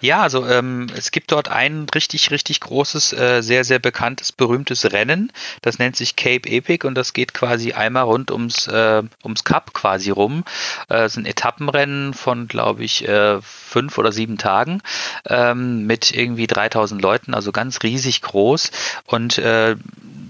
Ja, 0.00 0.22
also 0.22 0.46
ähm, 0.46 0.86
es 0.96 1.10
gibt 1.10 1.32
dort 1.32 1.48
ein 1.48 1.86
richtig, 1.94 2.30
richtig 2.30 2.60
großes, 2.60 3.12
äh, 3.12 3.42
sehr, 3.42 3.64
sehr 3.64 3.78
bekanntes, 3.78 4.32
berühmtes 4.32 4.92
Rennen. 4.92 5.32
Das 5.62 5.78
nennt 5.78 5.96
sich 5.96 6.16
Cape 6.16 6.48
Epic 6.48 6.86
und 6.86 6.94
das 6.94 7.12
geht 7.12 7.34
quasi 7.34 7.72
einmal 7.72 8.04
rund 8.04 8.30
ums, 8.30 8.66
äh, 8.66 9.02
ums 9.24 9.44
Kap 9.44 9.72
quasi 9.74 10.10
rum. 10.10 10.44
Äh, 10.88 11.04
es 11.04 11.14
sind 11.14 11.26
Etappenrennen 11.26 12.14
von, 12.14 12.48
glaube 12.48 12.84
ich, 12.84 13.06
äh, 13.08 13.40
fünf 13.42 13.98
oder 13.98 14.12
sieben 14.12 14.38
Tagen 14.38 14.82
ähm, 15.26 15.86
mit 15.86 16.12
irgendwie 16.12 16.46
3000 16.46 17.00
Leuten, 17.00 17.34
also 17.34 17.52
ganz 17.52 17.82
riesig 17.82 18.22
groß. 18.22 18.70
Und 19.06 19.38
äh, 19.38 19.76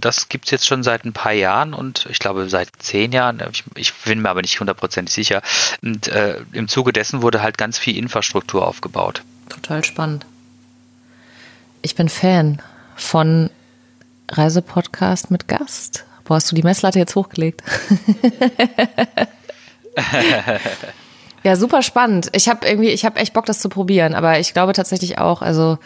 das 0.01 0.29
gibt's 0.29 0.51
jetzt 0.51 0.67
schon 0.67 0.83
seit 0.83 1.05
ein 1.05 1.13
paar 1.13 1.33
Jahren 1.33 1.75
und 1.75 2.07
ich 2.11 2.19
glaube 2.19 2.49
seit 2.49 2.69
zehn 2.79 3.13
Jahren, 3.13 3.43
ich, 3.51 3.65
ich 3.75 3.95
bin 3.95 4.21
mir 4.23 4.31
aber 4.31 4.43
nicht 4.43 4.59
hundertprozentig 4.61 5.15
sicher. 5.15 5.43
Und 5.83 6.09
äh, 6.09 6.41
im 6.53 6.69
Zuge 6.69 6.93
dessen 6.93 7.23
wurde 7.23 7.43
halt 7.43 7.59
ganz 7.59 7.79
viel 7.79 7.97
Infrastruktur 7.97 8.67
aufgebaut. 8.67 9.23
Total 9.49 9.85
spannend. 9.85 10.27
Ich 11.83 11.95
bin 11.95 12.09
Fan 12.09 12.61
von 12.97 13.51
Reisepodcast 14.31 15.31
mit 15.31 15.49
Gast. 15.49 16.05
Wo 16.25 16.35
hast 16.35 16.51
du 16.51 16.57
die 16.57 16.63
Messlatte 16.63 16.99
jetzt 16.99 17.15
hochgelegt? 17.15 17.63
ja, 21.45 21.57
super 21.57 21.83
spannend. 21.83 22.31
Ich 22.33 22.49
habe 22.49 22.67
irgendwie, 22.67 22.89
ich 22.89 23.05
habe 23.05 23.21
echt 23.21 23.33
Bock, 23.33 23.47
das 23.47 23.61
zu 23.61 23.69
probieren, 23.69 24.15
aber 24.15 24.41
ich 24.41 24.53
glaube 24.53 24.73
tatsächlich 24.73 25.19
auch, 25.19 25.43
also 25.43 25.79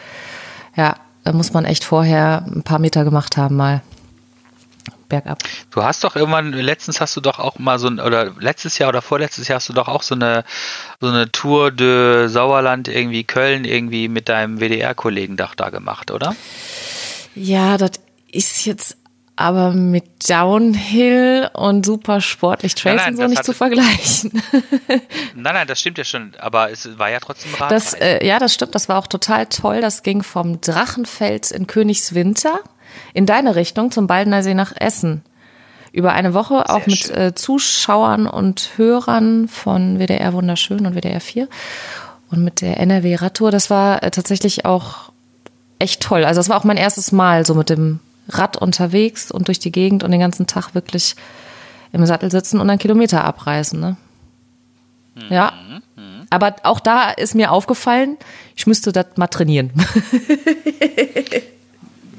ja, 0.76 0.96
da 1.24 1.32
muss 1.32 1.52
man 1.52 1.66
echt 1.66 1.84
vorher 1.84 2.46
ein 2.46 2.62
paar 2.62 2.78
Meter 2.78 3.04
gemacht 3.04 3.36
haben 3.36 3.56
mal. 3.56 3.82
Bergab. 5.10 5.42
Du 5.70 5.82
hast 5.82 6.02
doch 6.02 6.16
irgendwann, 6.16 6.52
letztens 6.52 7.02
hast 7.02 7.14
du 7.16 7.20
doch 7.20 7.38
auch 7.38 7.58
mal 7.58 7.78
so 7.78 7.88
ein, 7.88 8.00
oder 8.00 8.32
letztes 8.38 8.78
Jahr 8.78 8.88
oder 8.88 9.02
vorletztes 9.02 9.48
Jahr 9.48 9.56
hast 9.56 9.68
du 9.68 9.74
doch 9.74 9.88
auch 9.88 10.02
so 10.02 10.14
eine, 10.14 10.44
so 11.00 11.08
eine 11.08 11.30
Tour 11.30 11.70
de 11.70 12.28
Sauerland 12.28 12.88
irgendwie 12.88 13.24
Köln 13.24 13.66
irgendwie 13.66 14.08
mit 14.08 14.30
deinem 14.30 14.58
WDR-Kollegen 14.58 15.36
Dach 15.36 15.54
da 15.54 15.68
gemacht, 15.68 16.10
oder? 16.10 16.34
Ja, 17.34 17.76
das 17.76 17.92
ist 18.32 18.64
jetzt 18.64 18.96
aber 19.40 19.72
mit 19.72 20.28
Downhill 20.28 21.48
und 21.54 21.86
super 21.86 22.20
sportlich 22.20 22.74
Trails 22.74 23.00
Nein, 23.00 23.14
nein, 23.14 23.24
und 23.24 23.28
so 23.28 23.30
nicht 23.30 23.44
zu 23.44 23.54
vergleichen. 23.54 24.42
Nein, 25.34 25.54
nein, 25.54 25.66
das 25.66 25.80
stimmt 25.80 25.96
ja 25.96 26.04
schon, 26.04 26.32
aber 26.38 26.70
es 26.70 26.98
war 26.98 27.08
ja 27.08 27.20
trotzdem 27.20 27.54
Rad. 27.54 27.70
Das, 27.70 27.94
äh, 27.94 28.24
ja, 28.26 28.38
das 28.38 28.52
stimmt. 28.52 28.74
Das 28.74 28.90
war 28.90 28.98
auch 28.98 29.06
total 29.06 29.46
toll. 29.46 29.80
Das 29.80 30.02
ging 30.02 30.22
vom 30.22 30.60
Drachenfels 30.60 31.52
in 31.52 31.66
Königswinter 31.66 32.60
in 33.14 33.26
deine 33.26 33.56
Richtung 33.56 33.90
zum 33.90 34.06
Baldeneysee 34.06 34.54
nach 34.54 34.72
Essen. 34.76 35.22
Über 35.92 36.12
eine 36.12 36.34
Woche 36.34 36.68
auch 36.68 36.86
mit 36.86 37.10
äh, 37.10 37.34
Zuschauern 37.34 38.26
und 38.26 38.72
Hörern 38.76 39.48
von 39.48 39.98
WDR 39.98 40.32
Wunderschön 40.32 40.86
und 40.86 40.94
WDR 40.94 41.20
4 41.20 41.48
und 42.30 42.44
mit 42.44 42.60
der 42.60 42.78
NRW 42.78 43.16
Radtour. 43.16 43.50
Das 43.50 43.70
war 43.70 44.02
äh, 44.02 44.10
tatsächlich 44.10 44.64
auch 44.64 45.10
echt 45.80 46.00
toll. 46.02 46.24
Also 46.24 46.38
das 46.38 46.48
war 46.48 46.56
auch 46.56 46.64
mein 46.64 46.76
erstes 46.76 47.10
Mal 47.10 47.44
so 47.44 47.54
mit 47.54 47.70
dem 47.70 47.98
Rad 48.28 48.56
unterwegs 48.56 49.32
und 49.32 49.48
durch 49.48 49.58
die 49.58 49.72
Gegend 49.72 50.04
und 50.04 50.12
den 50.12 50.20
ganzen 50.20 50.46
Tag 50.46 50.74
wirklich 50.74 51.16
im 51.92 52.06
Sattel 52.06 52.30
sitzen 52.30 52.60
und 52.60 52.70
einen 52.70 52.78
Kilometer 52.78 53.24
abreißen. 53.24 53.80
Ne? 53.80 53.96
Ja. 55.28 55.52
Aber 56.30 56.54
auch 56.62 56.78
da 56.78 57.10
ist 57.10 57.34
mir 57.34 57.50
aufgefallen, 57.50 58.16
ich 58.54 58.66
müsste 58.66 58.92
das 58.92 59.06
mal 59.16 59.26
trainieren. 59.26 59.72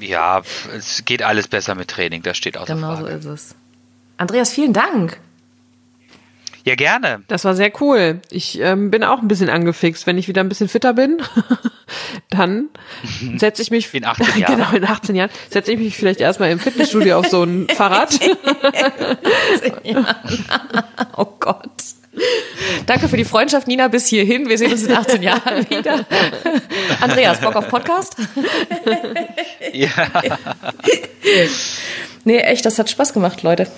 ja, 0.02 0.41
es 0.76 1.06
geht 1.06 1.24
alles 1.24 1.47
besser 1.47 1.76
mit 1.76 1.88
Training, 1.89 2.22
das 2.24 2.38
steht 2.38 2.58
außer 2.58 2.76
genau 2.76 2.95
so 2.95 3.04
Frage. 3.04 3.16
ist 3.18 3.26
es. 3.26 3.56
Andreas, 4.18 4.52
vielen 4.54 4.74
Dank. 4.74 5.20
Ja, 6.64 6.76
gerne. 6.76 7.24
Das 7.28 7.43
war 7.43 7.56
sehr 7.56 7.72
cool. 7.82 8.22
Ich 8.30 8.60
ähm, 8.60 8.91
bin 8.91 9.04
auch 9.04 9.20
ein 9.20 9.28
bisschen 9.28 9.49
angefixt. 9.49 10.06
Wenn 10.06 10.20
ich 10.20 10.28
wieder 10.28 10.41
ein 10.43 10.49
bisschen 10.49 10.70
fitter 10.70 10.93
bin, 10.93 11.20
dann 12.30 12.70
setze 13.38 13.64
ich 13.64 13.72
mich 13.72 13.91
In 13.95 14.06
18 14.06 14.26
Jahren. 14.41 14.58
genau 14.58 14.72
in 14.74 14.86
18 14.86 15.16
Jahren 15.16 15.32
setze 15.49 15.72
ich 15.72 15.80
mich 15.80 15.97
vielleicht 15.97 16.20
erstmal 16.22 16.52
im 16.52 16.60
Fitnessstudio 16.60 17.18
auf 17.18 17.28
so 17.28 17.41
ein 17.41 17.68
Fahrrad. 17.70 18.20
Oh 21.18 21.26
Gott. 21.39 21.72
Danke 22.86 23.07
für 23.07 23.18
die 23.18 23.26
Freundschaft, 23.26 23.68
Nina, 23.68 23.88
bis 23.88 24.07
hierhin. 24.07 24.49
Wir 24.49 24.57
sehen 24.57 24.72
uns 24.72 24.84
in 24.84 24.91
18 24.93 25.22
Jahren 25.24 25.70
wieder. 25.70 26.05
Andreas, 26.99 27.39
Bock 27.39 27.55
auf 27.55 27.68
Podcast? 27.70 28.16
Ja, 29.72 29.89
Nee, 32.24 32.38
echt, 32.39 32.66
das 32.66 32.78
hat 32.78 32.89
Spaß 32.89 33.14
gemacht, 33.14 33.41
Leute. 33.43 33.70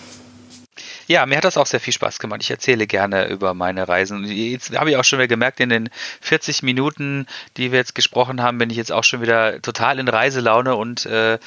Ja, 1.08 1.26
mir 1.26 1.38
hat 1.38 1.44
das 1.44 1.58
auch 1.58 1.66
sehr 1.66 1.80
viel 1.80 1.94
Spaß 1.94 2.20
gemacht. 2.20 2.42
Ich 2.44 2.50
erzähle 2.52 2.88
gerne 2.88 3.28
über 3.28 3.54
meine 3.54 3.88
Reisen. 3.88 4.26
Jetzt 4.26 4.78
habe 4.78 4.90
ich 4.90 4.98
auch 4.98 5.04
schon 5.04 5.20
wieder 5.20 5.28
gemerkt, 5.28 5.60
in 5.60 5.70
den 5.70 5.90
40 6.22 6.64
Minuten, 6.64 7.28
die 7.58 7.72
wir 7.72 7.80
jetzt 7.80 7.94
gesprochen 7.96 8.42
haben, 8.42 8.58
bin 8.58 8.70
ich 8.70 8.78
jetzt 8.78 8.92
auch 8.92 9.04
schon 9.04 9.22
wieder 9.22 9.62
total 9.62 10.00
in 10.00 10.08
Reiselaune 10.08 10.76
und 10.76 11.06
äh, 11.06 11.38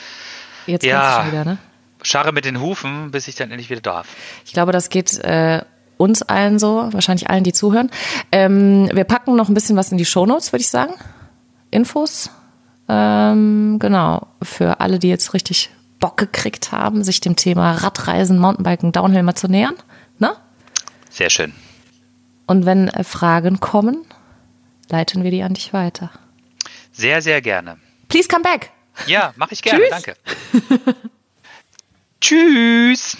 Jetzt 0.66 0.84
Ja. 0.84 1.26
wieder, 1.26 1.44
ne? 1.44 1.58
scharre 2.02 2.32
mit 2.32 2.44
den 2.44 2.60
Hufen, 2.60 3.10
bis 3.10 3.28
ich 3.28 3.34
dann 3.34 3.50
endlich 3.50 3.70
wieder 3.70 3.80
darf. 3.80 4.06
Ich 4.44 4.52
glaube, 4.52 4.72
das 4.72 4.90
geht 4.90 5.18
äh, 5.24 5.62
uns 5.96 6.22
allen 6.22 6.58
so, 6.58 6.88
wahrscheinlich 6.92 7.30
allen, 7.30 7.44
die 7.44 7.52
zuhören. 7.52 7.90
Ähm, 8.32 8.88
wir 8.92 9.04
packen 9.04 9.36
noch 9.36 9.48
ein 9.48 9.54
bisschen 9.54 9.76
was 9.76 9.92
in 9.92 9.98
die 9.98 10.04
Shownotes, 10.04 10.52
würde 10.52 10.62
ich 10.62 10.68
sagen. 10.68 10.94
Infos. 11.70 12.30
Ähm, 12.88 13.78
genau. 13.78 14.26
Für 14.42 14.80
alle, 14.80 14.98
die 14.98 15.08
jetzt 15.08 15.34
richtig 15.34 15.70
Bock 15.98 16.16
gekriegt 16.16 16.72
haben, 16.72 17.02
sich 17.02 17.20
dem 17.20 17.36
Thema 17.36 17.72
Radreisen, 17.72 18.38
Mountainbiken, 18.38 18.92
Downhill 18.92 19.22
mal 19.22 19.34
zu 19.34 19.48
nähern. 19.48 19.74
Ne? 20.18 20.36
Sehr 21.10 21.30
schön. 21.30 21.52
Und 22.46 22.66
wenn 22.66 22.88
äh, 22.88 23.04
Fragen 23.04 23.60
kommen, 23.60 24.04
leiten 24.88 25.24
wir 25.24 25.30
die 25.30 25.42
an 25.42 25.54
dich 25.54 25.72
weiter. 25.72 26.10
Sehr, 26.92 27.22
sehr 27.22 27.40
gerne. 27.40 27.78
Please 28.08 28.28
come 28.28 28.42
back. 28.42 28.70
Ja, 29.06 29.34
mache 29.36 29.52
ich 29.52 29.62
gerne. 29.62 29.80
Tschüss. 29.80 29.90
Danke. 29.90 30.16
Tschüss. 32.20 33.16